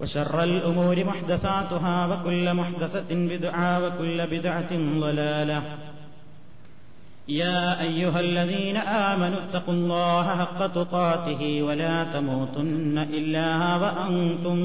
[0.00, 5.62] وشر الأمور محدثاتها وكل محدثة بدعة وكل بدعة ضلالة
[7.28, 14.58] يا أيها الذين آمنوا اتقوا الله حق تقاته ولا تموتن إلا وأنتم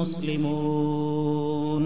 [0.00, 1.84] مسلمون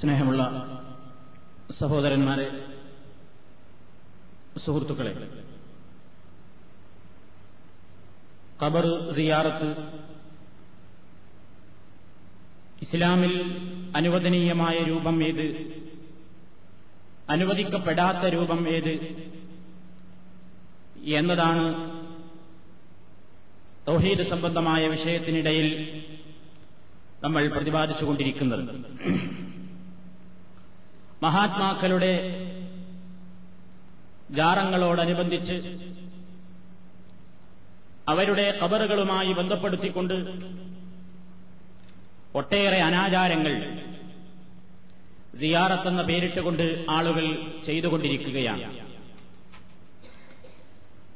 [0.00, 0.42] സ്നേഹമുള്ള
[1.70, 2.46] സഹോദരന്മാരെ
[4.56, 5.12] സുഹൃത്തുക്കളെ
[8.63, 9.75] ഖബർ സിയാറത്ത്.
[12.81, 13.57] ഇസ്ലാമിൽ
[13.95, 15.71] അനുവദനീയമായ രൂപം ഏത്?
[17.29, 18.93] അനുവദിക്കപ്പെടാത്ത രൂപം ഏത്?
[21.03, 21.91] എന്നതാണ്
[23.87, 26.01] തൗഹീദ് സംബന്ധമായ വിഷയത്തിനിടയിൽ
[27.23, 28.75] നമ്മൾ പ്രതിപാദിച്ചുകൊണ്ടിരിക്കുന്നത്.
[31.23, 32.11] മഹാത്മാക്കളുടെ
[34.31, 35.53] ജാറങ്ങളോടനുബന്ധിച്ച്
[38.07, 40.13] അവരുടെ കബറുകളുമായി ബന്ധപ്പെടുത്തിക്കൊണ്ട്
[42.35, 43.53] ഒട്ടേറെ അനാചാരങ്ങൾ
[45.39, 48.85] സിയാറത്ത് എന്ന പേരിട്ടുകൊണ്ട് ആളുകൾ ചെയ്തുകൊണ്ടിരിക്കുകയാണ്.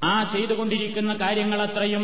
[0.04, 2.04] ആ ചെയ്തുകൊണ്ടിരിക്കുന്ന കാര്യങ്ങളത്രയും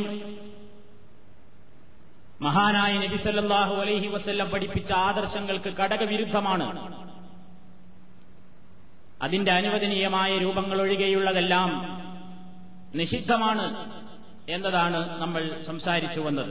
[2.42, 6.96] മഹാനായ നബിസല്ലാഹു അലൈഹി വസല്ലം പഠിപ്പിച്ച ആദർശങ്ങൾക്ക് ഘടകവിരുദ്ധമാണ്
[9.22, 11.70] അതിന്റെ അനുവദനീയമായ രൂപങ്ങളൊഴികെയുള്ളതെല്ലാം
[12.96, 13.68] നിഷിദ്ധമാണ്.
[14.48, 16.50] എന്നതാണ് നമ്മൾ സംസാരിച്ചു വന്നത്.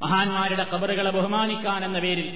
[0.00, 2.28] മഹാന്മാരുടെ കബറുകളെ ബഹുമാനിക്കാൻ എന്ന പേരിൽ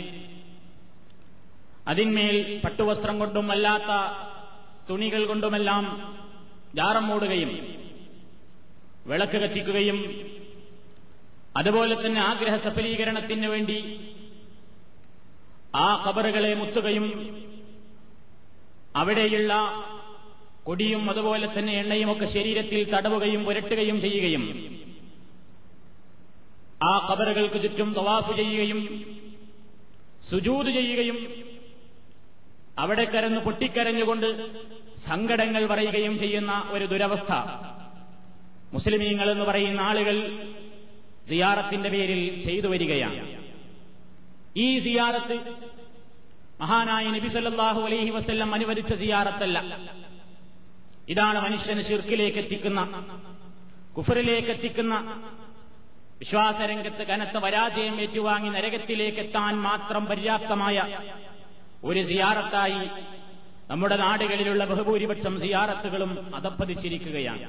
[1.86, 3.92] അതിന്മേൽ പട്ടുവസ്ത്രം കൊണ്ടും അല്ലാത്ത
[4.90, 5.84] തുണികൾ കൊണ്ടുമെല്ലാം
[6.74, 7.50] ജാറം മൂടുകയും
[9.06, 9.98] വിളക്ക് കത്തിക്കുകയും
[11.56, 13.78] അതുപോലെ തന്നെ ആഗ്രഹ സഫലീകരണത്തിന് വേണ്ടി
[15.74, 17.06] ആ കബറുകളെ മുത്തുകയും
[18.94, 19.52] അവിടെയുള്ള
[20.64, 24.44] കൊടിയും അതുപോലെ തന്നെ എണ്ണയും ഒക്കെ ശരീരത്തിൽ തടവുകയും പുരട്ടുകയും ചെയ്യുകയും
[26.82, 29.04] ആ കബറുകൾക്ക് ചുറ്റും തവാഫ് ചെയ്യുകയും
[30.30, 31.44] സുജൂത് ചെയ്യുകയും
[32.78, 34.60] അവിടെ കരന്ന് പൊട്ടിക്കരഞ്ഞുകൊണ്ട്
[34.96, 37.32] സങ്കടങ്ങൾ പറയുകയും ചെയ്യുന്ന ഒരു ദുരവസ്ഥ.
[38.72, 40.38] മുസ്ലിമീങ്ങൾ എന്ന് പറയുന്ന ആളുകൾ
[41.28, 43.42] സിയാറത്തിന്റെ പേരിൽ ചെയ്തു വരികയാണ്.
[44.56, 45.36] ഈ സിയാറത്ത്
[46.60, 49.83] മഹാനായ നബി സല്ലാഹു അലൈഹി വസ്ല്ലം അനുവദിച്ച സിയാറത്തല്ല.
[51.08, 52.80] ഇതാണ് മനുഷ്യന് ഷിർക്കിലേക്ക് എത്തിക്കുന്ന
[53.96, 54.94] കുഫറിലേക്ക് എത്തിക്കുന്ന
[56.20, 60.76] വിശ്വാസരംഗത്ത് കനത്ത പരാജയം ഏറ്റുവാങ്ങി നരകത്തിലേക്ക് എത്താൻ മാത്രം പര്യാപ്തമായ
[61.84, 62.82] ഒരു സിയാറത്തായി
[63.70, 67.46] നമ്മുടെ നാടുകളിലുള്ള ബഹുഭൂരിപക്ഷം സിയാറത്തുകളും അധപ്പതിച്ചിരിക്കുകയാണ്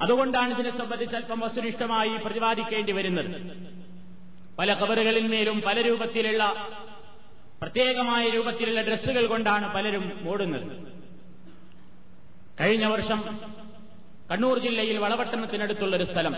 [0.00, 3.30] അതുകൊണ്ടാണ് ഇതിനെ സംബന്ധിച്ച് അല്പം വസ്തുനിഷ്ഠമായി പ്രതിപാദിക്കേണ്ടി വരുന്നത്.
[4.58, 6.44] പല കബറുകളിന്മേലും പല രൂപത്തിലുള്ള
[7.62, 10.66] പ്രത്യേകമായ രൂപത്തിലുള്ള ഡ്രസ്സുകൾ കൊണ്ടാണ് പലരും മൂടുന്നത്
[12.60, 13.38] കഴിഞ്ഞ വർഷം
[14.30, 16.34] കണ്ണൂർ ജില്ലയിൽ വളപട്ടണത്തിനടുത്തുള്ള ഒരു സ്ഥലം.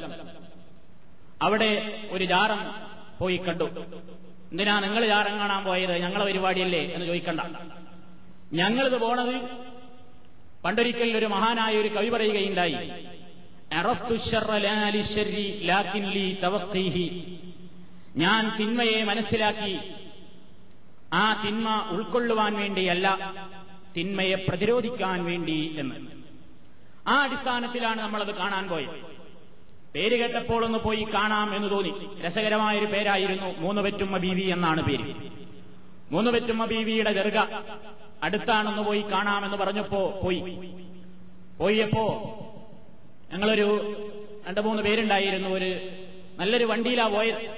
[1.43, 2.75] അവിടെ ഒരു ജാറം
[3.19, 3.65] പോയി കണ്ടു.
[4.53, 5.97] എന്തിനാ നിങ്ങൾ ജാറം കാണാൻ പോയത്?
[5.97, 7.41] ഞങ്ങളെ പരിപാടിയല്ലേ എന്ന് ചോദിക്കണ്ട.
[8.53, 9.37] ഞങ്ങളിത് പോണത്
[10.65, 12.77] പണ്ടൊരിക്കൽ ഒരു മഹാനായ ഒരു കവി പറയുകയുണ്ടായി
[18.17, 19.79] ഞാൻ തിന്മയെ മനസ്സിലാക്കി
[21.13, 23.09] ആ തിന്മ ഉൾക്കൊള്ളുവാൻ വേണ്ടിയല്ല.
[23.97, 25.95] തിന്മയെ പ്രതിരോധിക്കാൻ വേണ്ടി എന്ന്.
[27.09, 29.23] ആ അടിസ്ഥാനത്തിലാണ് നമ്മളത് കാണാൻ പോയത്.
[29.95, 32.23] പേര് കേട്ടപ്പോൾ ഒന്ന് പോയി കാണാം എന്ന് തോന്നി.
[32.23, 35.15] രസകരമായൊരു പേരായിരുന്നു മൂന്ന് പെറ്റുമ്മ ബീവി എന്നാണ് പേര്.
[36.11, 37.39] മൂന്ന് പെറ്റുമ്മ ബീവിയുടെ ദർഗ.
[38.23, 40.41] അടുത്താണെന്ന് പോയി കാണാമെന്ന് പറഞ്ഞപ്പോ പോയി.
[41.59, 42.07] പോയപ്പോ
[43.33, 43.97] ഞങ്ങളൊരു
[44.49, 45.49] രണ്ടു മൂന്ന് പേരുണ്ടായിരുന്നു.
[45.49, 45.89] ഒരു
[46.39, 47.51] നല്ലൊരു വണ്ടിയിലാ പോയത്.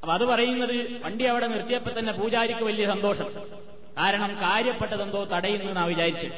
[0.00, 3.55] അപ്പൊ അത് പറയുന്നത് വണ്ടി അവിടെ നിർത്തിയപ്പോ തന്നെ പൂജാരിക്ക് വലിയ സന്തോഷം.
[3.96, 6.30] കാരണം കാര്യപ്പെട്ടതെന്തോ തടയുന്നു വിചാരിച്ചു.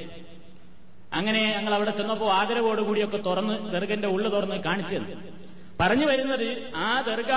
[1.12, 5.16] അങ്ങനെ ഞങ്ങൾ അവിടെ ചെന്നപ്പോ ആദരവോടുകൂടിയൊക്കെ തുറന്ന് ദർഗന്റെ ഉള്ളു തുറന്ന് കാണിച്ചു തന്നു.
[5.80, 7.32] പറഞ്ഞു വരുന്നത് ആ ദർഗ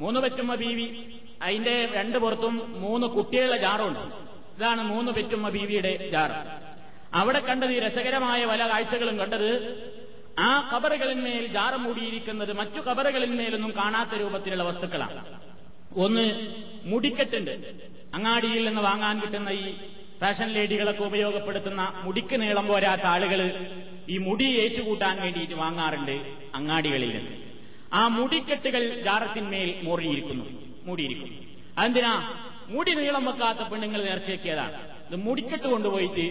[0.00, 4.00] മൂന്ന് പെറ്റുമ്മ ബീവി അതിന്റെ രണ്ട് പുറത്തും മൂന്ന് കുട്ടികളുടെ ജാറുണ്ട്.
[4.58, 6.62] ഇതാണ് മൂന്ന് പെറ്റുമ്മ ബീവിയുടെ ജാറ്.
[7.14, 9.50] അവിടെ കണ്ടത് ഈ രസകരമായ പല കാഴ്ചകളും കണ്ടത്
[10.38, 15.40] ആ കബറുകളിന്മേൽ ജാറ മൂടിയിരിക്കുന്നത് മറ്റു കബറുകളിന്മേലൊന്നും കാണാത്ത രൂപത്തിലുള്ള വസ്തുക്കളാണ്.
[15.96, 16.54] ഒന്ന്
[16.84, 17.92] മുടിക്കെട്ടുണ്ട്.
[18.16, 19.66] അങ്ങാടിയിൽ നിന്ന് വാങ്ങാൻ കിട്ടുന്ന ഈ
[20.20, 23.40] ഫാഷൻ ലേഡികളൊക്കെ ഉപയോഗപ്പെടുത്തുന്ന മുടിക്ക് നീളം പോരാത്ത ആളുകൾ
[24.14, 26.16] ഈ മുടി ഏച്ചുകൂട്ടാൻ വേണ്ടിയിട്ട് വാങ്ങാറുണ്ട്
[26.58, 27.34] അങ്ങാടികളിൽ നിന്ന്
[28.00, 30.46] ആ മുടിക്കെട്ടുകൾ ജാറത്തിന്മേൽ മോറിയിരിക്കുന്നു
[30.86, 31.36] മൂടിയിരിക്കുന്നു.
[31.78, 32.12] അതെന്തിനാ?
[32.74, 34.76] മുടി നീളം വെക്കാത്ത പെണ്ണുങ്ങൾ നേർച്ചയാക്കിയതാണ്.
[35.08, 36.24] ഇത് മുടിക്കെട്ട് കൊണ്ടുപോയിട്ട്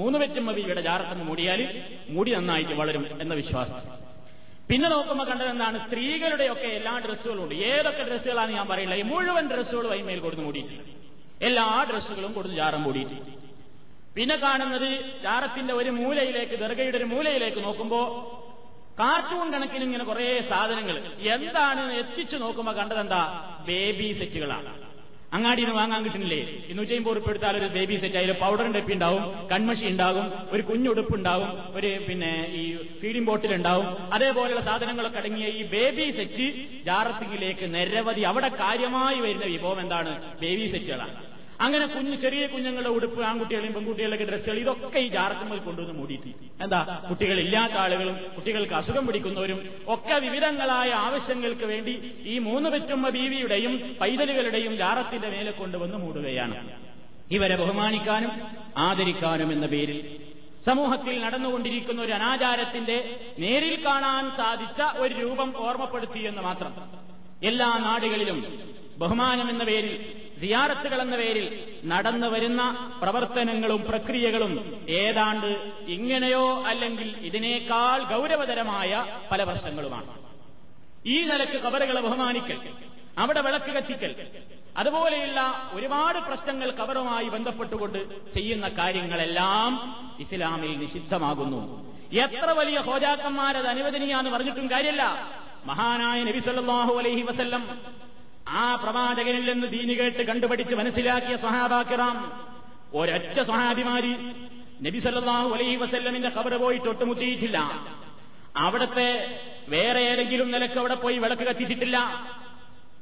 [0.00, 1.60] മൂന്ന് വെറ്റും മതിയുടെ ജാറത്തിന് മൂടിയാൽ
[2.16, 3.80] മുടി നന്നായിട്ട് വളരും എന്ന വിശ്വാസം.
[4.68, 5.78] പിന്നെ നോക്കുമ്പോൾ കണ്ടത് എന്താണ്?
[5.86, 8.94] സ്ത്രീകളുടെയൊക്കെ എല്ലാ ഡ്രസ്സുകളും ഉണ്ട് ഏതൊക്കെ ഡ്രസ്സുകളാണ് ഞാൻ പറയില്ല.
[9.02, 10.82] ഈ മുഴുവൻ ഡ്രസ്സുകളും അതിന്മേൽ കൊടുത്ത് മൂടിയിട്ടില്ല
[11.48, 13.16] എല്ലാ ഡ്രസ്സുകളും കൊടുത്ത് ജാറം മൂടിയിട്ട്.
[14.16, 14.88] പിന്നെ കാണുന്നത്
[15.24, 18.00] ജാറത്തിന്റെ ഒരു മൂലയിലേക്ക് ദർഗയുടെ ഒരു മൂലയിലേക്ക് നോക്കുമ്പോ
[18.98, 20.96] കാർട്ടൂൺ കണക്കിന് ഇങ്ങനെ കുറെ സാധനങ്ങൾ.
[21.34, 23.22] എന്താണ് എത്തിച്ചു നോക്കുമ്പോ കണ്ടതെന്താ?
[23.68, 24.72] ബേബി സെറ്റുകളാണ്
[25.36, 26.40] അങ്ങാടിയിൽ നിന്ന് വാങ്ങാൻ കിട്ടുന്നില്ലേ?
[26.66, 29.22] ഇരുന്നൂറ്റി അമ്പത് ഉറുപ്പ് എടുത്താൽ ഒരു ബേബി സെറ്റ് അതിൽ പൗഡർ ഡെപ്പി ഉണ്ടാവും
[29.52, 32.62] കൺമഷി ഉണ്ടാകും ഒരു കുഞ്ഞുടുപ്പ് ഉണ്ടാവും ഒരു പിന്നെ ഈ
[33.00, 33.86] ഫീഡിംഗ് ബോട്ടിൽ ഉണ്ടാവും.
[34.16, 36.48] അതേപോലെയുള്ള സാധനങ്ങളൊക്കെ അടങ്ങിയ ഈ ബേബി സെറ്റ്
[36.88, 40.14] ജാറത്തിങ്ങിലേക്ക് നിരവധി അവിടെ കാര്യമായി വരുന്ന വിഭവം എന്താണ്?
[40.42, 41.16] ബേബി സെറ്റുകളാണ്
[41.62, 46.30] അങ്ങനെ കുഞ്ഞു ചെറിയ കുഞ്ഞുങ്ങളുടെ ഉടുപ്പ് ആൺകുട്ടികളെയും പെൺകുട്ടികളുടെ ഡ്രസ്സുകൾ ഇതൊക്കെ ഈ ജാർക്കുമ്പോൾ കൊണ്ടുവന്ന് മൂടിയിട്ട്
[46.60, 46.78] എന്താ?
[47.10, 49.58] കുട്ടികളില്ലാത്ത ആളുകളും കുട്ടികൾക്ക് അസുഖം പിടിക്കുന്നവരും
[49.94, 51.94] ഒക്കെ വിവിധങ്ങളായ ആവശ്യങ്ങൾക്ക് വേണ്ടി
[52.26, 56.56] ഈ മൂന്ന് പെറ്റുമ്മ ബീവിയുടെയും പൈതലുകളുടെയും ജാറത്തിന്റെ മേലെ കൊണ്ടുവന്ന് മൂടുകയാണ്.
[57.30, 58.32] ഇവരെ ബഹുമാനിക്കാനും
[58.86, 60.00] ആദരിക്കാനും എന്ന പേരിൽ
[60.64, 62.96] സമൂഹത്തിൽ നടന്നുകൊണ്ടിരിക്കുന്ന ഒരു അനാചാരത്തിന്റെ
[63.38, 66.72] നേരിൽ കാണാൻ സാധിച്ച ഒരു രൂപം ഓർമ്മപ്പെടുത്തി എന്ന് മാത്രം.
[67.42, 68.38] എല്ലാ നാടുകളിലും
[68.98, 69.94] ബഹുമാനം എന്ന പേരിൽ
[70.42, 71.46] സിയാറത്തുകൾ എന്ന പേരിൽ
[71.92, 72.62] നടന്നു വരുന്ന
[73.02, 74.54] പ്രവർത്തനങ്ങളും പ്രക്രിയകളും
[75.02, 75.50] ഏതാണ്ട്
[75.96, 78.90] ഇങ്ങനെയോ അല്ലെങ്കിൽ ഇതിനേക്കാൾ ഗൗരവതരമായ
[79.30, 80.10] പല പ്രശ്നങ്ങളുമാണ്.
[81.14, 82.58] ഈ നിലയ്ക്ക് കബറുകളെ ബഹുമാനിക്കൽ
[83.22, 84.12] അവിടെ വിളക്ക് കത്തിക്കൽ
[84.80, 85.40] അതുപോലെയുള്ള
[85.76, 87.98] ഒരുപാട് പ്രശ്നങ്ങൾ കബറുമായി ബന്ധപ്പെട്ടുകൊണ്ട്
[88.36, 89.72] ചെയ്യുന്ന കാര്യങ്ങളെല്ലാം
[90.24, 91.60] ഇസ്ലാമിൽ നിഷിദ്ധമാകുന്നു.
[92.24, 95.04] എത്ര വലിയ ഹോജാക്കന്മാരത് അനുവദനീയാന്ന് പറഞ്ഞിട്ടും കാര്യമല്ല
[95.70, 97.62] മഹാനായ നബി സല്ലല്ലാഹു അലൈഹി വസല്ലം
[98.48, 102.32] ആ പ്രവാചകനിൽ നിന്ന് ദീനി കേട്ട് കണ്ടുപഠിച്ച് മനസ്സിലാക്കിയ സ്വഹാബാക്കിറാം
[102.94, 104.14] ഒരൊറ്റ സ്വഹാബിമാരി
[104.82, 107.58] നബിസല്ലാഹു അലൈഹി വസല്ലമിന്റെ ഖബർ പോയി തൊട്ടുമുട്ടിയിട്ടില്ല
[108.56, 112.26] അവിടത്തെ വേറെ ഏതെങ്കിലും നിലയ്ക്ക് അവിടെ പോയി വിളക്ക് കത്തിച്ചിട്ടില്ല.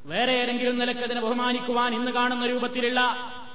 [0.05, 3.01] വേറെ ഏതെങ്കിലും നിലയ്ക്ക് അതിനെ ബഹുമാനിക്കുവാൻ ഇന്ന് കാണുന്ന രൂപത്തിലുള്ള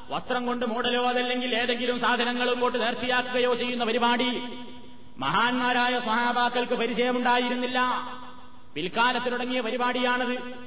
[0.10, 4.42] വസ്ത്രം കൊണ്ട് മൂടലോ അതല്ലെങ്കിൽ ഏതെങ്കിലും സാധനങ്ങളും കൊണ്ട് നേർച്ചയാക്കുകയോ ചെയ്യുന്ന പരിപാടി
[5.18, 7.80] മഹാന്മാരായ സ്വഹാബാക്കൾക്ക് പരിചയമുണ്ടായിരുന്നില്ല.
[8.76, 10.66] പിൽക്കാലത്തിലുടങ്ങിയ പരിപാടിയാണത്.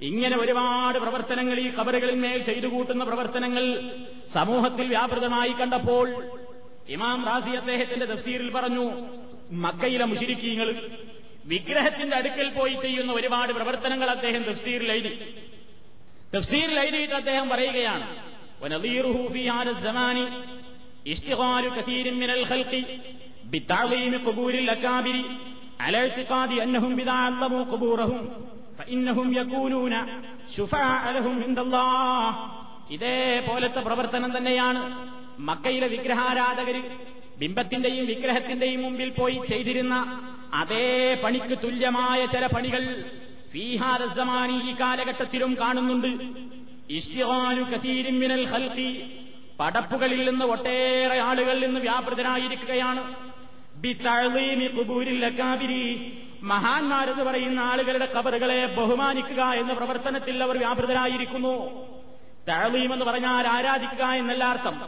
[0.00, 3.64] ഇങ്ങനെ ഒരുപാട് പ്രവർത്തനങ്ങൾ ഈ ഖബറുകളിൽ മേൽ ചെയ്തു കൂട്ടുന്ന പ്രവർത്തനങ്ങൾ
[4.32, 6.06] സമൂഹത്തിൽ വ്യാപൃതമായി കണ്ടപ്പോൾ
[6.88, 8.84] ഇമാം റാസി അദ്ദേഹത്തിന്റെ തഫ്സീറിൽ പറഞ്ഞു
[9.58, 10.68] മക്കയിലെ മുഷിരിക്കീങ്ങൾ
[11.44, 15.12] വിഗ്രഹത്തിന്റെ അടുക്കൽ പോയി ചെയ്യുന്ന ഒരുപാട് പ്രവർത്തനങ്ങൾ അദ്ദേഹം തഫ്സീറിൽ എഴുതി.
[16.32, 18.06] തഫ്സീറിൽ എഴുതിയിട്ട് അദ്ദേഹം പറയുകയാണ്
[23.52, 24.18] ബിത്താളീമി
[27.28, 28.24] അന്നഹും
[28.90, 29.94] ഇന്നഹും യകൂനൂന
[30.56, 32.38] ശുഫഅലഹും ഇൻദല്ലാഹ്.
[32.90, 34.80] ഇതേപോലത്തെ പ്രവർത്തനം തന്നെയാണ്
[35.40, 36.76] മക്കയിലെ വിഗ്രഹാരാധകർ
[37.38, 39.94] ബിംബത്തിന്റെയും വിഗ്രഹത്തിന്റെയും മുമ്പിൽ പോയി ചെയ്തിരുന്ന
[40.54, 42.82] അതേ പണിക്ക് തുല്യമായ ചില പണികൾ
[43.52, 46.10] ഫീഹാരസമാനി ഈ കാലഘട്ടത്തിലും കാണുന്നുണ്ട്.
[46.90, 48.90] ഇഷ്ടിഹാനു കസീരിമിനൽ ഖൽഖി
[49.60, 53.02] പടപ്പുകളിൽ നിന്ന് ഒട്ടേറെ ആളുകളിൽ നിന്ന് വ്യാപൃതരായിരിക്കുകയാണ്.
[56.42, 61.66] മഹാന്മാരെന്ന് പറയുന്ന ആളുകളുടെ കബറുകളെ ബഹുമാനിക്കുക എന്ന പ്രവർത്തനത്തിൽ അവർ വ്യാപൃതരായിരിക്കുന്നു.
[62.48, 64.80] തഴലീം എന്ന് പറഞ്ഞാൽ ആരാധിക്കുക എന്നല്ല അർത്ഥം.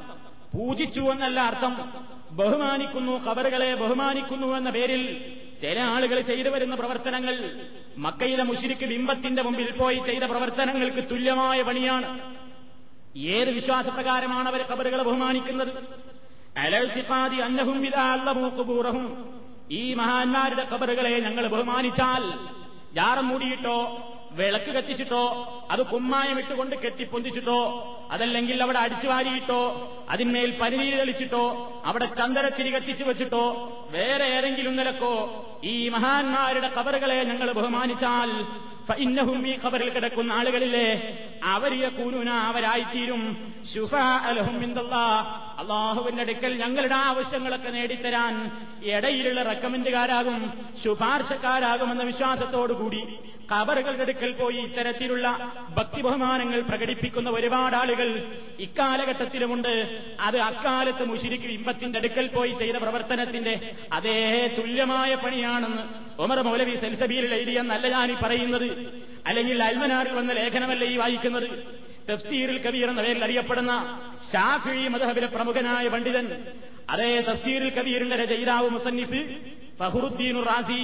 [0.54, 1.90] പൂജിച്ചു എന്നല്ല അർത്ഥം.
[2.30, 7.60] ബഹുമാനിക്കുന്നു കബറുകളെ ബഹുമാനിക്കുന്നു എന്ന പേരിൽ ചില ആളുകൾ ചെയ്തു വരുന്ന പ്രവർത്തനങ്ങൾ
[7.98, 12.36] മക്കയിലെ മുഷിരിക്ക് ബിംബത്തിന്റെ മുമ്പിൽ പോയി ചെയ്ത പ്രവർത്തനങ്ങൾക്ക് തുല്യമായ പണിയാണ്.
[13.18, 15.68] ഏത് വിശ്വാസപ്രകാരമാണ് അവർ ഖബറുകളെ ബഹുമാനിക്കുന്നത്?
[16.58, 19.39] അലൽത്തിഖാദി അന്നഹും വിദാല്ലൂഹും
[19.70, 22.22] ഈ മഹാന്മാരുടെ ഖബറുകളെ ഞങ്ങൾ ബഹുമാനിച്ചാൽ
[22.94, 23.76] ജാറം മൂടിയിട്ടോ
[24.32, 25.22] വിളക്ക് കത്തിച്ചിട്ടോ
[25.70, 27.60] അത് കുമ്മായം ഇട്ടുകൊണ്ട് കെട്ടിപ്പൊന്തിച്ചിട്ടോ
[28.10, 29.62] അതല്ലെങ്കിൽ അവിടെ അടിച്ചു വാരിയിട്ടോ
[30.10, 31.44] അതിന്മേൽ പനിനീര് തെളിച്ചിട്ടോ
[31.84, 33.44] അവിടെ ചന്ദനത്തിരി കത്തിച്ചു വെച്ചിട്ടോ
[33.90, 35.14] വേറെ ഏതെങ്കിലും നിലക്കോ
[35.64, 38.30] ഈ മഹാന്മാരുടെ കബറുകളെ ഞങ്ങൾ ബഹുമാനിച്ചാൽ
[38.90, 40.86] ഫഇന്നഹും ഈ ഖബറിൽ കിടക്കുന്ന ആളുകളില്ലേ
[41.42, 43.22] അവരിയ കൂനുന അവരായിത്തീരും.
[45.60, 48.34] അള്ളാഹുവിന്റെ അടുക്കൽ ഞങ്ങളുടെ ആവശ്യങ്ങളൊക്കെ നേടിത്തരാൻ
[48.92, 50.38] ഇടയിലുള്ള റെക്കമെന്റുകാരാകും
[50.82, 53.02] ശുപാർശക്കാരാകുമെന്ന വിശ്വാസത്തോടുകൂടി
[53.48, 55.26] കബറുകളുടെ അടുക്കൽ പോയി ഇത്തരത്തിലുള്ള
[55.68, 58.08] ഭക്തി ബഹുമാനങ്ങൾ പ്രകടിപ്പിക്കുന്ന ഒരുപാട് ആളുകൾ
[58.58, 59.72] ഇക്കാലഘട്ടത്തിലുമുണ്ട്.
[60.20, 63.54] അത് അക്കാലത്ത് മുഷിരിക്ക് ഇമ്പത്തിന്റെ അടുക്കൽ പോയി ചെയ്ത പ്രവർത്തനത്തിന്റെ
[63.92, 64.18] അതേ
[64.58, 65.82] തുല്യമായ പണിയാണെന്ന്
[66.22, 68.68] ഉമർ മൗലവി സെൽസബീൽ എഴുതിയെന്നല്ല ഞാനീ പറയുന്നത്.
[69.26, 71.48] അല്ലെങ്കിൽ അൽമനാറിൽ വന്ന ലേഖനമല്ല ഈ വായിക്കുന്നത്?
[72.10, 73.72] തഫ്സീറിൽ കബീർ എന്ന പേരിൽ അറിയപ്പെടുന്ന
[74.32, 76.26] ഷാഫി മദഹബിലെ പ്രമുഖനായ പണ്ഡിതൻ
[76.88, 79.20] അതേ തഫ്സീറിൽ കബീറിന്റെ രചയിതാവ് മുസന്നിഫ്
[79.78, 80.80] ഫഹുറുദ്ദീൻ റാസി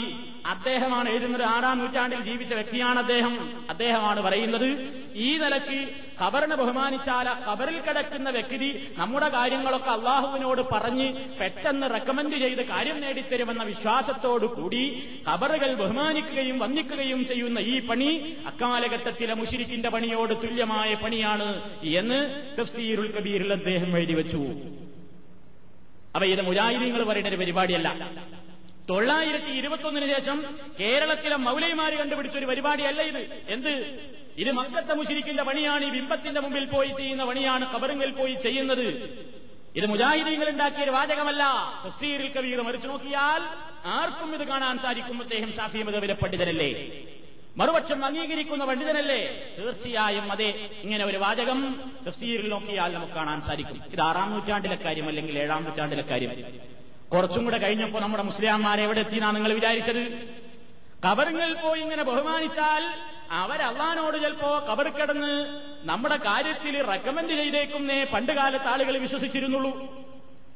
[0.47, 3.35] അദ്ദേഹമാണ് എഴുതുന്നത് ആറാം നൂറ്റാണ്ടിൽ ജീവിച്ച വ്യക്തിയാണ് അദ്ദേഹം.
[3.71, 4.69] അദ്ദേഹമാണ് പറയുന്നത്
[5.15, 5.79] ഈ നിലയ്ക്ക്
[6.23, 11.09] ഖബറിനെ ബഹുമാനിച്ചാല ഖബറിൽ കിടക്കുന്ന വ്യക്തി നമ്മുടെ കാര്യങ്ങളൊക്കെ അള്ളാഹുവിനോട് പറഞ്ഞ്
[11.41, 14.83] പെട്ടെന്ന് റെക്കമെൻഡ് ചെയ്ത് കാര്യം നേടിത്തരുമെന്ന വിശ്വാസത്തോടു കൂടി
[15.29, 21.49] ഖബറുകൾ ബഹുമാനിക്കുകയും വന്ദിക്കുകയും ചെയ്യുന്ന ഈ പണി അക്കാലഘട്ടത്തിലെ മുഷിരിക്കിന്റെ പണിയോട് തുല്യമായ പണിയാണ്
[21.83, 22.21] എന്ന്
[22.61, 24.43] തഫ്സീറുൽ കബീറിൽ അദ്ദേഹം എഴുതി വെച്ചു.
[26.15, 27.88] അപ്പൊ ഇത് മുജാഹിദീങ്ങൾ പറയുന്ന ഒരു പരിപാടിയല്ല.
[28.88, 33.43] തൊള്ളായിരത്തി ഇരുപത്തൊന്നിന് ശേഷം കേരളത്തിലെ മൗലൈമാര് കണ്ടുപിടിച്ച ഒരു പരിപാടിയല്ല ഇത്.
[33.49, 34.00] എന്ത്?
[34.37, 38.85] ഇത് മക്കത്തെ മുഷിരിക്കിന്റെ പണിയാണ് ഈ ബിംബത്തിന്റെ മുമ്പിൽ പോയി ചെയ്യുന്ന പണിയാണ് കബറുങ്ങിൽ പോയി ചെയ്യുന്നത്.
[39.76, 41.43] ഇത് മുജാഹിദീങ്ങൾ ഉണ്ടാക്കിയ ഒരു വാചകമല്ല.
[41.87, 43.43] തഫ്സീറിൽ കബീർ മറിച്ചു നോക്കിയാൽ
[43.87, 45.23] ആർക്കും ഇത് കാണാൻ സാധിക്കും.
[45.23, 47.02] അദ്ദേഹം ഷാഫി മതവിലെ പണ്ഡിതനല്ലേ?
[47.57, 49.50] മറുപക്ഷം അംഗീകരിക്കുന്ന പണ്ഡിതനല്ലേ?
[49.59, 50.71] തീർച്ചയായും അതെ.
[50.83, 53.81] ഇങ്ങനെ ഒരു വാചകം തഫ്സീറിൽ നോക്കിയാൽ നമുക്ക് കാണാൻ സാധിക്കും.
[53.93, 56.31] ഇത് ആറാം നൂറ്റാണ്ടിലെ കാര്യം അല്ലെങ്കിൽ ഏഴാം നൂറ്റാണ്ടിലെ കാര്യം.
[57.13, 60.03] കുറച്ചും കൂടെ കഴിഞ്ഞപ്പോ നമ്മുടെ മുസ്ലിംമാരെ എവിടെ എത്തിനാ നിങ്ങൾ വിചാരിച്ചത്?
[61.07, 62.95] കബറുങ്ങൾ പോയി ഇങ്ങനെ ബഹുമാനിച്ചാൽ
[63.31, 69.73] അവരല്ലാനോട് ചിലപ്പോ കബർ കിടന്ന് നമ്മുടെ കാര്യത്തിൽ റെക്കമെൻഡ് ചെയ്തേക്കുന്നേ പണ്ട് കാലത്ത് ആളുകൾ വിശ്വസിച്ചിരുന്നുള്ളൂ.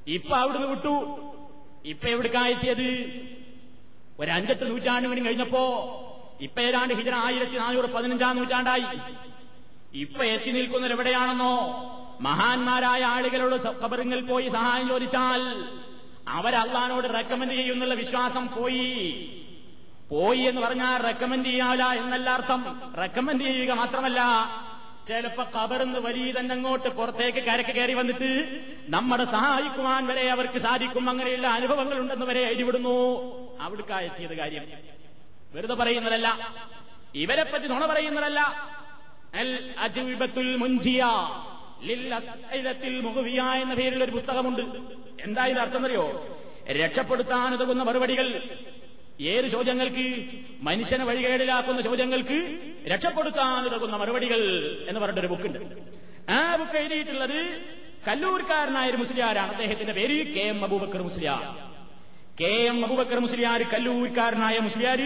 [0.07, 0.95] ഇപ്പൊ അവിടുന്ന് വിട്ടു.
[1.85, 2.88] ഇപ്പൊ എവിടേക്കായെത്തിയത്
[4.21, 5.64] ഒരു അഞ്ചെട്ട് നൂറ്റാണ്ട് മണി കഴിഞ്ഞപ്പോ
[6.40, 8.85] ഇപ്പൊ ഏതാണ്ട് ഹിജറ ആയിരത്തി നാനൂറ് പതിനഞ്ചാം നൂറ്റാണ്ടായി.
[9.95, 11.54] ഇപ്പൊ എത്തി നിൽക്കുന്നവരെവിടെയാണെന്നോ
[12.21, 15.40] മഹാന്മാരായ ആളുകളോട് കബറിങ്ങിൽ പോയി സഹായം ചോദിച്ചാൽ
[16.30, 18.90] അവരള്ളഹാനോട് റെക്കമെൻഡ് ചെയ്യുന്നുള്ള വിശ്വാസം പോയി.
[20.10, 24.20] പോയി എന്ന് പറഞ്ഞാൽ റെക്കമെൻഡ് ചെയ്യാല എന്നല്ല അർത്ഥം റെക്കമെൻഡ് ചെയ്യുക മാത്രമല്ല.
[25.08, 31.46] ചിലപ്പോ കബറിന്ന് വലിയ തന്നെ അങ്ങോട്ട് പുറത്തേക്ക് കരക്ക് കയറി വന്നിട്ട് നമ്മുടെ സഹായിക്കുവാൻ വരെ അവർക്ക് സാധിക്കും അങ്ങനെയുള്ള
[31.46, 32.99] അനുഭവങ്ങൾ ഉണ്ടെന്ന് വരെ എഴുതിവിടുന്നു.
[33.60, 34.64] അവിടുക്കായെത്തിയത് കാര്യം.
[35.54, 36.54] വെറുതെ പറയുന്നതല്ല.
[37.14, 38.40] ഇവരെ പറ്റി നുണ പറയുന്നതല്ല.
[39.34, 41.06] അൽ അജുബത്തുൽ മുൻജിയ
[41.84, 44.62] ലിൽ മുഖവിയ എന്ന പേരിൽ ഒരു പുസ്തകമുണ്ട്.
[45.24, 45.56] എന്താ ഇത്
[46.70, 48.42] രക്ഷപ്പെടുത്താൻ ഉതകുന്ന മറുപടികൾ.
[49.20, 50.24] ഏത് ചോദ്യങ്ങൾക്ക്?
[50.62, 52.58] മനുഷ്യനെ വഴികേടിലാക്കുന്ന ചോദ്യങ്ങൾക്ക്
[52.88, 54.40] രക്ഷപ്പെടുത്താൻ ഉതകുന്ന മറുപടികൾ
[54.88, 55.58] എന്ന് പറഞ്ഞിട്ടൊരു ബുക്കുണ്ട്.
[56.30, 57.40] ആ ബുക്ക് എഴുതിയിട്ടുള്ളത്
[58.08, 59.50] കല്ലൂർക്കാരനായ ഒരു മുസ്ലിയാരാണ്.
[59.50, 61.42] അദ്ദേഹത്തിന്റെ പേര് K M Abubakar Musliyar.
[62.40, 65.00] K M Abubakar Musliyar കല്ലൂർക്കാരനായ മുസ്ലിയാർ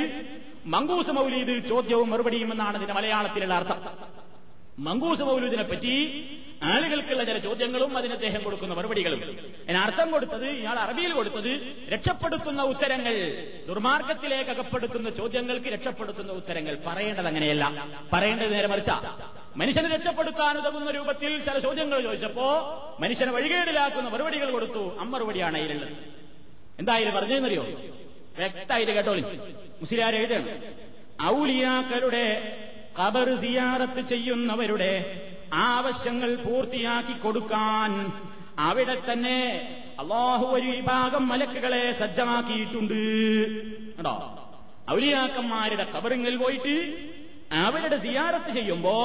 [0.67, 3.81] മങ്കൂസ് മൗലീദ് ചോദ്യവും മറുപടിയും എന്നാണ് ഇതിന്റെ മലയാളത്തിലുള്ള അർത്ഥം.
[4.79, 6.27] മങ്കൂസ് മൗലൂദിനെ പറ്റി
[6.63, 9.39] ആളുകൾക്കുള്ള ചില ചോദ്യങ്ങളും അതിന് അദ്ദേഹം കൊടുക്കുന്ന മറുപടികളും.
[9.69, 13.15] ഞാൻ അർത്ഥം കൊടുത്തത് ഇയാൾ അറബിയിൽ കൊടുത്തത് രക്ഷപ്പെടുത്തുന്ന ഉത്തരങ്ങൾ
[13.69, 16.79] ദുർമാർഗത്തിലേക്ക് അകപ്പെടുത്തുന്ന ചോദ്യങ്ങൾക്ക് രക്ഷപ്പെടുത്തുന്ന ഉത്തരങ്ങൾ.
[16.87, 17.89] പറയേണ്ടത് അങ്ങനെയല്ല.
[18.13, 18.91] പറയേണ്ടത് നേരെ മറിച്ച
[19.57, 22.47] മനുഷ്യനെ രക്ഷപ്പെടുത്താൻ ഉതകുന്ന രൂപത്തിൽ ചില ചോദ്യങ്ങൾ ചോദിച്ചപ്പോ
[23.01, 24.97] മനുഷ്യനെ വഴികേടിലാക്കുന്ന മറുപടികൾ കൊടുത്തു.
[25.01, 25.93] അമ്മറുപടിയാണ് അതിലുള്ളത്.
[26.79, 27.63] എന്തായാലും പറഞ്ഞതെന്നറിയോ?
[28.39, 29.21] വ്യക്തമായിട്ട് കേട്ടോളി.
[29.81, 30.49] മുസ്ലിയാർ എഴുതണം.
[31.23, 32.25] ഔലിയാക്കളുടെ
[32.99, 34.93] ഖബർ സിയാറത്ത് ചെയ്യുന്നവരുടെ
[35.71, 37.91] ആവശ്യങ്ങൾ പൂർത്തിയാക്കി കൊടുക്കാൻ
[38.69, 39.39] അവിടെ തന്നെ
[40.03, 43.01] അള്ളാഹു ഒരു വിഭാഗം മലക്കുകളെ സജ്ജമാക്കിയിട്ടുണ്ട്.
[43.97, 44.15] കേട്ടോ
[44.95, 46.75] ഔലിയാക്കന്മാരുടെ കബറിങ്ങിൽ പോയിട്ട്
[47.67, 48.97] അവരുടെ സിയാറത്ത് ചെയ്യുമ്പോ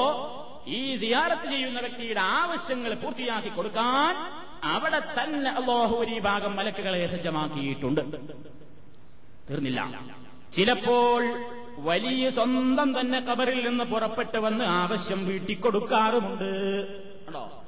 [0.78, 4.14] ഈ സിയാറത്ത് ചെയ്യുന്ന വ്യക്തിയുടെ ആവശ്യങ്ങൾ പൂർത്തിയാക്കി കൊടുക്കാൻ
[4.74, 8.02] അവിടെ തന്നെ അള്ളാഹു ഒരു വിഭാഗം മലക്കുകളെ സജ്ജമാക്കിയിട്ടുണ്ട്.
[9.48, 9.80] തീർന്നില്ല.
[10.56, 11.22] ചിലപ്പോൾ
[11.82, 16.50] വലിയ സ്വന്തം തന്നെ കബറിൽ നിന്ന് പുറപ്പെട്ടു വന്ന് ആവശ്യം വീട്ടിക്കൊടുക്കാറുമുണ്ട്.
[17.28, 17.62] ആണോ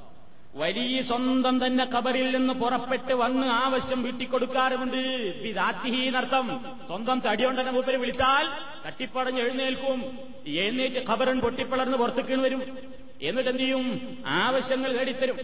[0.55, 5.01] വലിയ സ്വന്തം തന്നെ കബറിൽ നിന്ന് പുറപ്പെട്ട് വന്ന് ആവശ്യം വീട്ടിക്കൊടുക്കാറുമുണ്ട്.
[6.13, 8.45] നർത്ഥം സ്വന്തം തടിയോണ്ടനെ മൂപ്പര് വിളിച്ചാൽ
[8.85, 10.19] തട്ടിപ്പടഞ്ഞ് എഴുന്നേൽക്കും.
[10.47, 12.77] എന്നിട്ട് ഖബറൻ പൊട്ടിപ്പിളർന്ന് പുറത്തേക്ക് വരും.
[13.21, 15.37] എന്നിട്ട് എന്ത് ചെയ്യും ആവശ്യങ്ങൾ നേടിത്തരും.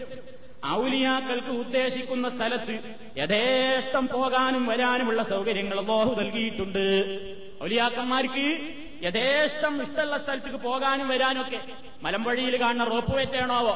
[0.66, 2.74] ഔലിയാക്കൾക്ക് ഉദ്ദേശിക്കുന്ന സ്ഥലത്ത്
[3.18, 6.86] യഥേഷ്ടം പോകാനും വരാനുമുള്ള സൗകര്യങ്ങൾ ബോഹു നൽകിയിട്ടുണ്ട്.
[7.64, 8.46] ഔലിയാക്കന്മാർക്ക്
[9.04, 11.60] യഥേഷ്ടം ഇഷ്ടമുള്ള സ്ഥലത്തേക്ക് പോകാനും വരാനൊക്കെ
[12.04, 13.74] മലമ്പഴിയിൽ കാണുന്ന റോപ്പ് വെറ്റേണോവോ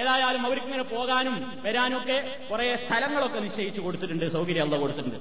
[0.00, 1.34] ഏതായാലും അവർക്ക് പോകാനും
[1.64, 2.18] വരാനൊക്കെ
[2.50, 5.18] കുറെ സ്ഥലങ്ങളൊക്കെ നിശ്ചയിച്ചു കൊടുത്തിട്ടുണ്ട് സൗകര്യം അല്ല കൊടുത്തിട്ടുണ്ട്.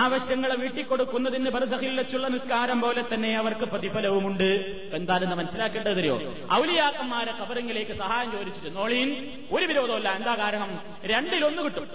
[0.00, 4.50] ആവശ്യങ്ങളെ വീട്ടിൽ കൊടുക്കുന്നതിന് ബർസഹിൽ വെച്ചുള്ള നിസ്കാരം പോലെ തന്നെ അവർക്ക് പ്രതിഫലവുമുണ്ട്.
[4.98, 6.18] എന്താണെന്ന് മനസ്സിലാക്കേണ്ടത് തരുമോ?
[6.58, 9.10] ഔലിയാക്കന്മാരെ കബറിങ്ങിലേക്ക് സഹായം ചോദിച്ചിട്ട് നോളീൻ
[9.56, 10.70] ഒരു വിരോധമല്ല എന്താ കാരണം?
[11.12, 11.88] രണ്ടിലൊന്ന് കിട്ടും.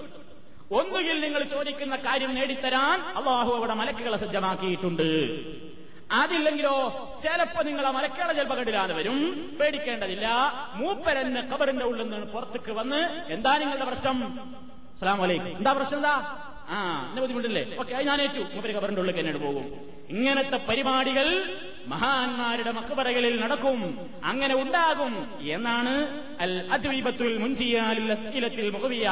[0.72, 5.08] ഒന്നുകിൽ നിങ്ങൾ ചോദിക്കുന്ന കാര്യം നേടിത്തരാൻ അള്ളാഹു അവിടെ മലക്കുകളെ സജ്ജമാക്കിയിട്ടുണ്ട്.
[6.12, 6.74] അതില്ലെങ്കിലോ
[7.22, 9.18] ചിലപ്പോ നിങ്ങൾ ആ മലക്കാള ചിലപ്പോ കണ്ടില്ലാതെ വരും.
[9.60, 10.28] പേടിക്കേണ്ടതില്ല.
[10.74, 14.40] മൂപ്പരെന്നെ കബറിന്റെ ഉള്ളിൽ നിന്ന് പുറത്തേക്ക് വന്ന് എന്താ നിങ്ങളുടെ പ്രശ്നം?
[14.94, 15.56] അസ്സലാമു അലൈക്കും.
[15.56, 15.98] എന്താ പ്രശ്നം?
[15.98, 16.46] എന്താ?
[16.70, 17.76] ആ എന്നെ ബുദ്ധിമുട്ടില്ലേ?
[17.78, 18.38] ഓക്കെ അത് ഞാൻ ഏറ്റു.
[18.38, 19.64] മൂപ്പര് ഖബറിന്റെ ഉള്ളിൽ എന്നോട് പോകും.
[20.10, 24.08] ഇങ്ങനത്തെ പരിപാടികൾ മഹാന്മാരുടെ മക്കബറകളിൽ നടക്കും.
[24.24, 25.40] അങ്ങനെ ഉണ്ടാകും.
[25.40, 29.10] എന്നാണ് അൽ അജ്വീബത്തുൽ മുൻസിയാലിൽ അസ്ഇലത്തിൽ മുഖവിയ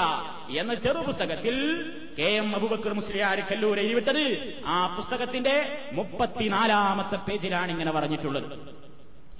[0.58, 1.84] എന്ന ചെറു പുസ്തകത്തിൽ
[2.18, 4.54] കെ എം അബുബക്കർ മുസ്ലിയാർ കല്ലൂർ എഴുതിവിട്ടത്.
[4.66, 8.77] ആ പുസ്തകത്തിന്റെ മുപ്പത്തിനാലാമത്തെ പേജിലാണ് ഇങ്ങനെ പറഞ്ഞിട്ടുള്ളത്.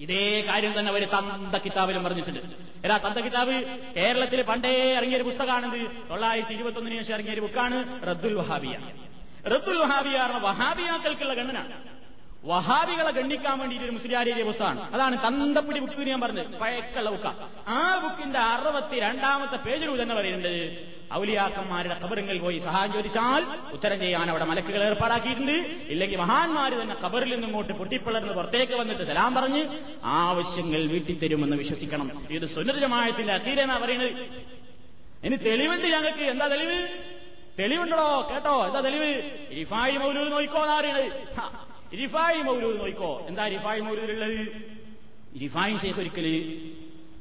[0.01, 2.41] ഇതേ കാര്യം തന്നെ ഒരു തന്ത കിതാബിലും പറഞ്ഞിട്ടുണ്ട്.
[2.85, 8.77] ഏതാ തന്ത കിതാബ് കേരളത്തിൽ പണ്ടേ ഇറങ്ങിയൊരു പുസ്തകമാണിത് തൊള്ളായിരത്തി ഇരുപത്തൊന്നിന് ശേഷം ഇറങ്ങിയൊരു ബുക്കാണ് റദ്ദുൽ വഹാബിയ.
[9.49, 11.73] റദ്ദുൽ വഹാബിയ പറഞ്ഞ വഹാബിയാക്കൾക്കുള്ള ഗണ്ണനാണ്.
[12.45, 14.95] വഹാബികളെ ഗണ്ണിക്കാൻ വേണ്ടിയിട്ട് ഒരു മുസ്ലിയാരിയുടെ പുസ്തകമാണ്.
[14.95, 16.47] അതാണ് തന്തപ്പിടി ബുക്ക് ഞാൻ പറഞ്ഞത്.
[16.47, 17.27] പഴക്കുള്ള ബുക്ക.
[17.69, 20.98] ആ ബുക്കിന്റെ അറുപത്തി രണ്ടാമത്തെ പേജിൽ തന്നെ പറയുന്നുണ്ട്.
[21.15, 25.53] ഔലിയാക്കന്മാരുടെ ഖബറുകളിൽ പോയി സഹായം ചോദിച്ചാൽ ഉത്തരം ചെയ്യാൻ അവിടെ മലക്കുകൾ ഏർപ്പാടാക്കിയിട്ടുണ്ട്.
[25.89, 29.69] ഇല്ലെങ്കിൽ മഹാന്മാര് തന്നെ കബറിൽ നിന്നിങ്ങോട്ട് പൊട്ടിപ്പിളർന്ന് പുറത്തേക്ക് വന്നിട്ട് സലാം പറഞ്ഞ്
[30.05, 32.27] ആവശ്യങ്ങൾ വീട്ടിൽ തരുമെന്ന് വിശ്വസിക്കണം.
[32.31, 34.11] ഇത് സുനിർജമായത്തിന്റെ അക്കീലെന്നാ പറയുന്നത്.
[35.25, 36.23] ഇനി തെളിവുണ്ട് ഞങ്ങൾക്ക്.
[36.23, 36.89] എന്താ തെളിവ്?
[37.59, 38.29] തെളിവുണ്ടോ?
[38.35, 38.67] കേട്ടോ.
[38.67, 39.23] എന്താ തെളിവ്?
[39.51, 43.25] ഇരിഫായി മൗലൂദ് നോയിക്കോ എന്നാ പറയുന്നത് ഹ, ഇരിഫായി മൗലൂദ് നോയിക്കോ.
[43.29, 44.41] എന്താ ഇരിഫായി മൗലൂദിലുള്ളത്?
[45.35, 46.27] ഇരിഫായി ഷേഖ് ഒരിക്കൽ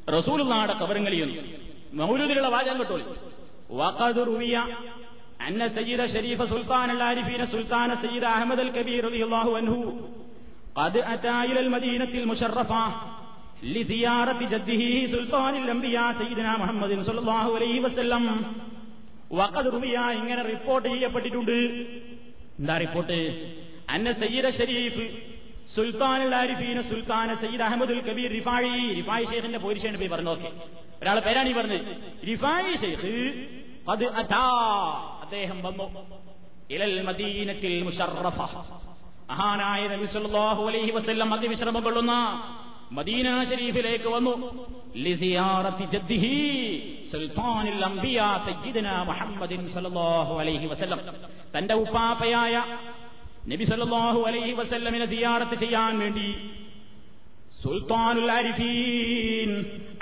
[0.09, 1.53] റസൂലുള്ളാടെ കബറങ്ങളിൽ
[1.93, 3.36] മൗലൂദിലുള്ള വാചകം കേട്ടോളൂ.
[3.70, 4.56] وقد روي
[5.48, 9.74] أن سيد شريف سلطان العارفين سلطان سيد أحمد الكبير رضي الله عنه
[10.74, 12.82] قد أتى إلى المدينة المشرفة
[13.64, 18.24] لزيارة جده سلطان الأنبياء سيدنا محمد صلى الله عليه وسلم
[19.30, 21.56] وقد روي ഇങ്ങനെ റിപ്പോർട്ട് ചെയ്യപ്പെട്ടിട്ടുണ്ട്
[22.60, 23.18] എന്താ റിപ്പോർട്ട്
[23.94, 25.04] അന്ന സയ്യിദ ഷരീഫ്
[25.75, 30.47] സുൽത്താൻ ആരിഫീന സുൽത്താൻ സയ്യിദ് അഹമ്മദുൽ കബീർ റിഫായി റിഫായി ഷെയ്ഖിന്റെ പോരിഷേണ്ട് പോയി പറഞ്ഞു നോക്കി.
[31.01, 31.81] ഒരാളെ പേരാണ് ഈ പറഞ്ഞത്.
[32.27, 33.45] റിഫായി ഷെയ്ഖ്
[33.91, 34.45] അത് അതാ
[35.21, 36.17] അദ്ദേഹം വന്നു.
[36.71, 38.39] ഇലൽ മദീനത്തിൽ മുഷറഫ.
[39.29, 42.13] മഹാനായ നബി സല്ലല്ലാഹു അലൈഹി വസല്ലം അതിവിശ്രമം കൊള്ളുന്ന
[42.91, 44.65] മദീന ശരീഫിലേക്ക് വന്നു.
[44.95, 46.35] ലിസിയാറത്തി ജദ്ദിഹി
[47.11, 50.99] സുൽത്താനുൽ അംബിയ സയ്യിദന മുഹമ്മദിൻ സല്ലല്ലാഹു അലൈഹി വസല്ലം.
[51.57, 52.63] തന്റെ ഉപ്പാപ്പയായ
[53.50, 56.28] നബി സല്ലല്ലാഹു അലൈഹി വസല്ലമിനെ സിയാറത്ത് ചെയ്യാൻ വേണ്ടി
[57.62, 59.50] സുൽത്താനുൽ ആരിഫീൻ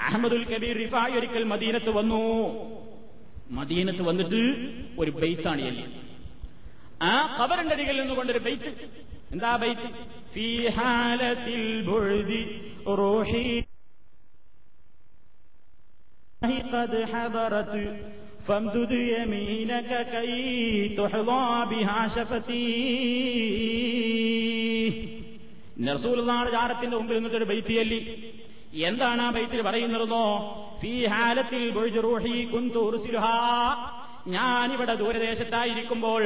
[0.00, 2.22] അഹമ്മദുൽ കബീർ റിഫായി ഒരിക്കൽ മദീനത്ത് വന്നു
[3.58, 4.42] മദീനത്ത് വന്നിട്ട്
[4.98, 5.86] ഒരു ബെയ്ത്താണ് എല്ലി
[7.04, 8.70] ആ ഖബറിന്റെ അരികിൽ നിന്നുകൊണ്ടൊരു ബെയ്ത്ത്
[9.32, 9.88] എന്താ ബെയ്ത്ത്
[10.34, 10.46] ഫീ
[10.78, 12.42] ഹാലത്തിൽ ബുഴ്ദി
[13.00, 13.44] റൂഹി
[16.72, 17.74] قد حضرت
[18.46, 20.40] فامدد يمينك كي
[20.90, 22.66] تحظى بها شفتي
[25.80, 28.00] നർസൂലുള്ളാഹുടെ ജാറത്തിന്റെ മുമ്പിൽ നിന്നിട്ടൊരു ബൈത്ത് ചൊല്ലി
[28.82, 30.24] എന്താണ് ആ ബൈത്തിൽ പറയുന്നതെന്നോ
[30.80, 33.36] ഫീ ഹാലത്തിൽ ബുഴ്ജ് റൂഹി കുന്തു ഉർസിലുഹാ
[34.27, 36.23] ഞാനിവിടെ ദൂരദേശത്തായിരിക്കുമ്പോൾ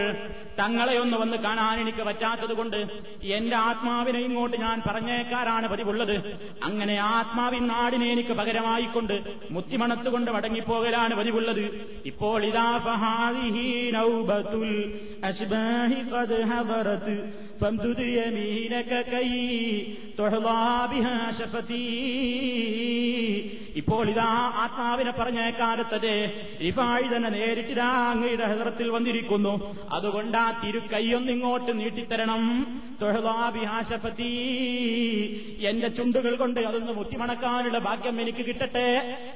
[0.60, 2.78] തങ്ങളെ ഒന്ന് വന്ന് കാണാൻ എനിക്ക് പറ്റാത്തതുകൊണ്ട്
[3.24, 6.16] എന്റെ ആത്മാവിനെ ഇങ്ങോട്ട് ഞാൻ പറഞ്ഞേക്കാരാണ് പതിവുള്ളത്.
[6.64, 9.16] അങ്ങനെ ആത്മാവിൻ നാടിനെ എനിക്ക് പകരമായിക്കൊണ്ട്
[9.52, 11.64] മുത്തിമണത്തുകൊണ്ട് മടങ്ങിപ്പോകലാണ് പതിവുള്ളത്.
[12.06, 12.68] ഇപ്പോൾ ഇതാ
[16.14, 16.40] ഖദ്
[23.76, 24.30] ഇപ്പോൾ ഇതാ
[24.64, 26.14] ആത്മാവിനെ പറഞ്ഞേക്കാലത്തത്
[26.62, 29.54] റിഫായി തന്നെ നേരിട്ടിതാ അങ്ങയുടെ ഹൃദയത്തിൽ വന്നിരിക്കുന്നു.
[29.92, 32.44] അതുകൊണ്ട് ആ തിരുക്കൈയൊന്നിങ്ങോട്ട് നീട്ടിത്തരണം.
[33.02, 34.32] തൊഴലാഭിഹാശപതി
[35.60, 38.88] എന്റെ ചുണ്ടുകൾ കൊണ്ട് അതൊന്ന് മുത്തിമണക്കാനുള്ള ഭാഗ്യം എനിക്ക് കിട്ടട്ടെ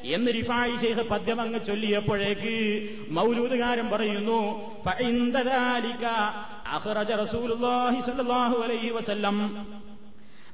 [0.03, 2.55] എന്ന് റിഫായി ശേഖ് പദ്യം അങ്ങ് ചൊല്ലിയപ്പോഴേക്ക്
[3.09, 4.39] മൗലൂദുകാരൻ പറയുന്നു
[6.75, 9.37] അഹ്റജ റസൂലുള്ളാഹി സ്വല്ലല്ലാഹു അലൈഹി വസല്ലം.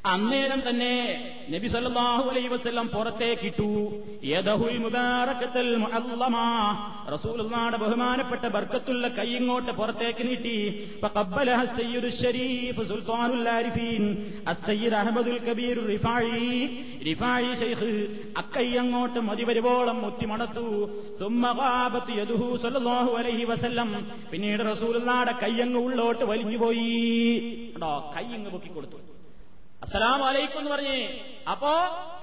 [0.06, 0.94] അന്നേരം തന്നെ
[1.50, 3.68] നബി സല്ലല്ലാഹു അലൈഹി വസല്ലം പുറത്തേക്കിട്ടു.
[4.24, 5.72] യദഹുൽ മുബാറകത്തുൽ
[7.82, 10.56] ബഹുമാനപ്പെട്ട ബർക്കത്തുള്ള കൈ ഇങ്ങോട്ട് പുറത്തേക്ക് നീട്ടി.
[12.92, 14.04] സുൽത്താനുൽ ആരിഫീൻ
[14.48, 16.48] അസ്സയ്യിദ് അഹ്മദുൽ കബീർ റിഫായി.
[17.10, 17.92] റിഫായി ശൈഖ്
[18.84, 20.66] അങ്ങോട്ട് മതി വരുവോളം മുത്തിമണത്തു
[21.20, 22.12] സുമ്മ ഖാബത്ത്
[22.64, 23.92] സല്ലല്ലാഹു അലൈഹി വസല്ലം.
[24.32, 26.90] പിന്നീട് റസൂലുള്ളാഹിയുടെ കയ്യങ്ങ് ഉള്ളോട്ട് വലിഞ്ഞുപോയി.
[28.16, 29.09] കൈ അങ്ങ് പൊക്കി കൊടുത്തു
[29.84, 30.98] അസ്സലാം വലൈക്കും എന്ന് പറഞ്ഞ്.
[31.52, 31.72] അപ്പോ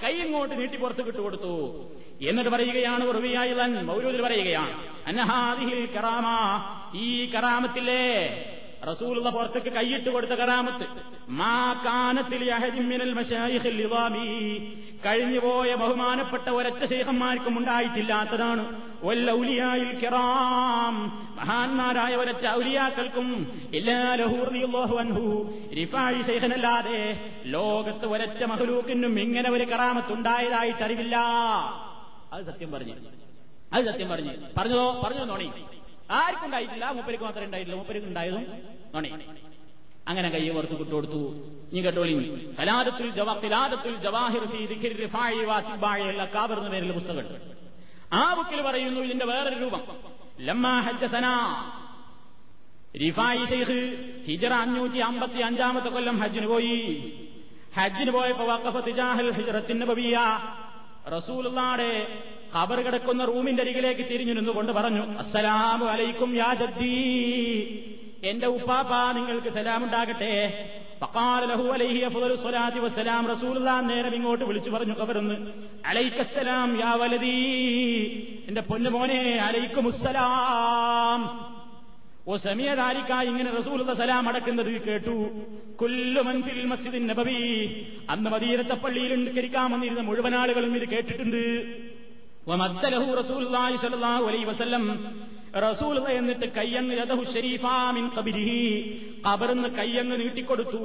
[0.02, 1.54] കൈ ഇങ്ങോട്ട് നീട്ടി പുറത്ത് കിട്ടുകൊടുത്തു
[2.28, 4.74] എന്നിട്ട് പറയുകയാണ് ഉറവിയായുധൻ മൗലൂദിൽ പറയുകയാണ്
[5.06, 6.26] അന്നഹാദിഹിൽ കറാമ
[6.98, 8.04] ഈ കറാമത്തിലെ
[8.88, 10.86] റസൂലുള്ള പുറത്തേക്ക് കൈയിട്ട് കൊടുത്ത കറാമത്ത്
[11.28, 14.26] മാ കാനത്തിൽ അഹദിമിനൽ മശായിഖിൽ ഇളാമി
[15.06, 18.82] കഴിഞ്ഞുപോയ ബഹുമാനപ്പെട്ട ഒരൊറ്റ ശേഖന്മാർക്കും ഉണ്ടായിട്ടില്ലാത്തതാണ്.
[19.02, 20.94] ഒല്ലൗലിയായിൽ കിറാം.
[21.36, 23.28] മഹാന്മാരായ ഒരൊറ്റ ഔലിയാക്കൾക്കും
[25.76, 27.00] റിഫായി ശേഖനല്ലാതെ
[27.46, 31.16] ലോകത്ത് ഒരൊറ്റ മഹലൂക്കിനും ഇങ്ങനെ ഒരു കറാമത്തുണ്ടായതായിട്ട് അറിവില്ല
[32.32, 32.94] അത് സത്യം പറഞ്ഞു.
[33.72, 34.30] അത് സത്യം പറഞ്ഞു.
[34.56, 35.50] പറഞ്ഞതോ പറഞ്ഞോ നോണി.
[36.10, 38.44] ആർക്കും ഉണ്ടായിട്ടില്ല മൂപ്പരിക്ക് മാത്രമേ ഉണ്ടായിട്ടില്ല മൂപ്പരിക്ക് ഉണ്ടായതും
[38.94, 39.08] നോണി.
[40.08, 41.20] അങ്ങനെ കൈ പുറത്ത് വിട്ടുകൊടുത്തു
[41.72, 42.12] നീ കേട്ടോളി
[42.58, 43.10] കലാദത്തുൽ
[43.96, 44.44] ജവാഹിർ
[46.58, 47.56] എന്ന പേരിൽ പുസ്തകമുണ്ട്
[48.12, 49.82] ആ ബുക്കിൽ പറയുന്നു ഇതിന്റെ വേറൊരു രൂപം.
[50.40, 50.80] ലമ്മാ
[53.02, 53.78] റിഫായി ഷെയ്ഖ്
[54.26, 56.78] ഹിജറ അഞ്ഞൂറ്റി അമ്പത്തി അഞ്ചാമത്തെ കൊല്ലം ഹജ്ജിന് പോയി.
[57.76, 60.18] ഹജ്ജിന് പോയപ്പോ വഖഫ തിജാഹൽ ഹിജറത്തിന് നബവിയ
[61.16, 61.92] റസൂലുള്ളാടെ
[62.54, 67.64] ഖബർ കിടക്കുന്ന റൂമിന്റെ അരികിലേക്ക് തിരിഞ്ഞു നിന്നുകൊണ്ട് പറഞ്ഞു അസ്സലാമു അലൈക്കും യാ ജദ്ദീ.
[68.24, 70.70] എന്റെ ഉപ്പാപ്പ നിങ്ങൾക്ക് സലാമുണ്ടാകട്ടെ.
[71.00, 73.26] ഫഖാല ലഹു അലൈഹി അഫ്ദലു സ്വലാത്തി വസ്സലാം.
[73.26, 75.34] റസൂലുള്ളാഹ് നേരം ഇങ്ങോട്ട് വിളിച്ചു പറഞ്ഞു ഖബറിന്ന്
[75.86, 78.20] അലൈക്കസ്സലാം യാ വലദീ.
[78.48, 81.56] എന്റെ പൊന്നുമോനെ അലൈക്കുമുസ്സലാം
[82.28, 85.30] ഓ സമയതാരിക്ക ഇങ്ങനെ റസൂലുള്ള സലാം അടക്കുന്നത് കേട്ടു.
[85.82, 87.76] കുല്ലുമൻ ഫിൽ മസ്ജിദിൻ നബവി.
[88.10, 91.85] അന്ന് മദീനത്തെ പള്ളിയിൽ നിസ്കരിക്കാൻ മുഴുവൻ ആളുകളും ഇത് കേട്ടിട്ടുണ്ട്.
[95.62, 98.60] റസൂലുള്ള എന്നിട്ട് കയ്യങ്ങ് യദഹു ശരീഫാ മിൻ ഖബരിഹി
[99.28, 100.82] ഖബറിന്ന് കയ്യങ്ങ് നീട്ടിക്കൊടുത്തു.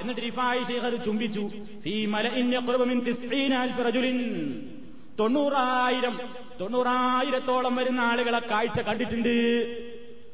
[0.00, 1.50] എന്നിട്ട് റിഫായി ശേഖർ ചുംബിച്ചു.
[1.84, 4.18] ഫീ മലഇൻ യഖ്റബു മിൻ 90 അൽഫ് റജുലിൻ.
[5.20, 6.20] തൊണ്ണൂറായിരം
[6.60, 9.34] തൊണ്ണൂറായിരത്തോളം വരുന്ന ആളുകളെ കാഴ്ച കണ്ടിട്ടുണ്ട്.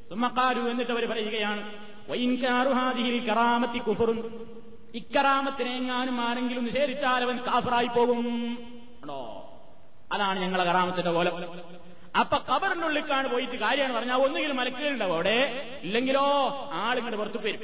[0.09, 1.62] സുമ്മക്കാരു എന്നിട്ട് അവർ പറയുകയാണ്
[2.09, 4.18] വൈൻകാറുഹാദിയിൽ കറാമത്തി കുഫറുൻ.
[4.94, 8.59] ഇക്കറാമത്തിനെങ്ങാനും ആരെങ്കിലും നിഷേധിച്ചാൽ അവൻ കാഫറായി പോകും.
[9.02, 9.18] ആണോ
[10.12, 11.36] അതാണ് ഞങ്ങളെ കറാമത്തിന്റെ കോലം.
[12.20, 16.22] അപ്പൊ കബറിന്റെ ഉള്ളിക്കാണ് പോയിട്ട് കാര്യമാണ് പറഞ്ഞാൽ ഒന്നുകിലും മലക്കുകളുണ്ടാവും അവിടെ ഇല്ലെങ്കിലോ
[16.72, 17.60] ആളിങ്ങോട്ട് പുറത്തു വരും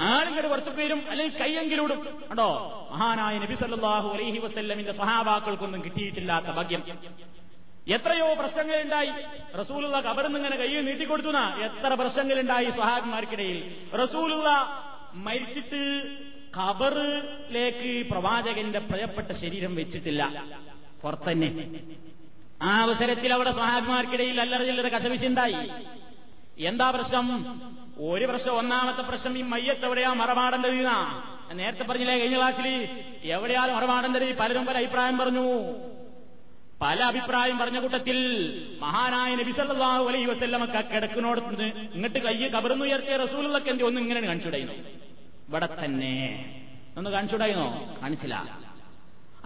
[0.00, 2.04] ആളിങ്ങോട്ട് പുറത്തു വരും അല്ലെങ്കിൽ കയ്യെങ്കിലൂടും.
[2.28, 2.48] കേട്ടോ
[2.92, 6.98] മഹാനായ നബി സല്ലാഹു അലൈഹി വസ്ല്ലമിന്റെ സഹാബാക്കൾക്കൊന്നും കിട്ടിയിട്ടില്ലാത്ത ഭാഗ്യം.
[7.88, 9.10] എത്രയോ പ്രശ്നങ്ങളുണ്ടായി.
[9.60, 11.56] റസൂലുള്ള കബറിന്ന് ഇങ്ങനെ കയ്യിൽ നീട്ടിക്കൊടുത്തുന്ന.
[11.60, 13.86] എത്ര പ്രശ്നങ്ങളുണ്ടായി സ്വഹാബിമാർക്കിടയിൽ.
[14.02, 14.48] റസൂലുള്ള
[15.14, 15.82] മരിച്ചിട്ട്
[16.56, 20.44] ഖബറിലേക്ക് പ്രവാചകന്റെ പ്രിയപ്പെട്ട ശരീരം വെച്ചിട്ടില്ല.
[21.02, 21.70] പുറത്തന്നെ.
[22.62, 25.70] ആ അവസരത്തിൽ അവിടെ സ്വഹാബിമാർക്കിടയിൽ അല്ലറ ചില്ലറ കശവിശുണ്ടായി
[26.58, 27.28] എന്താ പ്രശ്നം?
[27.98, 31.22] ഒരു പ്രശ്നം ഒന്നാമത്തെ പ്രശ്നം ഈ മയ്യത്ത് എവിടെയാ മറമാടേണ്ടത് എന്നാ?
[31.52, 32.88] നേരത്തെ പറഞ്ഞില്ലേ കഴിഞ്ഞ ക്ലാസ്സിൽ?
[33.22, 35.62] എവിടെയാ മറമാടേണ്ടത് പലരും പല അഭിപ്രായം പറഞ്ഞു.
[36.80, 38.18] പല അഭിപ്രായം പറഞ്ഞ കൂട്ടത്തിൽ
[38.80, 44.20] മഹാനായ നബി അലൈ അലൈഹി കിടക്കുന്നോടത്ത് ഇങ്ങോട്ട് കയ്യ് കബർന്നുയർത്തിയ റസൂലൊക്കെ എന്റെ ഒന്നും ഇങ്ങനെ
[45.48, 46.14] ഇവിടെ തന്നെ
[46.96, 47.68] ഒന്ന് കാണിച്ചുടായിരുന്നോ
[48.02, 48.36] കാണിച്ചില്ല.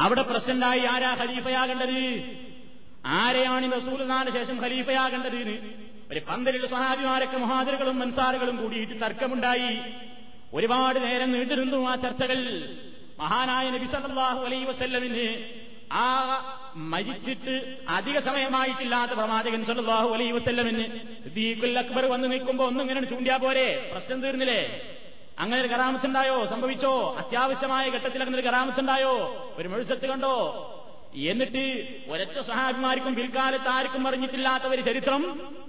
[0.01, 2.01] അവിടെ പ്രസിഡന്റായി ആരാ ഖലീഫയാകേണ്ടത്?
[3.07, 5.41] ആരെയാണ് റസൂലിനാന് ശേഷം ഖലീഫയാകേണ്ടത്
[6.11, 9.81] ഒരു പന്തലിൽ സ്വഹാബിമാരൊക്കെ മഹാദരുകളും മൻസാറുകളും കൂടിയിട്ട് തർക്കമുണ്ടായി.
[10.55, 12.39] ഒരുപാട് നേരം നീണ്ടുനിന്നു ആ ചർച്ചകൾ.
[13.19, 15.27] മഹാനായ നബി സല്ലല്ലാഹു അലൈഹി വസല്ലമിന്
[15.93, 16.07] ആ
[16.77, 17.55] മരിച്ചിട്ട്
[17.89, 20.85] അധിക സമയമായിട്ടില്ലാത്ത പ്രവാചകൻ സല്ലല്ലാഹു അലൈഹി വസല്ലമിന്
[21.25, 23.91] സിദ്ദീഖുൽ അക്ബർ വന്ന് നിൽക്കുമ്പോ ഒന്നും ഇങ്ങനെ ചൂണ്ടിയാ പോരെ?
[23.93, 24.63] പ്രശ്നം തീർന്നില്ലേ?
[25.39, 26.93] അങ്ങനെ ഒരു കറാമത്തുണ്ടായോ സംഭവിച്ചോ?
[27.19, 29.15] അത്യാവശ്യമായ ഘട്ടത്തിൽ അങ്ങനെ ഒരു കറാമത്തുണ്ടായോ
[29.59, 30.37] ഒരു മെഴുസത്ത് കണ്ടോ?
[31.33, 31.65] എന്നിട്ട്
[32.09, 35.23] ഒരൊറ്റ സഹാബിമാർക്കും പിൽക്കാലത്ത് ആർക്കും അറിഞ്ഞിട്ടില്ലാത്ത ഒരു ചരിത്രം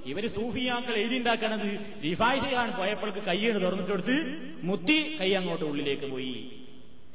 [0.06, 1.70] ഇവർ സൂഫിയാക്കൾ എഴുതിണ്ടാക്കണത്
[2.04, 4.16] റിഫായ് ചെയ്യാൻ പോയപ്പോൾക്ക് കൈയാണ് തുറന്നിട്ടെടുത്ത്
[4.64, 6.34] മുത്തി കൈ അങ്ങോട്ട് ഉള്ളിലേക്ക് പോയി.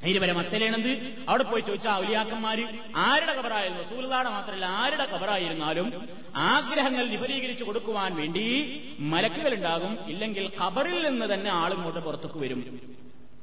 [0.02, 1.22] അതിന് വരെ മസലേണെന്ത്?
[1.28, 2.64] അവിടെ പോയി ചോദിച്ചാൽ ഔലിയാക്കന്മാര്
[2.96, 8.44] ആരുടെ കബറായിരുന്നു റസൂലുള്ളാടെ മാത്രമല്ല ആരുടെ കബറായിരുന്നാലും ആഗ്രഹങ്ങൾ വിപുലീകരിച്ചു കൊടുക്കുവാൻ വേണ്ടി
[8.98, 12.80] മലക്കുകൾ ഉണ്ടാകും ഇല്ലെങ്കിൽ ഖബറിൽ നിന്ന് തന്നെ ആളിങ്ങോട്ട് പുറത്തേക്ക് വരും.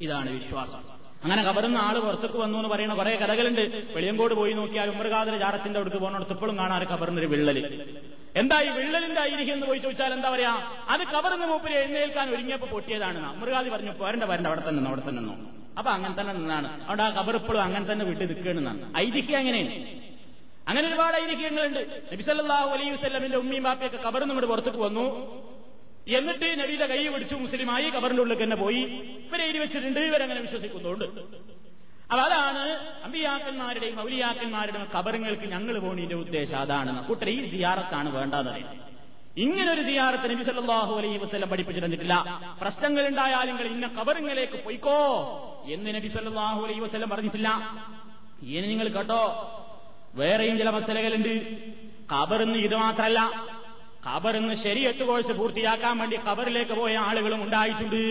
[0.01, 0.99] ഇതാണ് വിശ്വാസം.
[1.23, 3.93] അങ്ങനെ കബറിന്ന് ആൾ പുറത്തേക്ക് വന്നു എന്ന് പറയുന്ന കുറെ കഥകളുണ്ട്.
[3.95, 7.87] വെളിയങ്കോട് പോയി നോക്കിയാൽ ഉമ്മർഗാദര ജാറത്തിന്റെ അടുത്ത് പോകുന്നിടത്ത് ഇപ്പോഴും കാണാറ് കബറിന് ഒരു വിള്ളൽ.
[8.35, 10.53] എന്താ ഈ വിള്ളലിന്റെ ഐരിഹ്യം എന്ന് പോയി ചോദിച്ചാൽ എന്താ പറയാ?
[10.89, 13.33] അത് കബറിന്ന് മൂപ്പിൽ എഴുന്നേൽക്കാൻ ഒരുങ്ങിയപ്പോ പൊട്ടിയതാണ്.
[13.33, 15.58] ഉമ്മർഗാദി പറഞ്ഞു പോരണ്ട വരണ്ട അവിടെ തന്നെ അവിടെ തന്നെ നിന്നു.
[15.77, 16.85] അപ്പൊ അങ്ങനെ തന്നെ നിന്നാണ്.
[16.87, 19.73] അവിടെ ആ കബർ ഇപ്പോഴും അങ്ങനെ തന്നെ വിട്ട് നിൽക്കണമെന്നാണ് ഐതിഹ്യം അങ്ങനെയാണ്.
[20.67, 22.09] അങ്ങനെ ഒരുപാട് ഐതിഹ്യങ്ങളുണ്ട്.
[22.13, 25.05] നബിസല്ലാഹു അലൈഹി വസ്ലമിന്റെ ഉമ്മയും ബാപ്പയൊക്കെ കബർ നമ്മുടെ പുറത്തേക്ക് വന്നു.
[26.07, 28.81] എന്നിട്ട് നബിയുടെ കൈ പിടിച്ചു മുസ്ലിമായി കബറിന്റെ ഉള്ളിൽ തന്നെ പോയി.
[29.27, 29.99] ഇവരെ എഴുതി വെച്ചിട്ടുണ്ട്.
[29.99, 31.05] ഇവരങ്ങനെ വിശ്വസിക്കുന്നുണ്ട്.
[32.11, 32.61] അപ്പൊ അതാണ്
[33.03, 37.07] അമ്പിയാക്കന്മാരുടെയും മൗലിയാക്കന്മാരുടെയും കബറുകൾക്ക് ഞങ്ങൾ പോണിന്റെ ഉദ്ദേശം അതാണ്.
[37.07, 38.53] കൂട്ടർ ഈ സിയാറത്താണ് വേണ്ടത്
[39.43, 42.15] ഇങ്ങനെ ഒരു സിയാറത്ത് നബി സല്ലാഹു അലൈഹി വസ്ലം പഠിപ്പിച്ചു തന്നിട്ടില്ല.
[42.61, 44.99] പ്രശ്നങ്ങൾ ഉണ്ടായാലും ഇന്ന കബറിങ്ങളിലേക്ക് പോയിക്കോ
[45.73, 47.49] എന്ന് നബി സല്ലാഹു അലൈഹി വസ്ലം പറഞ്ഞിട്ടില്ല.
[48.55, 49.23] ഇനി നിങ്ങൾ കേട്ടോ
[50.19, 51.33] വേറെയും ചില മസലകളുണ്ട്.
[52.13, 53.19] കബറിന്ന് ഇത് മാത്രമല്ല
[54.07, 58.03] കബറിന്ന് ശരിയത്ത് കോഴ്സ് പൂർത്തിയാക്കാൻ വേണ്ടി കബറിലേക്ക് പോയ ആളുകളും ഉണ്ടായിട്ടുണ്ട്.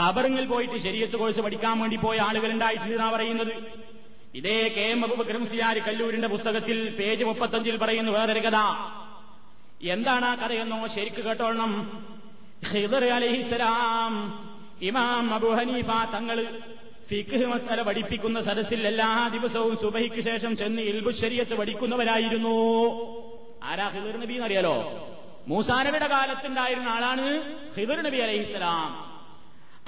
[0.00, 3.54] കബറിങ്ങിൽ പോയിട്ട് ശരിയത്ത് കോഴ്സ് പഠിക്കാൻ വേണ്ടി പോയ ആളുകൾ ഉണ്ടായിട്ടുണ്ട് എന്നാ പറയുന്നത്.
[4.38, 8.58] ഇതേ കെ എം അബൂബക്കർ മുസ്ലിയാർ കല്ലൂരിന്റെ പുസ്തകത്തിൽ പേജ് മുപ്പത്തഞ്ചിൽ പറയുന്നു വേറൊരു കഥ.
[9.82, 12.02] എന്താണ് ആ കഥയെന്നോ ശരിക്ക് കേട്ടോളണം.
[12.72, 14.14] ഹിദർ അലഹിസലാം
[14.82, 16.62] ഇമാം അബു ഹനീഫ തങ്ങൾ
[17.08, 22.56] ഫിഖ് മസല പഠിപ്പിക്കുന്ന സദസ്സിൽ എല്ലാ ദിവസവും സുബഹിക്ക് ശേഷം ചെന്ന് ഇൽബുശരിയത്ത് പഠിക്കുന്നവരായിരുന്നു.
[23.62, 24.76] ആരാ ഹിദർ നബി എന്നറിയാലോ?
[25.48, 27.26] മൂസാനബിയുടെ കാലത്തുണ്ടായിരുന്ന ആളാണ്
[27.76, 29.18] ഹിദർ നബി അലഹിസ്സലാം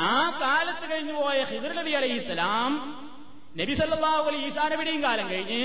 [0.00, 3.09] ആ കാലത്ത് കഴിഞ്ഞു പോയ ഹിദർ നബി അലൈഹിസ്സലാം
[3.50, 5.60] നബി സല്ലല്ലാഹു അലൈഹി ഈസാനബിയുടെയും കാലം കഴിഞ്ഞ്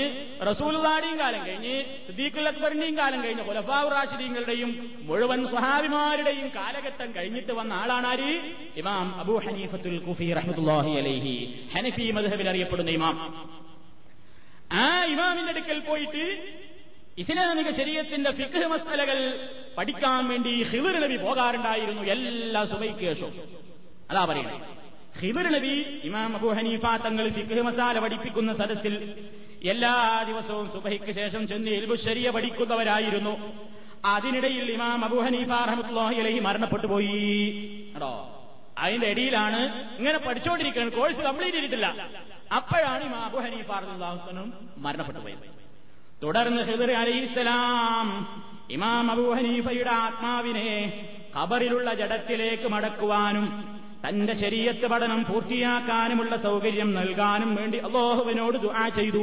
[0.48, 1.74] റസൂലുദാടിയും കാലം കഴിഞ്ഞ്
[2.06, 4.70] സിദ്ദീഖുൽ അക്ബറിന്റെയും കാലം കഴിഞ്ഞ് ഖുലഫാഉർ റാഷിദീങ്ങളുടെയും
[5.02, 8.32] മുഴുവൻ സ്വഹാബിമാരുടെയും കാലഘട്ടം കഴിഞ്ഞിട്ട് വന്ന ആളാണ് ആര്?
[8.76, 11.36] ഇമാം അബൂ ഹനീഫത്തുൽ കുഫി റഹ്മത്തുള്ളാഹി അലൈഹി.
[11.74, 13.16] ഹനഫി മദ്ഹബിൽ അറിയപ്പെടുന്ന ഇമാം.
[14.76, 16.24] ആ ഇമാമിന്റെ അടുക്കൽ പോയിട്ട്
[17.18, 19.18] ഇസ്ലാമിക ശരീരത്തിന്റെ ഫിഖ് മസലകൾ
[19.76, 23.36] പഠിക്കാൻ വേണ്ടി ഹിദർ നബി പോകാറുണ്ടായിരുന്നു എല്ലാ സുബൈക്കേഷവും
[24.10, 24.64] അതാ പറയുന്നത്
[25.20, 25.74] ഹിദർ നബി
[26.08, 28.94] ഇമാം അബു ഹനീഫ തങ്ങൾ ഫിഖ് മസാല പഠിപ്പിക്കുന്ന സദസ്സിൽ
[29.72, 29.94] എല്ലാ
[30.28, 33.34] ദിവസവും സുബഹിക്ക് ശേഷം ചെന്ന് എൽബുശരിയ പഠിക്കുന്നവരായിരുന്നു.
[34.04, 37.20] അതിനിടയിൽ ഇമാം അബു ഹനീഫ റഹ്മത്തുള്ളാഹി അലൈഹി മരണപ്പെട്ടു പോയി.
[37.92, 38.14] കേട്ടോ
[38.78, 39.60] അതിന്റെ ഇടയിലാണ്
[39.98, 41.86] ഇങ്ങനെ പഠിച്ചുകൊണ്ടിരിക്കുന്നത് കോഴ്സ് കംപ്ലീറ്റ് ചെയ്തിട്ടില്ല.
[42.52, 44.48] അപ്പോഴാണ് ഇമാം അബു ഹനീഫ റഹ്മത്തുള്ളാഹുനും
[44.78, 45.46] മരണപ്പെട്ടു പോയത്.
[46.22, 48.08] തുടർന്ന് ഹിദർ അലൈഹിസ്സലാം
[48.70, 50.68] ഇമാം അബൂ ഹനീഫയുടെ ആത്മാവിനെ
[51.36, 53.46] ഖബറിലുള്ള ജഡത്തിലേക്ക് മടക്കുവാനും
[54.08, 59.22] തന്റെ ശരീരത്ത് പഠനം പൂർത്തിയാക്കാനുമുള്ള സൗകര്യം നൽകാനും വേണ്ടി അള്ളാഹുവിനോട് ദുആ ചെയ്തു.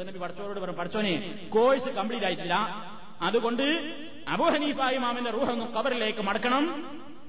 [0.00, 2.54] നബി പറഞ്ഞു പഠിച്ചോനെ കോഴ്സ് കംപ്ലീറ്റ് ആയിട്ടില്ല.
[3.22, 3.62] അതുകൊണ്ട്
[4.28, 6.64] അബൂ ഹനീഫ ഇമാമിന്റെ റൂഹൊന്ന് ഖബറിലേക്ക് മടക്കണം.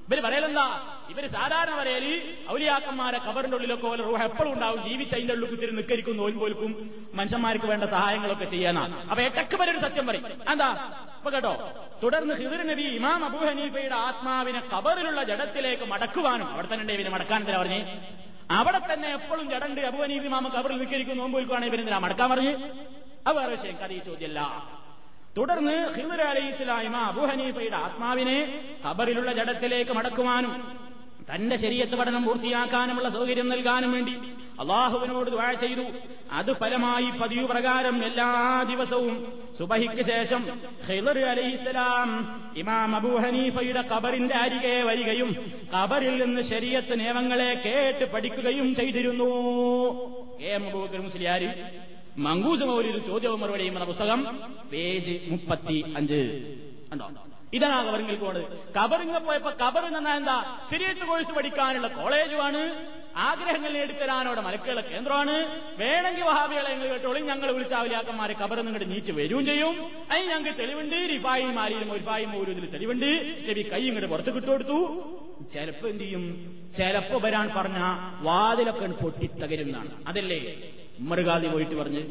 [0.06, 0.64] ഇവർ പറയലെന്താ?
[1.12, 2.04] ഇവർ സാധാരണ പറയൽ
[2.54, 6.72] ഔലിയാക്കന്മാരെ കബറിന്റെ ഉള്ളിലൊക്കെ പോലെ റൂഹ എപ്പോഴും ഉണ്ടാവും ജീവിച്ച് അതിന്റെ ഉള്ളിൽ കുത്തിരി നിക്കരിക്കും നോൽപോൽക്കും
[7.18, 8.82] മനുഷ്യന്മാർക്ക് വേണ്ട സഹായങ്ങളൊക്കെ ചെയ്യാനാ.
[9.10, 10.26] അപ്പൊ എട്ടക്ക് വരെ സത്യം പറയും.
[10.52, 10.68] എന്താ
[11.18, 11.54] അപ്പൊ കേട്ടോ
[12.02, 17.58] തുടർന്ന് ഹിദർ നബി ഇമാം അബൂ ഹനീഫയുടെ ആത്മാവിനെ കബറിലുള്ള ജഡത്തിലേക്ക് മടക്കുവാനും അവിടെ തന്നെ ഇവന് മടക്കാൻ എന്തിനാ
[17.62, 17.80] പറഞ്ഞ്?
[18.58, 22.54] അവിടെ തന്നെ എപ്പോഴും ജഡണ്ട് അബൂ ഹനീഫ് ഇമാമ കബറിൽ നിക്കരിക്കും നോമ്പോൽക്കുവാണെങ്കിൽ ഇവരെന്തിനാ മടക്കാൻ പറഞ്ഞു?
[23.26, 24.40] അത് വേറെ വിഷയം കഥ ഈ ചോദ്യമല്ല.
[25.36, 28.38] തുടർന്ന് ഹിദർ അലൈഹി ഇസ്ലാമ അബു ഹനീഫയുടെ ആത്മാവിനെ
[28.86, 30.54] ഖബറിലുള്ള ജഡത്തിലേക്ക് മടക്കുവാനും
[31.28, 34.14] തന്റെ ശരീരത്ത് പഠനം പൂർത്തിയാക്കാനുമുള്ള സൗകര്യം നൽകാനും വേണ്ടി
[34.62, 35.84] അള്ളാഹുവിനോട് ദ്വാ ചെയ്തു.
[36.38, 38.28] അത് ഫലമായി പതിവ് പ്രകാരം എല്ലാ
[38.70, 39.14] ദിവസവും
[39.58, 40.42] സുബഹിക്ക് ശേഷം
[40.88, 42.10] ഹിദർ അലൈഹിസ്സലാം
[42.62, 45.30] ഇമാം അബൂ ഹനീഫയുടെ ഖബറിന്റെ അരികെ വരികയും
[45.74, 49.30] ഖബറിൽ നിന്ന് ശരീരത്ത് നിയമങ്ങളെ കേട്ട് പഠിക്കുകയും ചെയ്തിരുന്നു.
[50.54, 51.48] എം അബൂബക്കർ മുസ്ലിയാരി
[52.18, 54.40] മങ്കൂസ് മൗലിയുടെ ചോദ്യവും മറുപടിയും എന്ന പുസ്തകം
[54.72, 56.56] പേജ് മുപ്പത്തി അഞ്ച്
[57.52, 60.66] ഇതാണ് പോണത് കബറിങ്ങ പോയപ്പോ കബർ എന്നാ എന്താ?
[60.70, 62.86] ശരിയത്ത് കോഴ്സ് പഠിക്കാനുള്ള കോളേജുമാണ്.
[63.16, 65.62] ആഗ്രഹങ്ങൾ നേടിത്തരാനോടെ മലക്കുകളുടെ കേന്ദ്രമാണ്.
[65.78, 67.26] വേണമെങ്കിൽ വഹാബികളെ ഞങ്ങൾ കേട്ടോളും.
[67.26, 69.92] ഞങ്ങൾ വിളിച്ച അവലിയാക്കന്മാരെ കബർ നിങ്ങളുടെ നീറ്റ് വരികയും ചെയ്യും.
[70.10, 71.08] അതിന് ഞങ്ങൾക്ക് തെളിവുണ്ട്.
[71.14, 73.36] റിഫായി മാലിയിലും റിഫായി മൗരൂദിൽ തെളിവുണ്ട്.
[73.50, 74.78] രവി കൈ ഇങ്ങോട്ട് പുറത്ത് കിട്ടുകൊടുത്തു
[75.54, 76.24] ചിലപ്പോ എന്ത് ചെയ്യും?
[76.78, 77.78] ചിലപ്പോ വരാൻ പറഞ്ഞ
[78.20, 80.04] വാതിലൊക്കെ പൊട്ടിത്തകരുന്നതാണ്.
[80.08, 80.72] അതല്ലേ?
[80.98, 82.02] ഉമ്മറുകാതി പോയിട്ട് പറഞ്ഞ്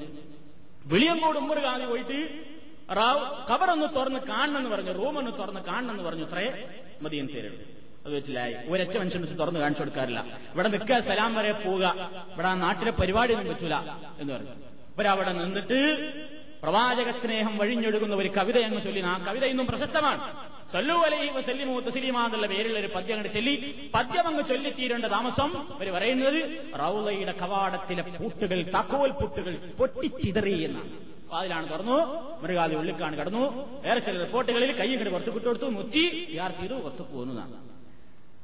[0.86, 2.52] വിളിയങ്കോട് ഉമ്മറുകാതി പോയിട്ട്
[2.96, 6.26] റാവ് കബറൊന്ന് തുറന്ന് കാണണമെന്ന് പറഞ്ഞു റൂമൊന്ന് തുറന്ന് കാണണമെന്ന് പറഞ്ഞു.
[6.26, 6.68] ഇത്രേ
[7.02, 7.62] മതിയൻ തരുള്ളൂ
[8.06, 10.20] അത് വെച്ചില്ലായി ഒരൊറ്റ മനുഷ്യൻ വെച്ച് തുറന്ന് കാണിച്ചു കൊടുക്കാറില്ല.
[10.54, 12.12] ഇവിടെ നിൽക്കുക സലാം വരെ പോവുക.
[12.32, 14.50] ഇവിടെ ആ നാട്ടിലെ പരിപാടി ഒന്നും വെച്ചില്ല എന്ന് പറഞ്ഞു.
[14.96, 15.80] ഇവരവിടെ നിന്നിട്ട്
[16.62, 19.02] പ്രവാചക സ്നേഹം വഴിഞ്ഞൊഴുകുന്ന ഒരു കവിത എന്ന് ചൊല്ലി.
[19.02, 20.22] ആ കവിത ഇന്നും പ്രശസ്തമാണ്.
[20.74, 23.54] സല്ലു അലൈഹി വസല്ലിമു തസ്ലീമ എന്നുള്ള പേരുള്ള ഒരു പദ്യം അങ്ങോട്ട് ചൊല്ലി.
[23.96, 26.40] പദ്യം അങ്ങ് ചൊല്ലിത്തീരേണ്ട താമസം അവർ പറയുന്നത്
[26.82, 30.92] റൗലയുടെ കവാടത്തിലെ പൂട്ടുകൾ തക്കോൽ പൂട്ടുകൾ പൊട്ടിച്ചിതറി എന്നാണ്.
[31.40, 31.98] അതിലാണ് തുറന്നു.
[32.44, 33.44] മൃഗാദി ഉള്ളിക്കാണ് കടന്നു.
[33.86, 36.06] വേറെ ചില റിപ്പോർട്ടുകളിൽ കൈ ഇങ്ങോട്ട് പുറത്തു വിട്ടുകൊടുത്തു മുത്തി
[36.40, 37.71] യാർ ചെയ്തു പുറത്തു പോകുന്നതാണ്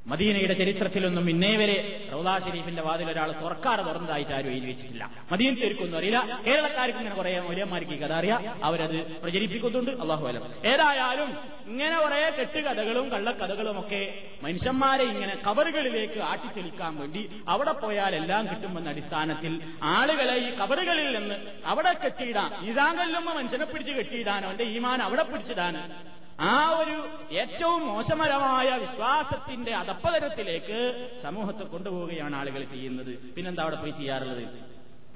[0.08, 5.12] മദീനയുടെ ചരിത്രത്തിലൊന്നും ഇന്നേ വരെ റൗദാ ഷെരീഫിന്റെ വാതിൽ ഒരാൾ തുറക്കാതെ തുറന്നതായിട്ട് ആരും എഴുതി വെച്ചിട്ടില്ല.
[5.32, 6.42] മദീനത്തേർക്കൊന്നും അറിയില്ല.
[6.48, 8.60] കേരളക്കാർക്ക് ഇങ്ങനെ കുറെ ഒരേമാർക്ക് ഈ കഥ അറിയാം.
[8.64, 9.92] അവരത് പ്രചരിപ്പിക്കുന്നുണ്ട്.
[9.92, 10.44] അള്ളാഹു അലം.
[10.66, 18.90] ഏതായാലും ഇങ്ങനെ കുറെ കെട്ടുകഥകളും കള്ളക്കഥകളും ഒക്കെ മനുഷ്യന്മാരെ ഇങ്ങനെ കബറുകളിലേക്ക് ആട്ടിച്ചെളിക്കാൻ വേണ്ടി അവിടെ പോയാൽ എല്ലാം കിട്ടുമെന്ന
[18.90, 25.92] അടിസ്ഥാനത്തിൽ ആളുകളെ ഈ കബറുകളിൽ നിന്ന് അവിടെ കെട്ടിയിടാൻ ഈസാങ്കല്ലുമ്മ മനുഷ്യനെ പിടിച്ച് കെട്ടിയിടാൻ അവന്റെ ഈമാൻ അവിടെ പിടിച്ചിടാൻ
[26.40, 33.34] ആ ഒരു ഏറ്റവും മോശമരമായ വിശ്വാസത്തിന്റെ അതപ്പതരത്തിലേക്ക് സമൂഹത്തെ കൊണ്ടുപോവുകയാണ് ആളുകൾ ചെയ്യുന്നത്.
[33.34, 34.44] പിന്നെന്താ അവിടെ പോയി ചെയ്യാറുള്ളത്?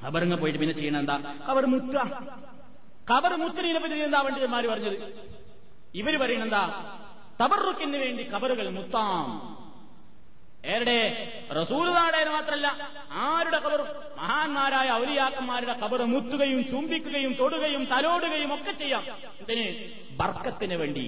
[0.06, 1.96] ഖബറിങ്ങ പോയിട്ട് പിന്നെ ചെയ്യണ എന്താ ഖബർ മുത്ത.
[3.12, 5.14] ഖബർ മുത്തിനെ പറ്റി എന്താ പണ്ഡിതന്മാർ പറഞ്ഞത്?
[5.96, 6.94] ഇവർ പറയണെന്താ?
[7.42, 9.58] തബറുക്കിന് വേണ്ടി കബറുകൾ മുത്താം.
[10.66, 12.68] ഏരുടെ റസൂലുദാടെ മാത്രമല്ല
[13.12, 19.04] ആരുടെ കബറും മഹാന്മാരായ ഔലിയാക്കന്മാരുടെ കബറ് മുത്തുകയും ചുംബിക്കുകയും തൊടുകയും തലോടുകയും ഒക്കെ ചെയ്യാം.
[19.40, 19.66] എന്തിന്?
[20.22, 21.06] ബർക്കത്തിന് വേണ്ടി.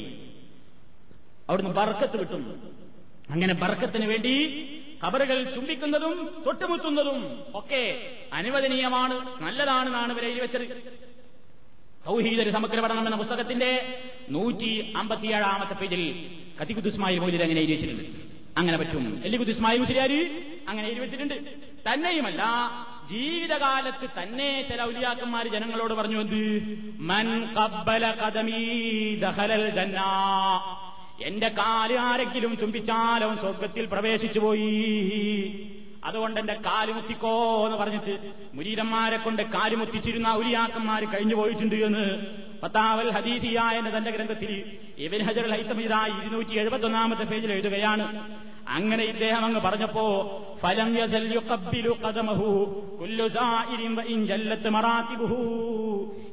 [1.49, 2.43] അവിടുന്ന് ബർക്കത്ത് കിട്ടും.
[3.29, 4.33] അങ്ങനെ ബർക്കത്തിന് വേണ്ടി
[5.03, 10.93] കബറുകൾ ചുംബിക്കുന്നതും തൊട്ടുമുത്തുന്നതും ഒക്കെ അനുവദനീയമാണ് നല്ലതാണെന്നാണ് ഇവരെ വെച്ചത്.
[12.05, 13.99] സൗഹീദര് സമഗ്ര പഠനം എന്ന പുസ്തകത്തിന്റെ
[14.29, 16.03] നൂറ്റി അമ്പത്തിയേഴാമത്തെ പേജിൽ
[16.61, 18.03] കത്തിക്കുത്തുസ്മായി മൊയ്തിൽ അങ്ങനെ എഴുതി വെച്ചിട്ടുണ്ട്.
[18.57, 19.21] അങ്ങനെ പറ്റും.
[19.23, 20.19] എല്ലിക്കുത്ത് ഇസ്മായിൽ മുസ്ലിയാര്
[20.67, 21.33] അങ്ങനെ എഴുതി വെച്ചിട്ടുണ്ട്.
[21.91, 22.43] തന്നെയുമല്ല
[23.09, 26.63] ജീവിതകാലത്ത് തന്നെ ചില ഔലിയാക്കന്മാർ ജനങ്ങളോട് പറഞ്ഞു എന്ത്?
[26.99, 30.79] മൻ കബ്ബല കദമീ ദഖലൽ ജന്നാ.
[31.23, 35.69] എന്റെ കാൽ ആരെങ്കിലും ചുംബിച്ചാലോ സ്വർഗത്തിൽ പ്രവേശിച്ചു പോയി.
[36.05, 42.25] അതുകൊണ്ട് എന്റെ കാലുമുത്തിക്കോ എന്ന് പറഞ്ഞിട്ട് മുരീരന്മാരെ കൊണ്ട് കാലുമുത്തിച്ചിരുന്ന ഔലിയാക്കന്മാർ കഴിഞ്ഞു പോയിട്ടുണ്ട് എന്ന്
[42.63, 48.29] പത്താവൽ ഹദീസിയ എന്ന തന്റെ ഗ്രന്ഥത്തിൽ ഇബിൻ ഹജർ ഹൈത്തമിത ഇരുന്നൂറ്റി എഴുപത്തി ഒന്നാമത്തെ പേജിൽ എഴുതുകയാണ്.
[48.67, 50.05] അങ്ങനെ ഇദ്ദേഹം അങ്ങ് പറഞ്ഞപ്പോ
[50.61, 50.97] ഫലം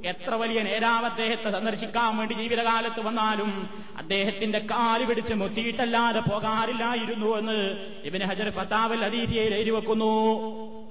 [0.05, 8.25] എത്ര വലിയ നേതാവ് അദ്ദേഹത്തെ സന്ദർശിക്കാൻ വേണ്ടി ജീവിതകാലത്ത് വന്നാലും അദ്ദേഹത്തിന്റെ കാൽ പിടിച്ച് മുത്തിയിട്ടല്ലാതെ പോകാറില്ലായിരുന്നു എന്ന് ഇവന്
[8.25, 10.13] ഹജർ ഫത്താവൽ അതീതിയെ എഴുതി വെക്കുന്നു.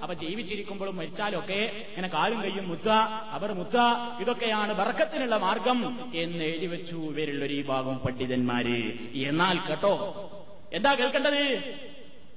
[0.02, 2.90] അപ്പൊ ജീവിച്ചിരിക്കുമ്പോഴും മരിച്ചാലൊക്കെ ഇങ്ങനെ കാലും കയ്യും മുത്ത
[3.32, 3.78] അവർ മുത്ത
[4.20, 6.96] ഇതൊക്കെയാണ് ബർക്കത്തിനുള്ള മാർഗം എന്ന് എഴുതി വെച്ചു.
[6.96, 8.94] ഇവരുള്ളൊരു ഈ ഭാഗം പണ്ഡിതന്മാര്.
[9.14, 10.32] എന്നാൽ കേട്ടോ
[10.74, 11.74] എന്താ കേൾക്കേണ്ടത്?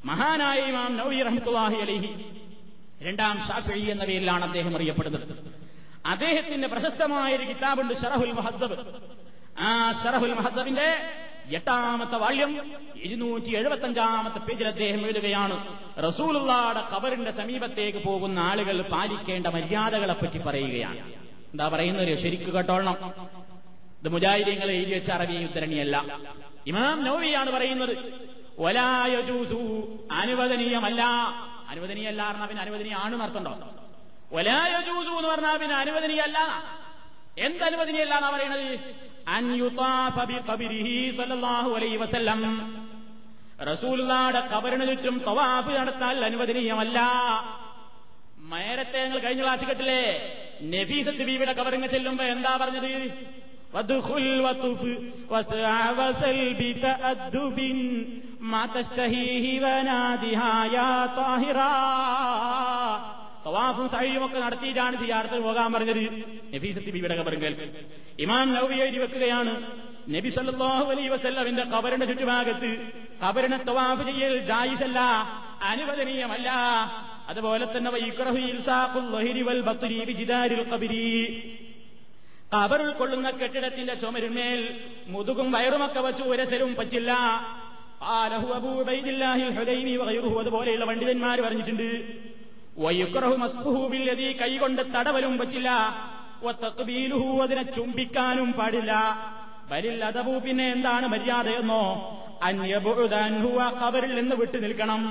[0.04, 2.24] മഹാനായ ഇമാം നൌവി റഹ്മുല്ലാഹി അലൈഹി
[3.02, 5.54] രണ്ടാം ഷാഫി എന്ന പേരിലാണ് അദ്ദേഹം അറിയപ്പെടുന്നത്.
[6.06, 8.76] അദ്ദേഹത്തിന്റെ പ്രശസ്തമായ ഒരു കിതാബുണ്ട് ഷറഹുൽ മഹദ്ദബ്.
[9.58, 10.96] ആ ഷറഹുൽ മഹദ്ദബിന്റെ
[11.54, 20.38] എട്ടാമത്തെ വാള്യം ഇരുന്നൂറ്റി എഴുപത്തി അഞ്ചാമത്തെ പേജിൽ അദ്ദേഹം എഴുതുകയാണ് റസൂലുള്ളാടെ കബറിന്റെ സമീപത്തേക്ക് പോകുന്ന ആളുകൾ പാലിക്കേണ്ട മര്യാദകളെപ്പറ്റി
[20.38, 20.98] പറയുകയാണ്.
[21.52, 22.18] എന്താ പറയുന്നത്?
[22.18, 22.96] ശരിക്കു കേട്ടോളണം.
[24.02, 25.96] ഇത് മുജാഹിദീങ്ങൾ എഴുതി വെച്ച അറബി ഉത്തരണിയല്ല
[26.66, 27.92] ഇമാം നോവിയാണ് പറയുന്നത്
[28.58, 29.60] ഒലായജൂസു
[30.12, 31.02] അനുവദനീയമല്ല.
[31.68, 33.52] അനുവദനീയല്ല പറഞ്ഞാൽ പിന്നെ അനുവദനീയാണ് നടത്തണ്ടോ
[34.38, 36.38] ഒലായജൂസു എന്ന് പറഞ്ഞാൽ പിന്നെ അനുവദനീയല്ല.
[37.38, 38.30] എന്ത് അനുവദനീയല്ല എന്നാ
[41.96, 42.40] വസല്ലം.
[43.70, 44.40] റസൂലുള്ളാടെ
[45.28, 46.98] തവാഫ് നടത്താൻ അനുവദനീയമല്ല.
[48.52, 50.02] നേരത്തെ ഞങ്ങൾ കഴിഞ്ഞ ക്ലാസ് കെട്ടില്ലേ?
[50.74, 52.90] നബീസത്ത് ബീവിയുടെ കവറിങ് ചെല്ലുമ്പോ എന്താ പറഞ്ഞത്?
[63.88, 66.04] സഹിയുമൊക്കെ നടത്തിയിട്ടാണ് സിയാർത്തിൽ പോകാൻ പറഞ്ഞത്.
[66.54, 67.54] നബീസത്തി ബീവിയുടെ കബറിങ്കൽ
[68.24, 69.52] ഇമാം ഇമാൻ എഴുതി വെക്കുകയാണ്
[70.16, 72.70] നബി സല്ലല്ലാഹു അലൈഹി വസല്ലമിന്റെ കബറിന്റെ ചുറ്റുഭാഗത്ത്
[73.24, 75.00] കബറിനെ തവാഫ് ചെയ്യൽ ജായിസല്ല
[75.72, 76.50] അനുവദനീയമല്ല.
[77.28, 77.90] അതുപോലെ തന്നെ
[82.54, 87.12] കബർ ഉൾക്കൊള്ളുന്ന കെട്ടിടത്തിന്റെ ചുമരുമേൽ മുതുകും വയറുമൊക്കെ വെച്ച് ഉരസലും പറ്റില്ല.
[90.40, 92.18] അതുപോലെയുള്ള പണ്ഡിതന്മാർ പറഞ്ഞിട്ടുണ്ട്.
[94.40, 95.70] കൈകൊണ്ട് തടവലും പറ്റില്ല.
[97.42, 98.92] അതിനെ ചുംബിക്കാനും പാടില്ല.
[99.70, 101.82] ബലിൽ അതബു പിന്നെ എന്താണ് മര്യാദയെന്നോ?
[102.42, 105.02] അന്യബുദാൻഹു ആ കബറിൽ നിന്ന് വിട്ടു നിൽക്കണം.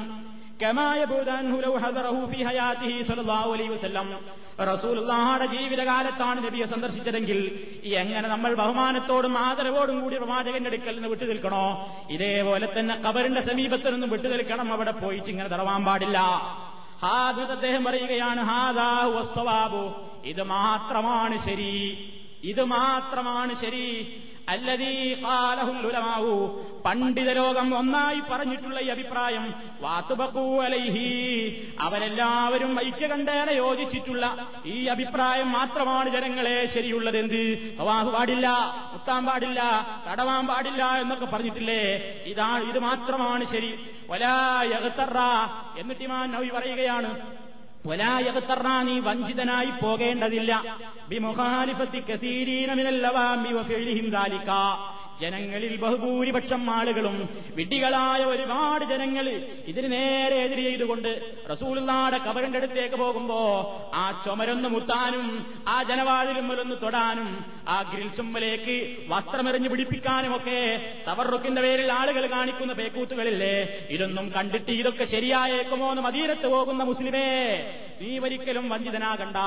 [4.62, 7.40] റസൂലുള്ളാഹുടെ ജീവിതകാലത്താണ് നബിയെ സന്ദർശിച്ചതെങ്കിൽ
[7.84, 14.10] എങ്ങനെ നമ്മൾ ബഹുമാനത്തോടും ആദരവോടും കൂടി പ്രവാചകന്റെ അടുക്കൽ നിന്ന് വിട്ടു നിൽക്കണോ ഇതേപോലെ തന്നെ കബറിന്റെ സമീപത്ത് നിന്നും
[14.10, 16.18] വിട്ടു നിൽക്കണം അവിടെ പോയിട്ട് ഇങ്ങനെ തടവാൻ പാടില്ല.
[17.52, 19.84] അദ്ദേഹം പറയുകയാണ് ഹാദാ വസ്വാബു
[20.26, 21.74] ഇത് മാത്രമാണ് ശരി.
[22.44, 23.88] ഇത് മാത്രമാണ് ശരി.
[24.50, 26.34] അല്ലതീ കാലഹുല്ലുലമാവൂ.
[26.86, 31.10] പണ്ഡിത ലോകം ഒന്നായി പറഞ്ഞിട്ടുള്ള ഈ അഭിപ്രായം വാത്തുബക്കൂ അലൈഹി.
[31.80, 37.42] അവരെല്ലാവരും ഐക്യകണ്ഠേന യോജിച്ചിട്ടുള്ള ഈ അഭിപ്രായം മാത്രമാണ് ജനങ്ങളെ ശരിയുള്ളത് എന്ത്?
[38.14, 38.48] പാടില്ല
[38.94, 39.62] മുത്താൻ പാടില്ല
[40.08, 41.84] തടവാൻ പാടില്ല എന്നൊക്കെ പറഞ്ഞിട്ടില്ലേ?
[42.32, 43.72] ഇതാണ് ഇത് മാത്രമാണ് ശരി.
[44.10, 44.64] വലാ
[45.80, 47.42] എന്നിട്ട് ഇമാൻ നവി പറയുകയാണ്
[48.84, 50.52] നീ വഞ്ചിതനായി പോകേണ്ടതില്ല.
[51.10, 54.50] ബിമുഖാലിഫത്തി കസീരീനമിനല്ലവാമി വഫിഴിഹിം ദാലിക.
[55.22, 59.28] ജനങ്ങളിൽ ബഹുഭൂരിപക്ഷം ആളുകളും വിഡ്ഢികളായ ഒരുപാട് ജനങ്ങൾ
[59.68, 61.12] ഇതിന് നേരെ എതിര് ചെയ്തുകൊണ്ട്
[61.52, 63.40] റസൂൽനാടെ കബറിന്റെ അടുത്തേക്ക് പോകുമ്പോ
[63.94, 65.28] ആ ചുമരൊന്ന് മുത്താനും
[65.68, 68.76] ആ ജനവാതിലുമ്മലൊന്ന് തൊടാനും ആ ഗ്രിൽ ചുമ്മലേക്ക്
[69.08, 70.60] വസ്ത്രമെറിഞ്ഞ് പിടിപ്പിക്കാനുമൊക്കെ
[71.08, 73.56] തവറുക്കിന്റെ പേരിൽ ആളുകൾ കാണിക്കുന്ന പേക്കൂത്തുകളില്ലേ?
[73.90, 77.28] ഇതൊന്നും കണ്ടിട്ട് ഇതൊക്കെ ശരിയായേക്കുമോ എന്ന് മദീനത്ത് പോകുന്ന മുസ്ലിമേ
[78.02, 79.38] നീ ഒരിക്കലും വഞ്ചിതനാകണ്ട.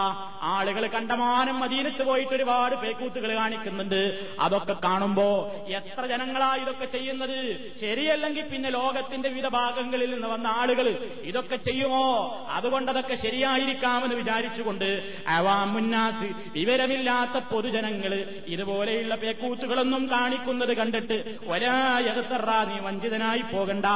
[0.42, 4.00] ആളുകൾ കണ്ടമാനം മദീനത്ത് പോയിട്ട് ഒരുപാട് പേക്കൂത്തുകൾ കാണിക്കുന്നുണ്ട്.
[4.40, 5.28] അതൊക്കെ കാണുമ്പോ
[5.68, 7.70] എത്ര ജനങ്ങളാ ഇതൊക്കെ ചെയ്യുന്നത്?
[7.80, 12.06] ശരിയല്ലെങ്കിൽ പിന്നെ ലോകത്തിന്റെ വിവിധ ഭാഗങ്ങളിൽ നിന്ന് വന്ന ആളുകൾ ഇതൊക്കെ ചെയ്യുമോ?
[12.48, 23.86] അതുകൊണ്ടതൊക്കെ ശരിയായിരിക്കാമെന്ന് വിചാരിച്ചുകൊണ്ട് അവാമുന്നാസ് വിവരമില്ലാത്ത പൊതുജനങ്ങൾ ഇതുപോലെയുള്ള പേക്കൂത്തുകളൊന്നും കാണിക്കുന്നത് കണ്ടിട്ട് ഒരായകത്തറ നീ വഞ്ചിതനായി പോകണ്ട.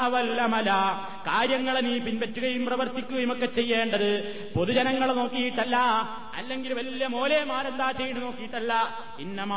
[0.00, 0.70] അവല്ലമല
[1.26, 4.10] കാര്യങ്ങളെ നീ പിൻപറ്റുകയും പ്രവർത്തിക്കുകയും ഒക്കെ ചെയ്യേണ്ടത്
[4.54, 5.76] പൊതുജനങ്ങളെ നോക്കിയിട്ടല്ല
[6.34, 8.72] അല്ലെങ്കിൽ വലിയ മോലേമാരെന്താ ചെയ്ത് നോക്കിയിട്ടല്ല.
[9.18, 9.53] ഇന്നമായ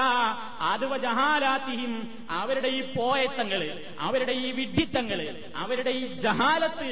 [0.73, 1.95] അതുവ ജഹാലാത്തിയും
[2.41, 3.63] അവരുടെ ഈ പോയത്തങ്ങൾ
[4.09, 5.21] അവരുടെ ഈ വിഡ്ഢിത്തങ്ങൾ
[5.63, 6.91] അവരുടെ ഈ ജഹാലത്ത്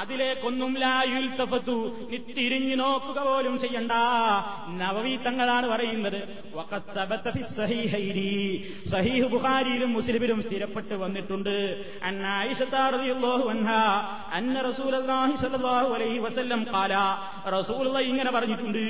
[0.00, 1.26] അതിലേക്കൊന്നും ലായുൽ
[2.10, 3.92] നീ തിരിഞ്ഞു നോക്കുക പോലും ചെയ്യണ്ട.
[4.80, 6.18] നവവീത്തങ്ങളാണ് പറയുന്നത്.
[8.92, 11.54] സഹീഹ് ബുഖാരിയിലും മുസ്ലിമിലും സ്ഥിരപ്പെട്ട് വന്നിട്ടുണ്ട്.
[12.08, 12.26] അന്ന
[16.26, 16.62] വസല്ലം
[17.56, 18.84] റസൂലുള്ളാഹി ഇങ്ങനെ പറഞ്ഞിട്ടുണ്ട്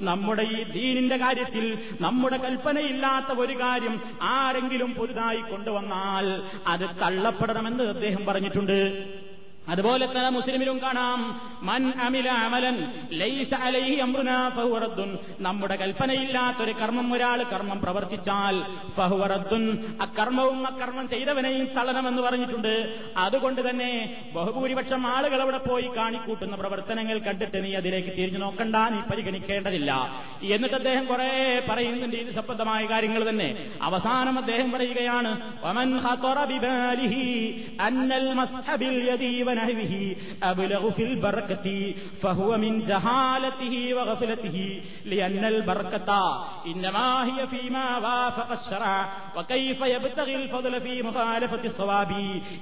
[0.00, 8.78] നമ്മുടെ ഈ ദീനിന്റെ കാര്യത്തിൽ നമ്മുടെ കൽപ്പനയില്ലാത്ത ഒരു കാര്യം ആരെങ്കിലും പുതുതായി കൊണ്ടുവന്നാൽ അത് തള്ളപ്പെടണമെന്ന് അദ്ദേഹം പറഞ്ഞിട്ടുണ്ട്.
[9.68, 11.40] അതുപോലെ തന്നെ മുസ്ലിമിലും കാണാം.
[11.62, 12.76] മൻ അമില അമലൻ
[13.12, 18.62] ലൈസ അലൈഹി അംറുനാ ഫഹുറദ്ദുൻ നമ്മുടെ കൽപ്പനയില്ലാത്തൊരു കർമ്മം ഒരാൾ കർമ്മം പ്രവർത്തിച്ചാൽ
[18.96, 19.64] ഫഹുറദ്ദുൻ
[20.00, 22.74] അക്കർമ്മവും അക്കർമ്മം ചെയ്തവനെയും തള്ളണമെന്ന് പറഞ്ഞിട്ടുണ്ട്.
[23.16, 23.90] അതുകൊണ്ട് തന്നെ
[24.32, 30.20] ബഹുഭൂരിപക്ഷം ആളുകൾ അവിടെ പോയി കാണിക്കൂട്ടുന്ന പ്രവർത്തനങ്ങൾ കണ്ടിട്ട് നീ അതിലേക്ക് തിരിഞ്ഞു നോക്കണ്ട നീ പരിഗണിക്കേണ്ടതില്ല.
[30.42, 32.16] എന്നിട്ട് അദ്ദേഹം കുറെ പറയുന്നുണ്ട്.
[32.16, 33.48] ഇത് സംബന്ധമായ കാര്യങ്ങൾ തന്നെ.
[33.82, 35.40] അവസാനം അദ്ദേഹം പറയുകയാണ്
[36.48, 37.26] ബിബാലിഹി
[37.80, 38.96] അന്നൽ മസ്ഹബിൽ
[39.57, 39.93] ونهوه
[40.43, 41.67] أبلغ في البركة
[42.23, 44.57] فهو من جهالته وغفلته
[45.05, 46.09] لأن البركة
[46.67, 48.95] إنما هي فيما وافق الشرع
[49.37, 52.11] وكيف يبتغي الفضل في مخالفة الصواب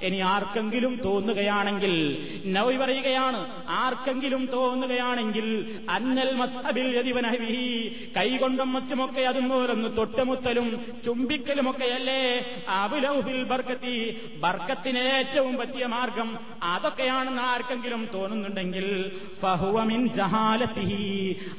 [0.02, 1.94] ഇനി ആർക്കെങ്കിലും തോന്നുകയാണെങ്കിൽ
[2.52, 3.40] നവി പറയുകയാണ്
[3.78, 5.46] ആർക്കെങ്കിലും തോന്നുകയാണെങ്കിൽ
[5.94, 7.66] അന്നൽ മസ്ഹബിൽ യതിവനഹവിഹി
[8.16, 10.68] കൈകൊണ്ടും മറ്റുമൊക്കെ അതുപോലൊന്ന് തൊട്ടുമുത്തലും
[11.06, 12.20] ചുംബിക്കലുമൊക്കെയല്ലേ
[12.76, 13.96] അബുലൗഫിൽ ബർക്കത്തി
[14.44, 16.28] ബർക്കത്തിന് ഏറ്റവും പറ്റിയ മാർഗം
[16.87, 18.85] അതൊക്കെയാണെന്ന് ആർക്കെങ്കിലും തോന്നുന്നുണ്ടെങ്കിൽ
[19.41, 21.05] ഫഹുവമിൻ ജഹാലത്തിഹി.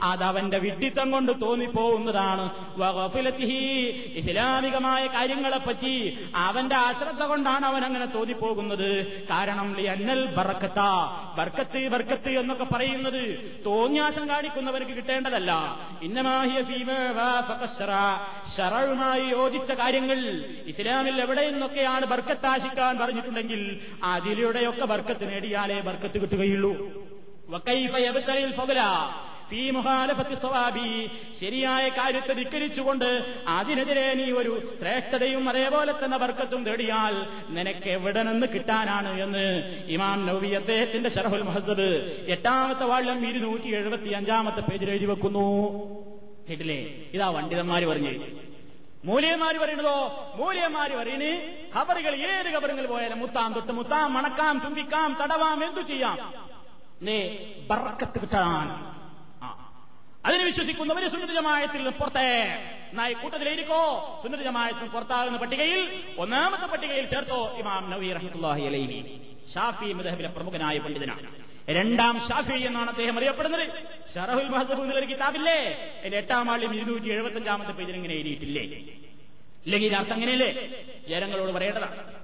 [0.02, 2.44] അതവന്റെ വിഡ്ഢിത്തം കൊണ്ട് തോന്നിപ്പോകുന്നതാണ്.
[2.78, 3.58] വഗഫിലത്തിഹി
[4.14, 5.94] ഇസ്ലാമികമായ കാര്യങ്ങളെപ്പറ്റി
[6.34, 8.88] അവന്റെ അശ്രദ്ധ കൊണ്ടാണ് അവൻ അങ്ങനെ തോന്നിപ്പോകുന്നത്.
[9.30, 10.80] കാരണം ലിയന്നൽ ബർക്കത്ത
[11.38, 13.22] ബർക്കത്ത് ബർക്കത്ത് എന്നൊക്കെ പറയുന്നത്
[13.66, 15.52] തോന്നിയാസം കാണിക്കുന്നവർക്ക് കിട്ടേണ്ടതല്ല.
[16.02, 16.64] ഇന്നമാഹിയ
[18.56, 20.18] ഷറയുമായി യോജിച്ച കാര്യങ്ങൾ
[20.66, 23.62] ഇസ്ലാമിൽ എവിടെ നിന്നൊക്കെയാണ് ബർക്കത്താശിക്കാൻ പറഞ്ഞിട്ടുണ്ടെങ്കിൽ
[24.04, 26.72] അതിലൂടെയൊക്കെ നേടിയാലേ ബർക്കത്ത് കിട്ടുകയുള്ളൂ.
[31.40, 39.20] ശരിയായ കാര്യത്തെ ധിക്കരിച്ചുകൊണ്ട് അതിനെതിരെ നീ ഒരു ശ്രേഷ്ഠതയും അതേപോലെ തന്നെ ബർക്കത്തും തേടിയാൽ നിനക്ക് എവിടെ നിന്ന് കിട്ടാനാണ്
[39.20, 39.44] എന്ന്
[39.88, 41.88] ഇമാം നൗവി അദ്ദേഹത്തിന്റെ ഷറഹുൽ മഹസബ്
[42.28, 45.46] എട്ടാമത്തെ വാള്യം ഇരുന്നൂറ്റി എഴുപത്തി അഞ്ചാമത്തെ പേജിൽ എഴുതി വെക്കുന്നു.
[46.50, 46.94] കേട്ടില്ലേ?
[47.14, 48.47] ഇതാ പണ്ഡിതന്മാര് പറഞ്ഞു.
[49.04, 49.96] മൂല്യന്മാര് പറയണതോ?
[50.36, 51.30] മൂലിയന്മാര് പറയണ്
[51.76, 56.34] ഖബറുകൾ ഏത് ഖബറുകൾ പോയാലും മുത്താം തൊട്ട് മുത്താം മണക്കാം ചുംബിക്കാം തടവാം എന്തു ചെയ്യാം?
[57.02, 57.38] നേ
[57.70, 58.98] ബർക്കത്ത് കിട്ടാൻ.
[60.26, 62.30] അതിന് വിശ്വസിക്കുന്നവര് സുന്നത ജമായത്തിൽ പുറത്തേ.
[62.92, 63.82] നായി കൂട്ടത്തിലിരിക്കോ?
[64.22, 69.20] സുന്നത ജമായത്തിൽ പുറത്താകുന്ന പട്ടികയിൽ ഒന്നാമത്തെ പട്ടികയിൽ ചേർത്തോ ഇമാം നവീർ റഹ്മത്തുള്ളാഹി അലൈഹി.
[69.54, 71.47] ഷാഫി മുദഹബിലെ പ്രമുഖനായ പണ്ഡിതനാണ്.
[71.70, 73.68] രണ്ടാം ഷാഫി എന്നാണ് അദ്ദേഹം അറിയപ്പെടുന്നത്.
[74.14, 75.58] ഷറഹുൽ മഹസബ് എന്നൊരു കിതാബില്ലേ?
[76.00, 78.62] അതിന്റെ എട്ടാം ആളിൽ ഇരുന്നൂറ്റി എഴുപത്തഞ്ചാമത്തെ പേജിൽ ഇങ്ങനെ എഴുതിയിട്ടില്ലേ?
[79.66, 80.50] ഇല്ലെങ്കിൽ അർത്ഥം അങ്ങനെയല്ലേ
[81.08, 82.18] ജനങ്ങളോട് പറയേണ്ടതാണ്.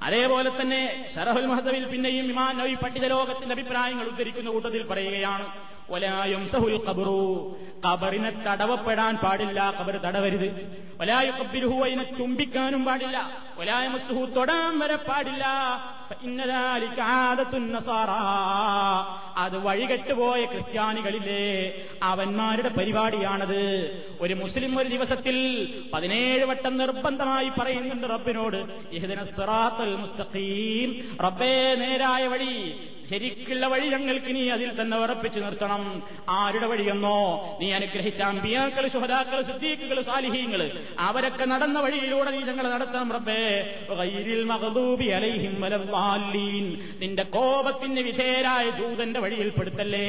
[0.00, 5.46] അതേപോലെ തന്നെ ഷറഹുൽ മഹദവിൽ പിന്നെയും ഇമാൻ നബി പണ്ഡിത ലോകത്തിന്റെ അഭിപ്രായങ്ങൾ ഉദ്ധരിക്കുന്ന കൂട്ടത്തിൽ പറയുകയാണ്
[5.90, 7.20] ഒലായും സഹുൽ കബറു
[7.86, 10.48] കബറിനെ തടവപ്പെടാൻ പാടില്ല കബർ തടവരുത്.
[11.00, 13.18] ഒലായു കബിരുഹു അതിനെ ചുംബിക്കാനും പാടില്ല.
[13.62, 13.88] ഒലായ
[14.36, 15.44] തൊടാൻ വരെ പാടില്ല.
[19.36, 21.44] അത് വഴികെട്ടുപോയ ക്രിസ്ത്യാനികളിലെ
[22.02, 23.62] അവന്മാരുടെ പരിപാടിയാണത്.
[24.20, 25.36] ഒരു മുസ്ലിം ഒരു ദിവസത്തിൽ
[25.92, 28.58] പതിനേഴ് വട്ടം നിർബന്ധമായി പറയുന്നുണ്ട് റബ്ബിനോട്
[29.96, 31.18] മുസ്തഖീം.
[31.22, 32.80] റബ്ബേ നേരായ വഴി.
[33.10, 36.02] ശരിക്കുള്ള വഴി ഞങ്ങൾക്ക് നീ അതിൽ തന്നെ ഉറപ്പിച്ചു നിർത്തണം.
[36.28, 37.18] ആരുടെ വഴിയെന്നോ?
[37.60, 43.51] നീ അനുഗ്രഹിച്ച അമ്പിയാക്കൾ ശുഹദാക്കൾ സിദ്ദീഖുകൾ സാലിഹീങ്ങൾ അവരൊക്കെ നടന്ന വഴിയിലൂടെ നീ ഞങ്ങൾ നടത്തണം റബ്ബേ.
[47.00, 50.08] നിന്റെ കോപത്തിന് വിധേയരായ ജൂതന്റെ വഴിയിൽ പെടുത്തല്ലേ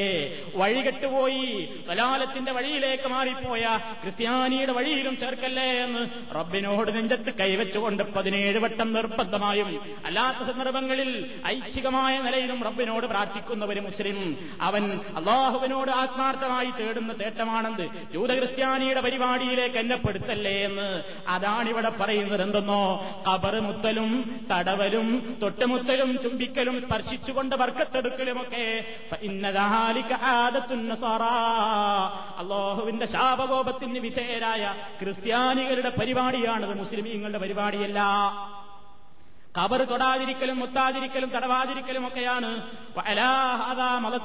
[0.55, 1.45] വഴികെട്ടുപോയി
[1.89, 11.11] കലാലത്തിന്റെ വഴിയിലേക്ക് മാറിപ്പോയ ക്രിസ്ത്യാനിയുടെ വഴിയിലും ചേർക്കല്ലേ എന്ന് റബ്ബിനോട് നെഞ്ചത്ത് കൈവച്ചുകൊണ്ട് പതിനേഴ് വട്ടം നിർബന്ധമായും അല്ലാത്ത സന്ദർഭങ്ങളിൽ
[11.47, 14.37] ഐച്ഛികമായ നിലയിലും റബ്ബിനോട് പ്രാർത്ഥിക്കുന്ന ഒരു മുസ്ലിം.
[14.61, 21.03] അവൻ അള്ളാഹുവിനോട് ആത്മാർത്ഥമായി തേടുന്ന തേട്ടമാണെന്ന് ജൂത ക്രിസ്ത്യാനിയുടെ പരിപാടിയിലേക്ക് എന്നെ പെടുത്തല്ലേ എന്ന്.
[21.27, 22.81] അതാണിവിടെ പറയുന്നത് എന്തെന്നോ
[23.27, 28.65] കബറ് മുത്തലും തടവലും തൊട്ടുമുത്തലും ചുംബിക്കലും സ്പർശിച്ചുകൊണ്ട് വർക്കത്തെടുക്കലുമൊക്കെ.
[32.39, 37.99] അള്ളാഹുവിന്റെ ശാപകോപത്തിന് വിധേയരായ ക്രിസ്ത്യാനികളുടെ പരിപാടിയാണത് മുസ്ലിമീങ്ങളുടെ പരിപാടിയല്ല.
[39.57, 42.61] കബർ തൊടാതിരിക്കലും മുത്താതിരിക്കലും തടവാതിരിക്കലും ഒക്കെയാണ്.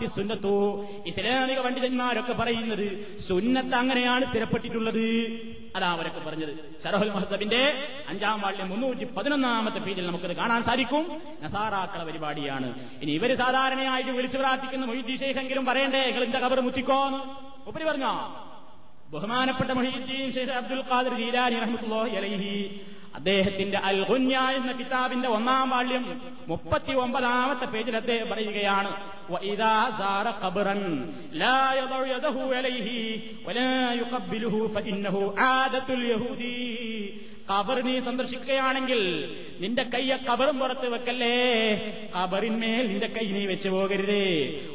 [0.07, 0.85] സുന്നത്തു.
[1.07, 5.05] ഇസ്ലാമിക പണ്ഡിതന്മാരൊക്കെ പറയുന്നത് സുന്നത്ത് അങ്ങനെയാണ് സ്ഥിരപ്പെട്ടിട്ടുള്ളത്.
[5.77, 6.55] അതാ അവരൊക്കെ പറഞ്ഞത്.
[6.85, 11.23] ഷറഹുൽ മഹത്തബിന്റെ അഞ്ചാം വാർഡിലെ മുന്നൂറ്റി പതിനൊന്നാമത്തെ പേജിൽ നമുക്കത് കാണാൻ സാധിക്കും.
[11.43, 12.75] നസാറാക്കള പരിപാടിയാണ്.
[13.03, 15.17] ഇനി ഇവർ സാധാരണയായിട്ട് വിളിച്ചു പ്രാർത്ഥിക്കുന്ന മൊയ്തി
[15.67, 16.05] പറയണ്ടേ?
[16.05, 17.19] നിങ്ങളിന്റെ കബർ മുത്തിക്കോന്ന്.
[17.69, 18.45] ഒപ്പിരി പറഞ്ഞോ.
[19.11, 22.81] ബഹുമാനപ്പെട്ട മൊഹീദ്ദീൻ ഷെയ്ഖ് അബ്ദുൽ ഖാദിർ ജീലാനി റഹ്മത്തുള്ളാഹി അലൈഹി
[23.19, 26.05] അദ്ദേഹത്തിന്റെ അൽ ഗുഞ്ഞ എന്ന കിതാബിന്റെ ഒന്നാം വാള്യം
[26.49, 28.91] മുപ്പത്തി ഒമ്പതാമത്തെ പേജിൽ അദ്ദേഹം പറയുകയാണ്
[37.51, 41.75] കബർ നീ സന്ദർശിക്കുകയാണെങ്കിൽ നിന്റെ കയ്യ കബറും പുറത്ത് വെക്കല്ലേ?
[42.17, 44.23] കബറിന്മേൽ നിന്റെ കൈ നീ വെച്ചു പോകരുത്.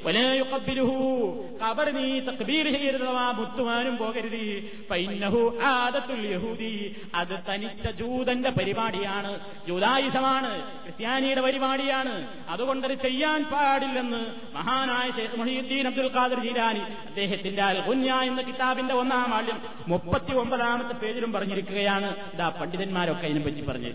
[0.06, 4.64] ഒലയുക്കബിലുഹു കബർ നീ തക്ബീർ ചെയ്യരുത് ആ മുത്തുവാനും പോകരുത്.
[4.92, 6.96] പൈനഹു ആദത്തുൽ യഹൂദി.
[7.16, 9.40] അത് തനിച്ച ജൂതന്റെ പരിപാടിയാണ്.
[9.68, 10.62] ജൂതായുസമാണ്.
[10.84, 12.28] ക്രിസ്ത്യാനിയുടെ പരിപാടിയാണ്.
[12.50, 19.34] അതുകൊണ്ടത് ചെയ്യാൻ പാടില്ലെന്ന് മഹാനായ ഷെയ്ഖ് മൊഹീദ്ദീൻ അബ്ദുൽ ഖാദർ ജീരാനി അദ്ദേഹത്തിന്റെ അൽ കുഞ്ഞ എന്ന കിതാബിന്റെ ഒന്നാം
[19.34, 22.16] ആള്യം മുപ്പത്തി ഒമ്പതാമത്തെ പേജിലും പറഞ്ഞിരിക്കുകയാണ്.
[22.34, 23.92] ഇതാ പണ്ഡിതന്മാരൊക്കെ അതിനെപ്പറ്റി പറഞ്ഞു.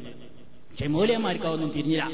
[0.70, 2.04] പക്ഷെ മൂലയന്മാർക്ക് അതൊന്നും തിരിഞ്ഞില്ല.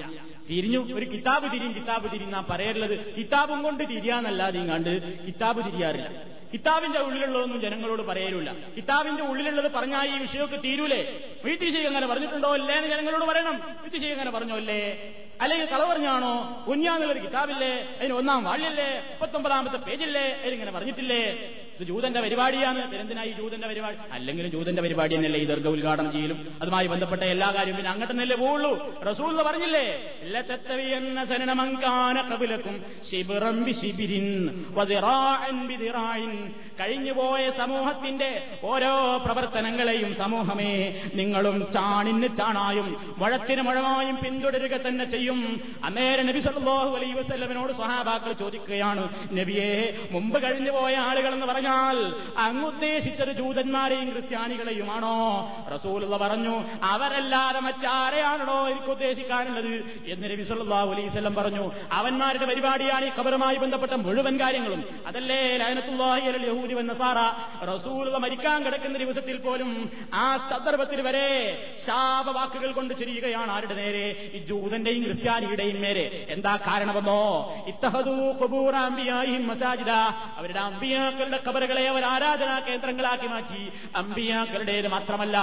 [0.51, 4.93] തിരിഞ്ഞു ഒരു കിതാബ് തിരിയും കിതാബ് തിരിഞ്ഞാ നാം പറയരുള്ളത് കിതാബും കൊണ്ട് തിരിയാന്നല്ലാതെയും കണ്ട്
[5.27, 6.09] കിതാബ് തിരിയാറില്ല.
[6.53, 11.01] കിതാബിന്റെ ഉള്ളിലുള്ളതൊന്നും ജനങ്ങളോട് പറയലില്ല കിതാബിന്റെ ഉള്ളിലുള്ളത് പറഞ്ഞാൽ ഈ വിഷയമൊക്കെ തീരൂലേ?
[11.45, 13.57] വീട്ടിൽ ചെയ്യും അങ്ങനെ പറഞ്ഞിട്ടുണ്ടോ അല്ലേ എന്ന് ജനങ്ങളോട് പറയണം.
[13.83, 14.79] വീട്ടിൽ ചെയ്യും പറഞ്ഞോ അല്ലേ
[15.41, 16.65] അല്ലെങ്കിൽ കള പറഞ്ഞാണോ?
[16.69, 17.97] കുഞ്ഞാന്നുള്ളൊരു കിതാബില്ലേ?
[18.01, 20.41] അതിന് ഒന്നാം വാഴില്ലേ മുപ്പത്തൊമ്പതാമത്തെ പേജില്ലേ?
[20.43, 21.23] അതിലിങ്ങനെ പറഞ്ഞിട്ടില്ലേ?
[21.81, 22.95] ഇത് ജൂതന്റെ പരിപാടിയാണ്.
[22.95, 23.97] എന്തിനായി ജൂതന്റെ പരിപാടി?
[24.13, 26.59] അല്ലെങ്കിലും ജൂതന്റെ പരിപാടി തന്നെയല്ലേ ഈ ദർഗ ഉദ്ഘാടനം ചെയ്യലും.
[26.63, 29.01] അതുമായി ബന്ധപ്പെട്ട എല്ലാ കാര്യവും പിന്നെ അങ്ങോട്ട് തന്നെ പോവുള്ളൂ.
[29.01, 29.87] റസൂൽ പറഞ്ഞില്ലേ?
[30.23, 32.21] ലതത്തവിയന്ന സനനമങ്കാന
[37.51, 45.24] സമൂഹത്തിന്റെ ഓരോ പ്രവർത്തനങ്ങളെയും സമൂഹമേ നിങ്ങളും ചാണിന് ചാണായും മുഴത്തിന് മുഴമായും പിന്തുടരുക തന്നെ ചെയ്യും.
[45.85, 49.09] അന്നേരം നബി സല്ലാഹു അലൈ വസ്ലമിനോട് സ്വഹാബാക്കൾ ചോദിക്കുകയാണ്
[49.39, 55.17] നബിയെ മുമ്പ് കഴിഞ്ഞു പോയ ആളുകൾ എന്ന് പറഞ്ഞാൽ അങ്ങുദ്ദേശിച്ചത് ജൂതന്മാരെയും ക്രിസ്ത്യാനികളെയുമാണോ?
[55.75, 59.85] റസൂൽ പറഞ്ഞു അവരല്ലാതെ മറ്റാരെയാണോ എനിക്ക് ഉദ്ദേശിക്കാനുള്ളത്?
[60.07, 64.85] എന്ന് നബി സല്ലാഹു അലൈഹി വസല്ലം പറഞ്ഞു അവന്മാരുടെ പരിപാടിയാണ് ഈ ഖബറുമായി ബന്ധപ്പെട്ട മുഴുവൻ കാര്യങ്ങളും.
[65.07, 67.19] അതല്ലേ ലയനത്തുല്ലാഹി വൻ നസാറ?
[67.65, 71.29] റസൂൽ മരിക്കാൻ കിടക്കുന്ന ദിവസത്തിൽ പോലും ആ സന്ദർഭത്തിൽ വരെ
[71.87, 74.31] ശാപവാക്കുകൾ കൊണ്ട് ചെരിയുകയാണ് ആരുടെ നേരെ?
[74.35, 77.55] ഈ ജൂതന്റെയും ക്രിസ്ത്യാനിയുടെയും നേരെ എന്താ കാരണമെന്നോ?
[77.67, 78.33] ഇത്തഹദൂ
[79.47, 79.91] മസാജിദ.
[80.37, 83.69] അവരുടെ അമ്പിയാക്കളുടെ കബറുകളെ അവർ ആരാധനാ കേന്ദ്രങ്ങളാക്കി മാറ്റി.
[83.97, 85.39] അമ്പിയാക്കളുടേത് മാത്രമല്ല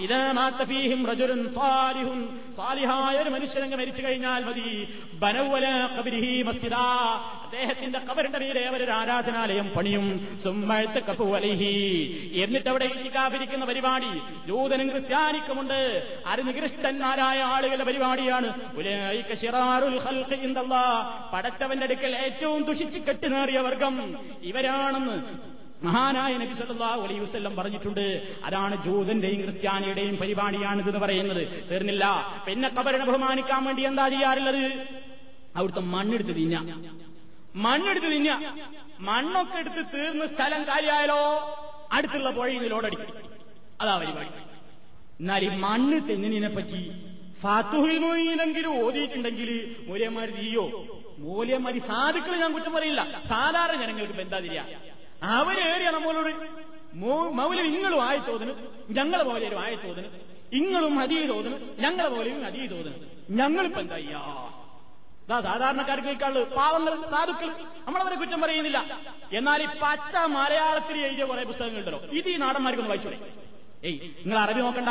[0.00, 2.40] ഇത് മാത്തഫീഹിം റജുലുൻ സാലിഹുൻ.
[2.56, 4.88] സാലിഹായ ഒരു മനുഷ്യനങ്ങ് മരിച്ചു കഴിഞ്ഞാൽ മതി.
[5.12, 6.74] ബനവല കബിരിഹി മസ്ജിദ.
[7.44, 10.40] അദ്ദേഹത്തിന്റെ കബറിന്റെ മീതെ അവരൊരു ആരാധനാലയം പണിയും.
[10.44, 14.20] സുമ്മഴത്ത് കപ്പുവലഹി എന്നിട്ട് അവിടെ ഇരിക്കാതിരിക്കുന്ന പരിപാടി.
[14.46, 16.08] ജൂതനും ക്രിസ്ത്യാനിക്കുമുണ്ട്.
[16.26, 16.40] അത്
[17.40, 18.76] ആളുകളുടെ പരിപാടിയാണ്.
[21.32, 23.96] പടച്ചവന്റെ അടുക്കൽ ഏറ്റവും ദുഷിച്ച് കെട്ടുനേറിയ വർഗം
[24.42, 25.16] ഇവരാണെന്ന്
[25.86, 28.04] മഹാനായ നബി സല്ലല്ലാഹു അലൈഹി വസല്ലം പറഞ്ഞിട്ടുണ്ട്.
[28.44, 31.70] അതാണ് ജൂതന്റെയും ക്രിസ്ത്യാനിയുടെയും പരിപാടിയാണിതെന്ന് പറയുന്നത്.
[31.70, 32.04] തീർന്നില്ല.
[32.46, 34.64] പിന്നെ കബരനെ ബഹുമാനിക്കാൻ വേണ്ടി എന്താ ചെയ്യാറുള്ളത്?
[35.56, 36.56] അവിടുത്തെ മണ്ണെടുത്ത് തിന്ന
[37.56, 38.30] മണ്ണെടുത്ത് തിന്ന
[39.00, 41.22] മണ്ണൊക്കെ എടുത്ത് തീർന്ന് സ്ഥലം കാര്യായാലോ
[41.92, 43.10] അടുത്തുള്ള പുഴയിൽ ലോഡടിക്കും
[43.80, 44.30] അതാ പരിപാടി.
[45.20, 46.80] എന്നാൽ ഈ മണ്ണ് തെങ്ങിനെ പറ്റി
[47.42, 49.50] ഫാത്തുഹിൽ മൊയ്യിലെങ്കിലും ഓതിയിട്ടുണ്ടെങ്കിൽ
[49.88, 50.64] മൂലയന്മാര് ചെയ്യോ?
[51.18, 53.00] മൂലയന്മാര് സാധുക്കൾ ഞാൻ കുറ്റം പറയില്ല.
[53.28, 54.60] സാധാരണ ജനങ്ങൾക്ക് ബന്ധാതിരിയ
[55.36, 56.30] അവരേറിയ നമ്മളോട്
[57.38, 58.52] മൗലം ഇങ്ങളും തോതിന്
[58.98, 60.08] ഞങ്ങളെ മൗലരും ആയി തോതിന്
[60.58, 62.96] ഇങ്ങളും അതീ തോതിന് ഞങ്ങളെ പോലെയും അതീ തോതിന്
[63.40, 63.98] ഞങ്ങളിപ്പോ എന്താ
[65.24, 67.48] ഇതാ സാധാരണക്കാർക്ക് കേൾക്കാൾ പാവങ്ങൾ സാധുക്കൾ
[67.86, 68.78] നമ്മളവരെ കുറ്റം പറയുന്നില്ല.
[69.38, 73.18] എന്നാൽ ഈ പച്ച മലയാളത്തിൽ എഴുതിയ കുറെ പുസ്തകങ്ങളുണ്ടല്ലോ ഇത് ഈ നാടന്മാർക്കൊന്ന് വായിച്ചോളെ
[73.88, 74.90] ഏയ് നിങ്ങൾ അറബി നോക്കണ്ട.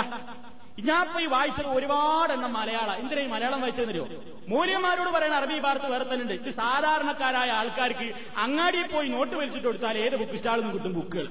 [0.80, 2.96] ഞാൻ പോയി വായിച്ചത് ഒരുപാട് എണ്ണം മലയാള.
[2.96, 4.06] എന്തിനാ ഈ മലയാളം വായിച്ചതെന്നറിയോ
[4.48, 9.98] മൂല്യന്മാരോട് പറയുന്ന അറബി ഭാരത്ത് വേറെ തന്നെ ഉണ്ട് ഇത് സാധാരണക്കാരായ ആൾക്കാർക്ക് അങ്ങാടിയിൽ പോയി നോട്ട് വലിച്ചിട്ട് കൊടുത്താൽ
[9.98, 11.28] ഏത് ബുക്ക് സ്റ്റാളിൽ നിന്ന് കിട്ടും ബുക്കുകൾ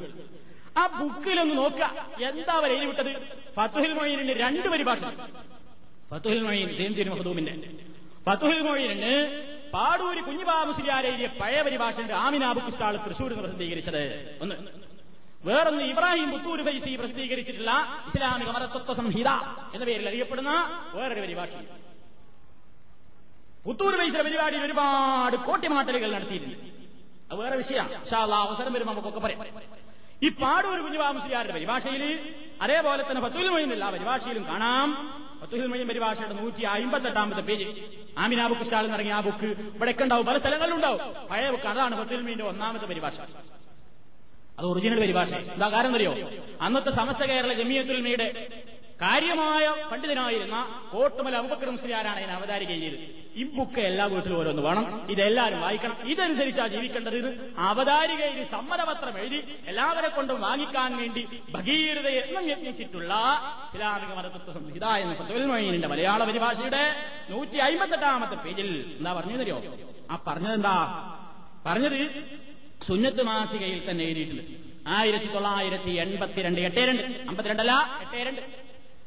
[0.78, 2.06] ആ ബുക്കിലൊന്ന് നോക്കുക.
[2.28, 3.12] എന്താ അവർ എഴുതി വിട്ടത്
[3.56, 5.00] ഫത്തുഹിൽ മൊയ്യനിന്റെ രണ്ട് പരിഭാഷ.
[6.10, 7.54] ഫത്തുഹിൽ മൊയ്യൻ ദേംതിരി മഹദൂമിന്റെ.
[8.26, 9.14] ഫത്തുഹിൽ മൊയ്യന്
[9.74, 14.02] പാടൂര് കുഞ്ഞിബാബുസിരിയാരെ എഴുതിയ പഴയ പരിഭാഷയുടെ ആമിനാ ബുക്ക് സ്റ്റാൾ എന്ന് പ്രസിദ്ധീകരിച്ചത്.
[14.42, 14.56] ഒന്ന്.
[15.44, 17.70] വേറൊന്ന് ഇബ്രാഹിം പുത്തൂർ ഫൈസി പ്രസിദ്ധീകരിച്ചിട്ടുള്ള
[18.06, 19.28] ഇസ്ലാമിക മതത്വ സംഹിത
[19.74, 20.50] എന്ന പേരിൽ അറിയപ്പെടുന്ന
[20.94, 21.48] വേറൊരു പരിഭാഷ.
[23.66, 26.56] പുത്തൂർ ഫൈസിയുടെ പരിപാടിയിൽ ഒരുപാട് കോട്ടിമാട്ടലുകൾ നടത്തിയിട്ടുണ്ട്.
[27.32, 28.14] അത് വേറെ വിഷയമാണ്.
[28.34, 29.44] അവസരം വരുമ്പോൾ നമുക്കൊക്കെ പറയാം.
[30.22, 34.88] ഈ പാടൂർ കുഞ്ഞുവാംശിയാരുടെ പരിഭാഷയിൽ അതേപോലെ തന്നെ ഫത്തുൽ മൊയ്യനില്ല ആ പരിഭാഷയിലും കാണാം.
[35.40, 37.68] ഫത്തുൽ മൊയ്യൻ പരിഭാഷയുടെ നൂറ്റി അമ്പത്തെട്ടാമത്തെ പേജ്.
[38.18, 40.26] ആമിന ബുക്ക് സ്റ്റാളിൽ ഇറങ്ങിയ ആ ബുക്ക് ഇവിടെയൊക്കെ ഉണ്ടാവും.
[40.26, 43.12] പല സ്ഥലങ്ങളിലുണ്ടാവും പഴയ ബുക്ക് അതാണ് ഫത്തുൽ മൊയ്യന്റെ ഒന്നാമത്തെ പരിഭാഷ.
[44.60, 45.34] അത് ഒറിജിനൽ പരിഭാഷ.
[45.34, 46.12] എന്താ കാരണം അറിയോ?
[46.60, 48.26] അന്നത്തെ സമസ്ത കേരള ജമിയത്തുൽമിയുടെ
[49.02, 50.56] കാര്യമായ പണ്ഡിതനായിരുന്ന
[50.92, 52.98] കോട്ടുമല അബുബക്കർ മുസ്ലിയാരാണ് അതിനെ അവതാരിക ചെയ്തത്
[53.36, 55.06] ഈ ബുക്ക് എല്ലാ വീട്ടിലും ഓരോന്ന് വേണം.
[55.10, 55.96] ഇതെല്ലാവരും വായിക്കണം.
[56.04, 57.54] ഇതനുസരിച്ചാ ജീവിക്കേണ്ടത് ഇത്.
[57.58, 63.12] അവതാരികയിൽ സമ്മതപത്രം എഴുതി എല്ലാവരെ കൊണ്ടും വാങ്ങിക്കാൻ വേണ്ടി ഭഗീരത എന്നും യത്നിച്ചിട്ടുള്ള
[63.66, 64.52] ഇസ്ലാമിക മതത്വ.
[64.52, 66.82] സംഹിത എന്ന ഫത്തുൽമൊയ്നിന്റെ മലയാള പരിഭാഷയുടെ
[67.30, 69.60] നൂറ്റി അമ്പത്തെട്ടാമത്തെ പേജിൽ എന്താ പറഞ്ഞു തരുമോ
[70.10, 70.76] ആ പറഞ്ഞതെന്താ?
[71.66, 71.98] പറഞ്ഞത്
[72.86, 74.44] സുന്നത്ത് മാസികയിൽ തന്നെ എഴുതിയിട്ടുണ്ട്.
[74.86, 78.42] ആയിരത്തി തൊള്ളായിരത്തി എൺപത്തിരണ്ട് എട്ടേ രണ്ട് അമ്പത്തിരണ്ടല്ല എട്ടേ രണ്ട്.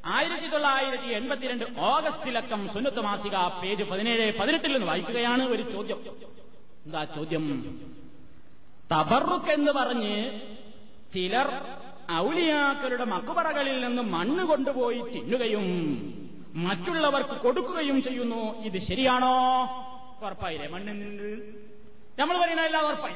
[0.05, 5.99] ആയിരത്തി തൊള്ളായിരത്തി എൺപത്തിരണ്ട് ഓഗസ്റ്റിലക്കം സുന്നത്ത് മാസിക പേജ് പതിനേഴ് പതിനെട്ടിൽ നിന്ന് വായിക്കുകയാണ് ഒരു ചോദ്യം.
[6.86, 7.45] എന്താ ചോദ്യം?
[8.91, 10.15] തബറുക്ക് എന്ന് പറഞ്ഞ്
[11.13, 11.49] ചിലർ
[12.11, 15.67] ഔലിയാക്കളുടെ മക്കുപറകളിൽ നിന്ന് മണ്ണ് കൊണ്ടുപോയി തിന്നുകയും
[16.65, 18.41] മറ്റുള്ളവർക്ക് കൊടുക്കുകയും ചെയ്യുന്നു.
[18.67, 19.36] ഇത് ശരിയാണോ?
[20.26, 21.30] ഉറപ്പായില്ലേ മണ്ണിൽ നിന്ന്
[22.19, 23.15] നമ്മൾ എല്ലാം ഉറപ്പായി.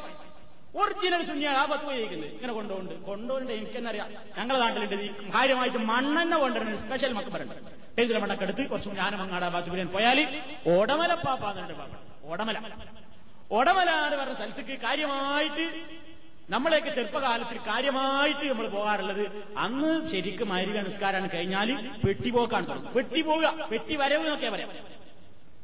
[0.74, 4.08] ഒറിജിനൽ ശൂന്യാണ് ആ പത്ത് ഉപയോഗിക്കുന്നത് ഇങ്ങനെ കൊണ്ടുപോണ്ട് കൊണ്ടുപോണ്ട് എനിക്കെന്നറിയാം
[4.38, 7.56] ഞങ്ങളുടെ നാട്ടിലുണ്ട് ഈ കാര്യമായിട്ട് മണ്ണെണ്ണ കൊണ്ടുവരുന്ന സ്പെഷ്യൽ മക്കബറുണ്ട്
[7.98, 10.20] ടേന്ദ്ര മണ്ണൊക്കെ എടുത്ത് കുറച്ച് ഞാനമങ്ങാട് ബാത്തുപുരൻ പോയാൽ
[10.74, 11.94] ഓടമല പാപ്പാന്നുണ്ട് പാപ്പ.
[12.26, 12.58] ഓടമല.
[13.52, 15.66] ഓടമല എന്ന് പറഞ്ഞ സ്ഥലത്തേക്ക് കാര്യമായിട്ട്
[16.50, 19.24] നമ്മളെയൊക്കെ ചെറുപ്പകാലത്തിൽ കാര്യമായിട്ട് നമ്മൾ പോകാറുള്ളത്
[19.58, 21.70] അന്ന് ശരിക്കും അരി നിസ്കാരമാണ് കഴിഞ്ഞാൽ
[22.04, 24.70] പെട്ടിപോക്കാണ് തുടങ്ങും പെട്ടിപോവുക പെട്ടി വരവ് എന്നൊക്കെ പറയാം.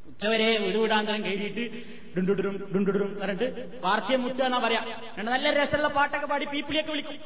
[0.09, 1.63] ഉച്ചവരെ ഒരു വിടാന്തരം കഴിഞ്ഞിട്ട്
[2.15, 3.47] ഡുണ്ടുടും ഡുണ്ടുടും പറഞ്ഞിട്ട്
[3.85, 4.81] പാർട്ടിയെ മുട്ടുക എന്നാ പറയാ.
[5.31, 7.17] നല്ല രസമുള്ള പാട്ടൊക്കെ പാടി പീപ്പിളിയൊക്കെ വിളിക്കും.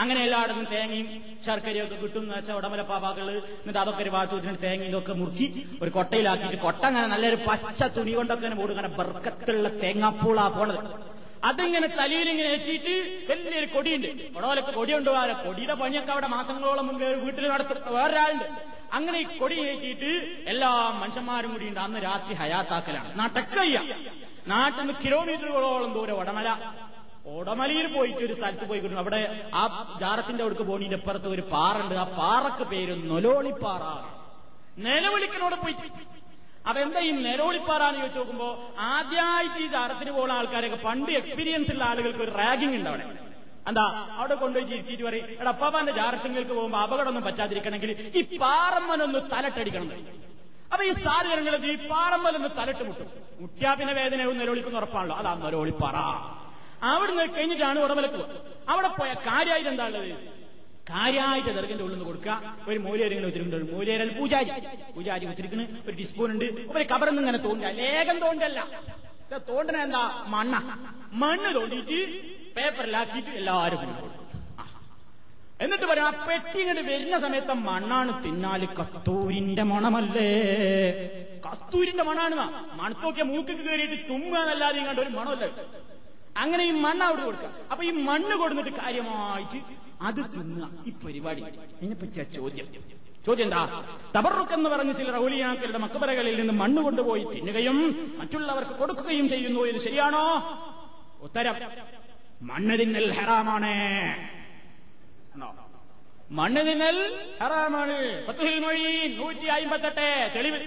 [0.00, 1.08] അങ്ങനെ എല്ലായിടത്തും തേങ്ങയും
[1.46, 2.82] ശർക്കരയും ഒക്കെ കിട്ടും എന്ന് വെച്ചാൽ ഉടമല
[3.60, 5.46] എന്നിട്ട് അതൊക്കെ ഒരു ഭാഗത്ത് വെച്ചിട്ട് തേങ്ങയും ഒക്കെ മുറുക്കി
[5.82, 10.80] ഒരു കൊട്ടയിലാക്കിയിട്ട് കൊട്ട അങ്ങനെ നല്ലൊരു പച്ച തുണി കൊണ്ടൊക്കെ അങ്ങനെ അങ്ങനെ ബർക്കത്തുള്ള തേങ്ങാപ്പൂളാ പോണത്.
[11.44, 12.94] അതിങ്ങനെ തലയിൽ ഇങ്ങനെ ഏറ്റിയിട്ട്
[13.30, 14.38] വലിയൊരു കൊടിയുണ്ട്.
[14.38, 17.94] ഉടവലൊക്കെ കൊടി വേറെ കൊടിയുടെ പണിയൊക്കെ അവിടെ മാസങ്ങളോളം മുമ്പ് വീട്ടിൽ നടത്തും.
[17.94, 18.44] വേറൊരാളുണ്ട്.
[18.92, 20.10] അങ്ങനെ ഈ കൊടി ഏറ്റിയിട്ട്
[20.48, 21.80] എല്ലാ മനുഷ്യന്മാരും കൂടി ഉണ്ട്.
[21.80, 23.18] അന്ന് രാത്രി ഹയാത്താക്കലാണ്.
[23.18, 23.78] നാട്ടക്കയ്യ
[24.48, 26.56] നാട്ടിൽ നിന്ന് കിലോമീറ്ററുകളോളം ദൂരെ ഉടമല
[27.26, 32.04] ഓടമലയിൽ പോയിട്ട് ഒരു സ്ഥലത്ത് പോയി കിട്ടുന്നു അവിടെ ആ ജാറത്തിന്റെ അടുക്ക് പോണീന്റെ അപ്പുറത്ത് ഒരു പാറുണ്ട് ആ
[32.04, 33.82] പാറക്ക് പേര് നൊലോളിപ്പാറ.
[34.78, 36.11] നിലവിളിക്കനോട് പോയിട്ട്
[36.68, 38.48] അപ്പൊ എന്താ ഈ നെരോളിപ്പാറാന്ന് ചോദിച്ചു നോക്കുമ്പോ
[38.94, 43.06] ആദ്യമായിട്ട് ഈ ജാറത്തിന് പോകുന്ന ആൾക്കാരൊക്കെ പണ്ട് എക്സ്പീരിയൻസ് ഉള്ള ആളുകൾക്ക് ഒരു റാഗിംഗ് ഉണ്ട് അവിടെ.
[43.68, 43.84] എന്താ?
[44.18, 49.90] അവിടെ കൊണ്ടുപോയി ചിരിച്ചിട്ട് പറയും എടാ അപ്പാപ്പാന്റെ ജാറത്തിങ്ങൾക്ക് പോകുമ്പോ അപകടമൊന്നും പറ്റാതിരിക്കണമെങ്കിൽ ഈ പാറമ്മനൊന്ന് തലട്ടടിക്കണം.
[50.72, 53.08] അപ്പൊ ഈ സാധനങ്ങൾ ഈ പാറമ്മലൊന്ന് തലട്ട് മുട്ടും.
[53.40, 55.16] മുട്ടിയാ പിന്നെ വേദനയും നിലവിളിക്കുന്ന ഉറപ്പാണല്ലോ.
[55.16, 55.96] അതാ നിലവിളിപ്പാറ
[56.92, 58.22] അവിടുന്ന് കഴിഞ്ഞിട്ടാണ് ഉടമലക്കുക
[58.68, 60.12] അവിടെ പോയ കാര്യമായിട്ട് എന്താ ഉള്ളത്?
[60.94, 62.54] കാര്യമായിട്ട് ദർഗന്റെ ഉള്ളിൽ നിന്ന് കൊടുക്കുക.
[62.68, 63.56] ഒരു മൂലേരെങ്കിലും വെച്ചിട്ടുണ്ട്.
[63.60, 64.50] ഒരു മൂലേരൽ പൂജാരി.
[64.96, 67.64] പൂജാരി വെച്ചിരിക്കുന്നു ഒരു ഡിസ്പൂൺ ഉണ്ട് ഒരു കബറൊന്നും ഇങ്ങനെ തോണ്ട.
[67.64, 68.60] ലേഖം തോണ്ടല്ല.
[69.50, 70.02] തോണ്ടന എന്താ?
[70.34, 70.54] മണ്ണ.
[71.22, 71.98] മണ്ണ് തോണ്ടിയിട്ട്
[72.56, 74.08] പേപ്പറിലാക്കിയിട്ട് എല്ലാവരും കൊടുക്കും.
[75.64, 80.30] എന്നിട്ട് പറയാം ആ പെട്ടി ഇങ്ങോട്ട് വരുന്ന സമയത്ത് മണ്ണാണ് തിന്നാൽ കസ്തൂരിന്റെ മണമല്ലേ?
[81.46, 82.36] കസ്തൂരിന്റെ മണാണ്
[82.80, 85.48] മണത്തോക്കിയ മൂക്കിക്ക് കയറിയിട്ട് തുമ്മുക എന്നല്ലാതെ ഇങ്ങോട്ട് ഒരു മണമല്ലേ?
[86.42, 87.50] അങ്ങനെ ഈ മണ്ണ് അവിടെ കൊടുക്കുക.
[87.70, 89.58] അപ്പൊ ഈ മണ്ണ് കൊടുത്തിട്ട് കാര്യമായിട്ട്
[90.02, 91.42] അത് തിന്നുക ഈ പരിപാടി.
[91.42, 92.68] അതിനെപ്പറ്റിയ ചോദ്യം.
[93.26, 93.84] ചോദ്യം എന്താ?
[94.18, 97.78] തബറുക്ക് എന്ന് പറഞ്ഞ് ചില റൗലിയാക്കളുടെ മക്കബറകളിൽ നിന്ന് മണ്ണ് കൊണ്ടുപോയി തിന്നുകയും
[98.18, 99.60] മറ്റുള്ളവർക്ക് കൊടുക്കുകയും ചെയ്യുന്നു.
[99.60, 100.24] ഇത് ശരിയാണോ?
[101.20, 101.54] ഉത്തരം.
[102.42, 103.74] മണ്ണ് തിന്നൽ ഹറാമാണ്?
[106.30, 108.26] മണ്ണ് തിന്നൽ ഹറാമാണ്.
[108.60, 110.58] മൊഴി നൂറ്റി അമ്പത്തെട്ട് തെളിവ്.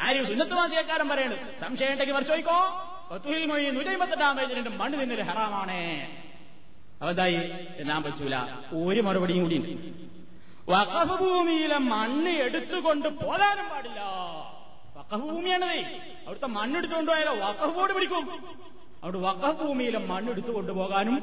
[0.00, 1.60] ആരും സുന്നത്തുവാസിയക്കാരൻ പറയണത്.
[1.60, 4.70] സംശയം ഉണ്ടെങ്കിൽ വർഷോയിക്കോ പത്തുഹിൽ മൊഴി നൂറ്റി അമ്പത്തെട്ടാം പേജിലുണ്ട്.
[4.70, 5.80] മണ്ണ് തിന്നൽ ഹറാമാണ്.
[7.02, 7.40] അവതായി
[7.82, 8.36] എന്നാൻ പറ്റൂല.
[8.86, 9.70] ഒരു മറുപടിയും കൂടി ഉണ്ട്.
[10.72, 14.00] വഖഫ് ഭൂമിയിലെ മണ്ണ് എടുത്തുകൊണ്ട് പോകാനും പാടില്ല.
[14.96, 15.78] വഖഫ് ഭൂമിയാണത്
[16.26, 18.26] അവിടുത്തെ മണ്ണ് എടുത്തുകൊണ്ട് പോയാലോ വഖഫ് ബോർഡ് പിടിക്കും.
[19.04, 21.16] അവിടെ വഖഫ് ഭൂമിയിലെ മണ്ണ് എടുത്തു കൊണ്ടുപോകാനും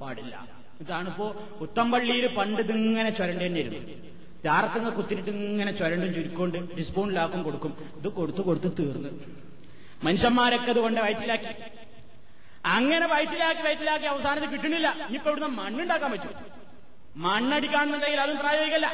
[0.00, 0.34] പാടില്ല.
[0.82, 1.26] ഇതാണിപ്പോ
[1.60, 3.80] പുത്തമ്പള്ളിയിൽ പണ്ട് ഇതിങ്ങനെ ചുരണ്ടേണ്ടിരുന്നു
[4.44, 7.72] ചാർത്തങ്ങ കുത്തിരിട്ട് ഇങ്ങനെ ചുരണ്ടും ചുരുക്കൊണ്ട് ഡിസ്പോണിലാക്കും കൊടുക്കും.
[7.98, 9.10] ഇത് കൊടുത്തു കൊടുത്ത് തീർന്നു.
[10.06, 11.52] മനുഷ്യന്മാരൊക്കെ അതുകൊണ്ട് വയറ്റിലാക്കി.
[12.76, 16.34] അങ്ങനെ വയറ്റിലാക്കി വയറ്റിലാക്കി അവസാനത്ത് കിട്ടണില്ല ഇപ്പൊ ഇവിടുന്ന് മണ്ണുണ്ടാക്കാൻ പറ്റും
[17.24, 18.86] മണ്ണടിക്കാന്നുണ്ടെങ്കിൽ അതും പ്രായോഗികല്ല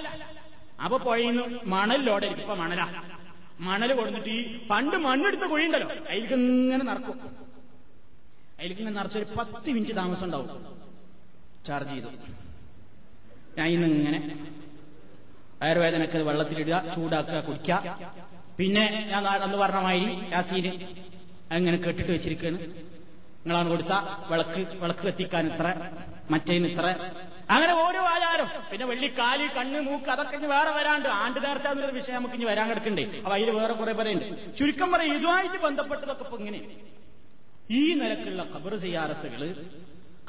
[0.85, 1.45] അപ്പൊ പുഴയുന്നു
[1.75, 2.83] മണലിലോടെ ഇപ്പൊ മണല.
[3.69, 5.89] മണൽ കൊടുത്തിട്ട് ഈ പണ്ട് മണ്ണെടുത്ത കുഴിയുണ്ടല്ലോ.
[6.11, 7.17] അതിലേക്ക് ഇങ്ങനെ നടക്കും
[8.59, 10.49] അതിലേക്ക് ഇങ്ങനെ നിറച്ചൊരു പത്ത് മിനിറ്റ് താമസം ഉണ്ടാവും.
[11.67, 12.11] ചാർജ് ചെയ്തു.
[13.59, 14.21] ഞാൻ ഇന്ന് ഇങ്ങനെ
[15.63, 17.97] വയറുവേദനക്ക് വെള്ളത്തിലിടുക ചൂടാക്കുക കുടിക്കുക.
[18.59, 20.73] പിന്നെ ഞാൻ അന്ന് പറഞ്ഞ മാതിരി യാസീന്
[21.57, 22.61] അങ്ങനെ കെട്ടിട്ട് വെച്ചിരിക്കുകയാണ്.
[23.43, 23.95] നിങ്ങളാണ് കൊടുത്ത
[24.31, 25.67] വിളക്ക് വിളക്ക് കത്തിക്കാൻ ഇത്ര
[26.33, 26.87] മറ്റേന് ഇത്ര.
[27.55, 28.49] അങ്ങനെ ഓരോ ആചാരം.
[28.71, 31.09] പിന്നെ വെള്ളി കാലി കണ്ണ് മൂക്ക് അതൊക്കെ ഇനി വേറെ വരാണ്ട്.
[31.23, 33.05] ആണ്ട് നേർച്ച എന്നൊരു വിഷയം നമുക്ക് ഇനി വരാൻ കിടക്കണ്ടേ.
[33.25, 34.27] അപ്പൊ അതിൽ വേറെ കുറെ പറയുണ്ട്
[34.59, 36.61] ചുരുക്കം പറയും ഇതുമായിട്ട് ബന്ധപ്പെട്ടതൊക്കെ ഇപ്പൊ ഇങ്ങനെ.
[37.79, 39.43] ഈ നിലക്കുള്ള ഖബർ സിയാറത്തുകൾ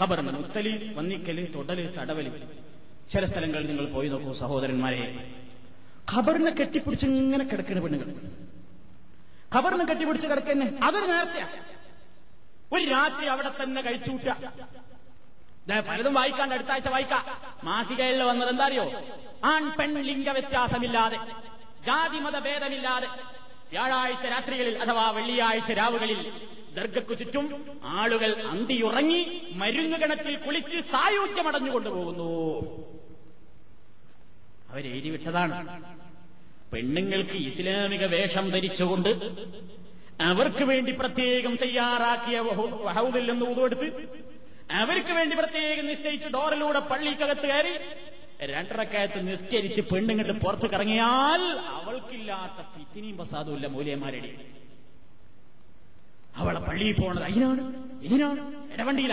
[0.01, 2.28] ഖബറിന് മുത്തലി വന്നിക്കൽ തൊടൽ തടവൽ
[3.12, 5.03] ചില സ്ഥലങ്ങളിൽ നിങ്ങൾ പോയി നോക്കൂ സഹോദരന്മാരെ.
[6.12, 8.09] ഖബറിനെ കെട്ടിപ്പിടിച്ച് ഇങ്ങനെ കിടക്കുന്ന പെണ്ണുങ്ങൾ.
[9.55, 10.64] ഖബറിനെ കെട്ടിപ്പിടിച്ച് കിടക്കുന്ന.
[10.88, 11.53] അതൊരു നേർച്ചയാണ്
[12.74, 14.53] ഒരു രാത്രി അവിടെ തന്നെ കഴിച്ചുകൂട്ടുക.
[15.89, 17.26] പലതും വായിക്കാണ്ട് അടുത്ത ആഴ്ച വായിക്കാം.
[17.63, 18.86] മാസികയിൽ വന്നത് എന്താ അറിയോ
[19.43, 21.17] ആൺ പെൺ ലിംഗ വ്യത്യാസമില്ലാതെ
[21.86, 23.07] ജാതി മത ഭേദമില്ലാതെ
[23.69, 26.19] വ്യാഴാഴ്ച രാത്രികളിൽ അഥവാ വെള്ളിയാഴ്ച രാവുകളിൽ
[26.76, 27.45] ദർഗക്കു ചുറ്റും
[27.84, 29.22] ആളുകൾ അന്തിയുറങ്ങി
[29.55, 32.30] മരുന്ന് കിണറ്റിൽ കുളിച്ച് സായുജ്യമടഞ്ഞുകൊണ്ടുപോകുന്നു.
[34.69, 35.55] അവരെഴുതി വിട്ടതാണ്.
[36.72, 39.09] പെണ്ണുങ്ങൾക്ക് ഇസ്ലാമിക വേഷം ധരിച്ചുകൊണ്ട്
[40.30, 42.38] അവർക്ക് വേണ്ടി പ്രത്യേകം തയ്യാറാക്കിയ
[42.97, 43.88] ഹൗദിൽ നിന്ന് ഊതുവെടുത്ത്
[44.82, 47.74] അവർക്ക് വേണ്ടി പ്രത്യേകം നിശ്ചയിച്ച് ഡോറിലൂടെ പള്ളിക്കകത്ത് കയറി
[48.51, 51.41] രണ്ടരക്കയത്ത് നിസ്കരിച്ച് പെണ്ണുങ്ങട്ട് പുറത്ത് കറങ്ങിയാൽ
[51.78, 54.32] അവൾക്കില്ലാത്ത പിത്തിനിയും പ്രസാദവും ഇല്ല മൂല്യന്മാരുടെ
[56.36, 57.63] അവളെ പള്ളിയിൽ പോണത് അതിനാണ്
[58.01, 58.41] ഇതിനാണ്
[58.73, 59.11] ഇടവണ്ടിയിൽ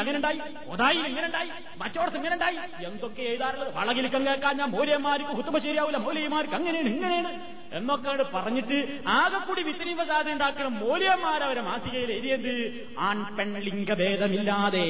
[0.69, 1.49] ഒതായിൽ ഇങ്ങനെ ഉണ്ടായി
[1.79, 3.71] മറ്റോടത്ത് ഇങ്ങനെ ഉണ്ടായി എന്തൊക്കെ എഴുതാറുള്ളത്?
[3.77, 7.31] വളകിലിക്കം കേൾക്കാൻ ഞാൻ മൂലയന്മാർക്ക് കുത്തുമ്പ ശരിയാവില്ല മൂലയന്മാർക്ക് അങ്ങനെയാണ് ഇങ്ങനെയാണ്.
[7.73, 8.79] എന്നൊക്കെയാണ് പറഞ്ഞിട്ട്
[9.17, 12.53] ആകെ കൂടി വിത്തിനി പ്രസാദം ഉണ്ടാക്കണം മൂലയന്മാർ അവരെ മാസികയിൽ എഴുതിയത്
[12.99, 14.87] ആൺ പെൺ ലിംഗഭേദമില്ലാതെ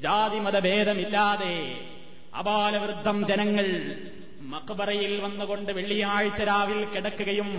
[0.00, 1.54] ജാതി മതഭേദമില്ലാതെ
[2.34, 3.66] അപാലവൃദ്ധം ജനങ്ങൾ
[4.48, 7.50] മക്ബറയിൽ വന്നുകൊണ്ട് വെള്ളിയാഴ്ച രാവിൽ കിടക്കുകയും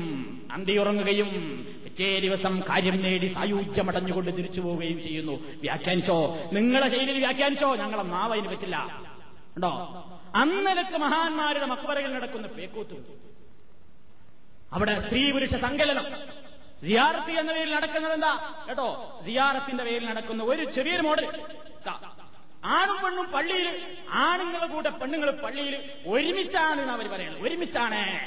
[0.51, 1.29] അന്തിയുറങ്ങുകയും
[1.83, 5.31] പിറ്റേ ദിവസം കാര്യം നേടി സായുജ്യമടഞ്ഞുകൊണ്ട് തിരിച്ചു പോവുകയും ചെയ്യുന്നു.
[5.31, 6.37] വ്യാഖ്യാനിച്ചോ?
[6.53, 7.75] നിങ്ങളെ ശൈലിയിൽ വ്യാഖ്യാനിച്ചോ?
[7.75, 9.01] ഞങ്ങളെ നാവ് അതിന് പറ്റില്ല.
[9.55, 9.69] ഉണ്ടോ?
[10.35, 12.95] അന്നലക്ക് മഹാന്മാരുടെ മക്ബറയിൽ നടക്കുന്ന പേക്കൂത്തു.
[14.73, 16.05] അവിടെ സ്ത്രീ പുരുഷ സങ്കലനം.
[16.81, 18.63] സിയാറത്ത് എന്ന പേരിൽ നടക്കുന്നത് എന്താ?
[18.69, 19.19] കേട്ടോ?
[19.25, 21.43] സിയാറത്തിന്റെ പേരിൽ നടക്കുന്ന ഒരു ചെറിയൊരു മോഡൽ.
[22.65, 27.43] ആണും പെണ്ണും പള്ളിയിൽ ആണുങ്ങളെ കൂടെ പെണ്ണുങ്ങൾ പള്ളിയിൽ ഒരുമിച്ചാണ് എന്ന് അവർ പറയുന്നത്.
[27.43, 28.19] ഒരുമിച്ചാണ്.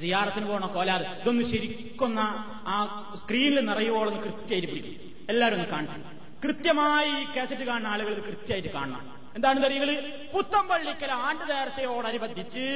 [0.00, 1.02] സിയാറത്തിന് പോകണോ കോലാറ്?
[1.02, 2.20] ഇതൊന്ന് ശരിക്കൊന്ന
[2.66, 5.26] ആ സ്ക്രീനിൽ നിറയുവോളെന്ന് കൃത്യമായിട്ട് പിടിക്കും.
[5.28, 6.16] എല്ലാവരും ഒന്ന് കാണണം.
[6.44, 9.16] കൃത്യമായി ഈ കാസറ്റ് കാണുന്ന ആളുകൾ ഇത് കൃത്യമായിട്ട് കാണണം.
[9.34, 12.66] എന്താണ് തരികൾ പുത്തമ്പള്ളിക്കൽ ആണ്ട് നേർച്ചയോടനുബന്ധിച്ച്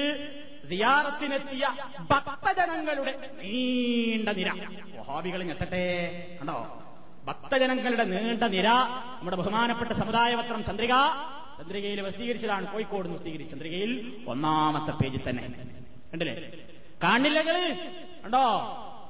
[0.69, 1.75] സിയാറത്തിനെത്തിയ
[2.11, 4.51] ഭക്തജനങ്ങളുടെ നീണ്ട നിര.
[4.99, 5.85] വഹാബികൾ ഞെട്ടട്ടെ.
[6.41, 6.83] കണ്ടോ?
[7.27, 8.67] ഭക്തജനങ്ങളുടെ നീണ്ട നിര
[9.19, 10.95] നമ്മുടെ ബഹുമാനപ്പെട്ട സമുദായപത്രം ചന്ദ്രിക.
[11.59, 13.91] ചന്ദ്രികയിൽ പ്രസിദ്ധീകരിച്ചതാണ് കോഴിക്കോട് പ്രസിദ്ധീകരിച്ച ചന്ദ്രികയിൽ
[14.27, 15.43] ഒന്നാമത്തെ പേജിൽ തന്നെ.
[16.13, 16.53] കണ്ടില്ലേ?
[17.03, 17.57] കാണില്ലകൾ
[18.25, 18.45] കണ്ടോ?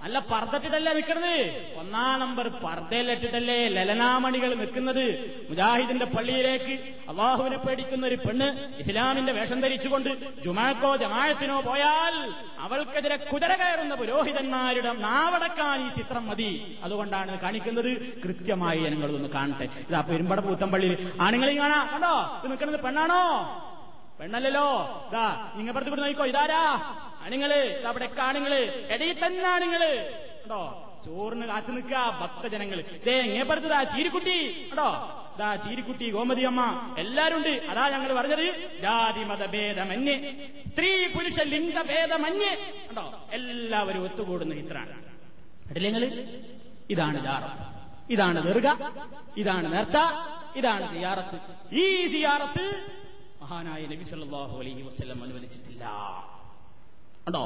[0.03, 1.35] നല്ല പർദ്ദട്ടിട്ടല്ലേ നിൽക്കുന്നത്
[1.81, 5.05] ഒന്നാം നമ്പർ പർദ്ദയിലിട്ടിട്ടല്ലേ ലലനാമണികൾ നിൽക്കുന്നത്?
[5.49, 6.75] മുജാഹിദിന്റെ പള്ളിയിലേക്ക്
[7.11, 8.49] അള്ളാഹുവിനെ പേടിക്കുന്ന ഒരു പെണ്ണ്
[8.83, 10.11] ഇസ്ലാമിന്റെ വേഷം ധരിച്ചുകൊണ്ട്
[10.45, 12.15] ജുമാക്കോ ജമായത്തിനോ പോയാൽ
[12.59, 16.79] അവൾക്കെതിരെ കുതിര കയറുന്ന പുരോഹിതന്മാരുടെ നാവടക്കാൻ ഈ ചിത്രം മതി.
[16.85, 18.21] അതുകൊണ്ടാണ് കാണിക്കുന്നത്.
[18.23, 19.65] കൃത്യമായി ഞങ്ങളൊന്ന് കാണട്ടെ.
[19.65, 21.13] ഇതാ പെരുമ്പട പൂത്തമ്പള്ളിയിൽ.
[21.21, 21.87] ആണുങ്ങളെയും കാണാം.
[21.93, 22.15] കണ്ടോ?
[22.41, 23.23] ഇത് നിൽക്കുന്നത് പെണ്ണാണോ?
[24.21, 24.69] പെണ്ണല്ലല്ലോ.
[25.09, 26.65] ഇതാ നിങ്ങൾ പുറത്ത് കൂടി നോക്കോ ഇതാരാ?
[27.25, 27.53] ആണുങ്ങൾ
[27.91, 28.53] അവിടെ ആണുങ്ങൾ
[28.95, 29.83] ഇടയിൽ തന്നെ ആണുങ്ങൾ.
[30.43, 30.63] കേട്ടോ
[31.05, 34.37] ചോറിന് കാത്തു നിൽക്കുക ഭക്തജനങ്ങൾ ദേ എങ്ങനെ പറഞ്ഞതാ ചീരിക്കുട്ടി.
[34.71, 34.89] കേട്ടോ
[35.41, 36.63] ദാ ചീരിക്കുട്ടി ഗോമതി അമ്മ.
[37.03, 37.53] എല്ലാരും ഉണ്ട്.
[37.71, 38.47] അതാ ഞങ്ങൾ പറഞ്ഞത്
[38.85, 40.17] ജാതി മതഭേദമന്യേ
[40.71, 42.53] സ്ത്രീ പുരുഷ ലിംഗഭേദമന്യേ
[42.89, 43.07] കേട്ടോ
[43.39, 44.97] എല്ലാവരും ഒത്തുകൂടുന്ന ഇത്രാണ്
[45.69, 46.11] കണ്ടില്ലേ
[46.95, 47.53] ഇതാണ് ജാറം
[48.15, 48.69] ഇതാണ് ദീർഘ
[49.41, 49.97] ഇതാണ് നേർച്ച.
[50.61, 51.37] ഇതാണ് സിയാറത്ത്.
[51.83, 52.65] ഈ സിയാറത്ത്
[53.43, 55.85] മഹാനായ നബി സല്ലല്ലാഹു അലൈഹി വസ്ലം അനുവദിച്ചിട്ടില്ല.
[57.27, 57.43] ഉണ്ടോ?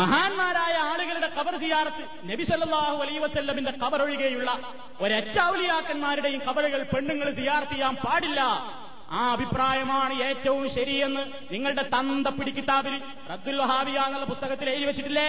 [0.00, 4.50] മഹാന്മാരായ ആളുകളുടെ കബർ സിയാറത്ത് നബി സല്ലല്ലാഹു അലൈഹി വസല്ലമിന്റെ കബർ ഒഴികെയുള്ള
[5.04, 8.40] ഒരറ്റൗലിയാക്കന്മാരുടെയും കബറുകൾ പെണ്ണുങ്ങൾ സിയാർത്ത് ചെയ്യാൻ പാടില്ല.
[9.16, 11.22] ആ അഭിപ്രായമാണ് ഏറ്റവും ശരിയെന്ന്
[11.54, 12.94] നിങ്ങളുടെ തന്ത പിടിക്കിത്താബിൽ
[13.30, 15.28] റദ്ദുൽ വഹാബിയ എന്നുള്ള പുസ്തകത്തിൽ എഴുതി വെച്ചിട്ടില്ലേ?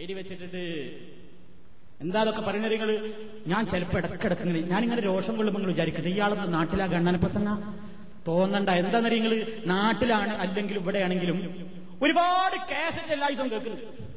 [0.00, 0.62] എഴുതി വെച്ചിട്ടുണ്ട്
[2.04, 2.90] എന്താ അതൊക്കെ പറയുന്നത് നിങ്ങൾ
[3.52, 7.48] ഞാൻ ചിലപ്പോൾ ഇടക്കിടക്ക് ഞാനിങ്ങനെ രോഷം കൊള്ളുമ്പോൾ നിങ്ങൾ വിചാരിക്കുന്നത് ഇയാളെന്ന് നാട്ടിലാ ഗണ്ണന പ്രസംഗ
[8.28, 8.70] തോന്നണ്ട.
[8.82, 9.32] എന്താ നിങ്ങൾ
[9.74, 11.38] നാട്ടിലാണ് അല്ലെങ്കിൽ ഇവിടെയാണെങ്കിലും
[12.02, 14.10] ഒരുപാട് കാസറ്റ് എല്ലാ ദിവസവും കേൾക്കുന്നത്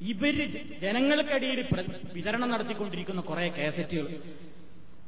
[0.00, 1.66] ഇവർ ജനങ്ങൾക്കിടയിൽ
[2.12, 4.08] വിതരണം നടത്തിക്കൊണ്ടിരിക്കുന്ന കുറെ കാസറ്റുകൾ.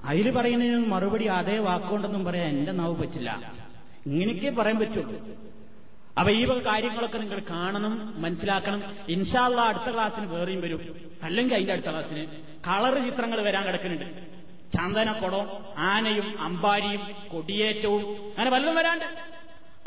[0.04, 3.52] അതിൽ പറയുന്നതിന് മറുപടി അതേ വാക്കുകൊണ്ടൊന്നും പറയാൻ എന്റെ നാവ് പറ്റില്ല.
[4.06, 5.28] ഇങ്ങനെയൊക്കെ പറയാൻ പറ്റുള്ളൂ.
[6.18, 8.82] അപ്പൊ ഈ കാര്യങ്ങളൊക്കെ നിങ്ങൾ കാണണം മനസ്സിലാക്കണം.
[9.08, 11.10] ഇൻഷാള്ള അടുത്ത ക്ലാസ്സിന് വേറെയും വരും.
[11.22, 12.26] അല്ലെങ്കിൽ അതിന്റെ അടുത്ത ക്ലാസ്സിന്.
[12.66, 14.04] കളർ ചിത്രങ്ങൾ വരാൻ കിടക്കുന്നുണ്ട്.
[14.72, 18.16] ചന്ദനക്കുടവും ആനയും അമ്പാരിയും കൊടിയേറ്റവും.
[18.16, 19.04] അങ്ങനെ വല്ലതും വരാണ്ട്.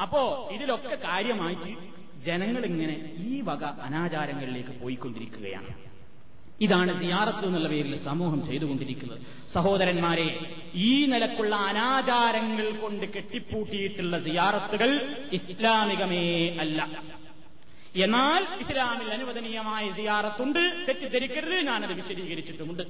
[0.02, 1.97] അപ്പോ ഇതിലൊക്കെ കാര്യമായിട്ട്
[2.28, 5.68] ജനങ്ങൾ ഇങ്ങനെ ഈ വക അനാചാരങ്ങളിലേക്ക് പോയിക്കൊണ്ടിരിക്കുകയാണ്.
[6.62, 9.20] ഇതാണ് സിയാറത്ത് എന്നുള്ള പേരിൽ സമൂഹം ചെയ്തുകൊണ്ടിരിക്കുന്നത്.
[9.54, 10.40] സഹോദരന്മാരെ
[10.76, 17.04] ഈ നിലക്കുള്ള അനാചാരങ്ങൾ കൊണ്ട് കെട്ടിപ്പൂട്ടിയിട്ടുള്ള സിയാറത്തുകൾ ഇസ്ലാമികമേ അല്ല.
[17.96, 20.86] എന്നാൽ ഇസ്ലാമിൽ അനുവദനീയമായ സിയാറത്തുണ്ട്.
[20.90, 21.56] തെറ്റിദ്ധരിക്കരുത്.
[21.56, 22.84] ഞാനത് വിശദീകരിച്ചിട്ടുമുണ്ട്.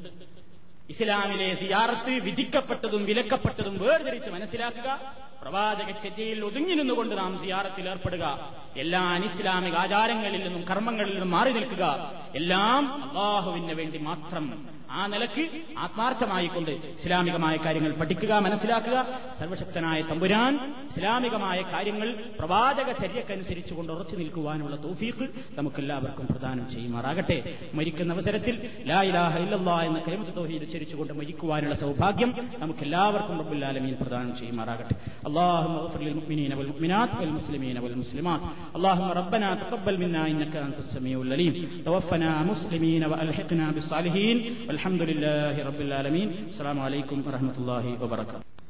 [0.89, 5.15] ഇസ്ലാമിലെ സിയാറത്ത് വിധിക്കപ്പെട്ടതും വിലക്കപ്പെട്ടതും വേർതിരിച്ച് മനസ്സിലാക്കുക.
[5.47, 8.53] പ്രവാചക ചെറ്റിയിൽ ഒതുങ്ങി നിന്നുകൊണ്ട് നാം സിയാറത്തിൽ ഏർപ്പെടുക.
[8.77, 12.13] എല്ലാ അനിസ്ലാമിക ആചാരങ്ങളിൽ നിന്നും കർമ്മങ്ങളിൽ നിന്നും മാറി നിൽക്കുക.
[12.35, 14.77] എല്ലാം അള്ളാഹുവിന് വേണ്ടി മാത്രം.
[14.91, 19.19] ആ നിലയ്ക്ക് ആത്മാർത്ഥമായിക്കൊണ്ട് ഇസ്ലാമികമായ കാര്യങ്ങൾ പഠിക്കുക മനസ്സിലാക്കുക.
[19.39, 25.27] സർവശക്തനായ തമ്പുരാൻ ഇസ്ലാമികമായ കാര്യങ്ങൾ പ്രവാചക ചര്യക്കനുസരിച്ചുകൊണ്ട് ഉറച്ചു നിൽക്കുവാനുള്ള തൗഫീഖ്
[25.57, 27.57] നമുക്കെല്ലാവർക്കും പ്രദാനം ചെയ്യുമാറാകട്ടെ.
[27.73, 34.95] മരിക്കുന്ന അവസരത്തിൽ ലാ ഇലാഹ എന്ന കലിമത്ത് തൗഹീദ് ഉച്ചരിച്ചുകൊണ്ട് മരിക്കുവാനുള്ള സൗഭാഗ്യം നമുക്കെല്ലാവർക്കും ആലമീൻ പ്രദാനം ചെയ്യുമാറാകട്ടെ.
[35.37, 38.41] اللهم اغفر للمؤمنين والمؤمنات والمسلمين والمسلمات.
[38.75, 41.53] اللهم ربنا تقبل منا إنك أنت السميع العليم.
[41.85, 44.37] توفنا مسلمين وألحقنا بالصالحين.
[44.67, 46.49] والحمد لله رب العالمين.
[46.49, 48.66] السلام عليكم ورحمة الله وبركاته.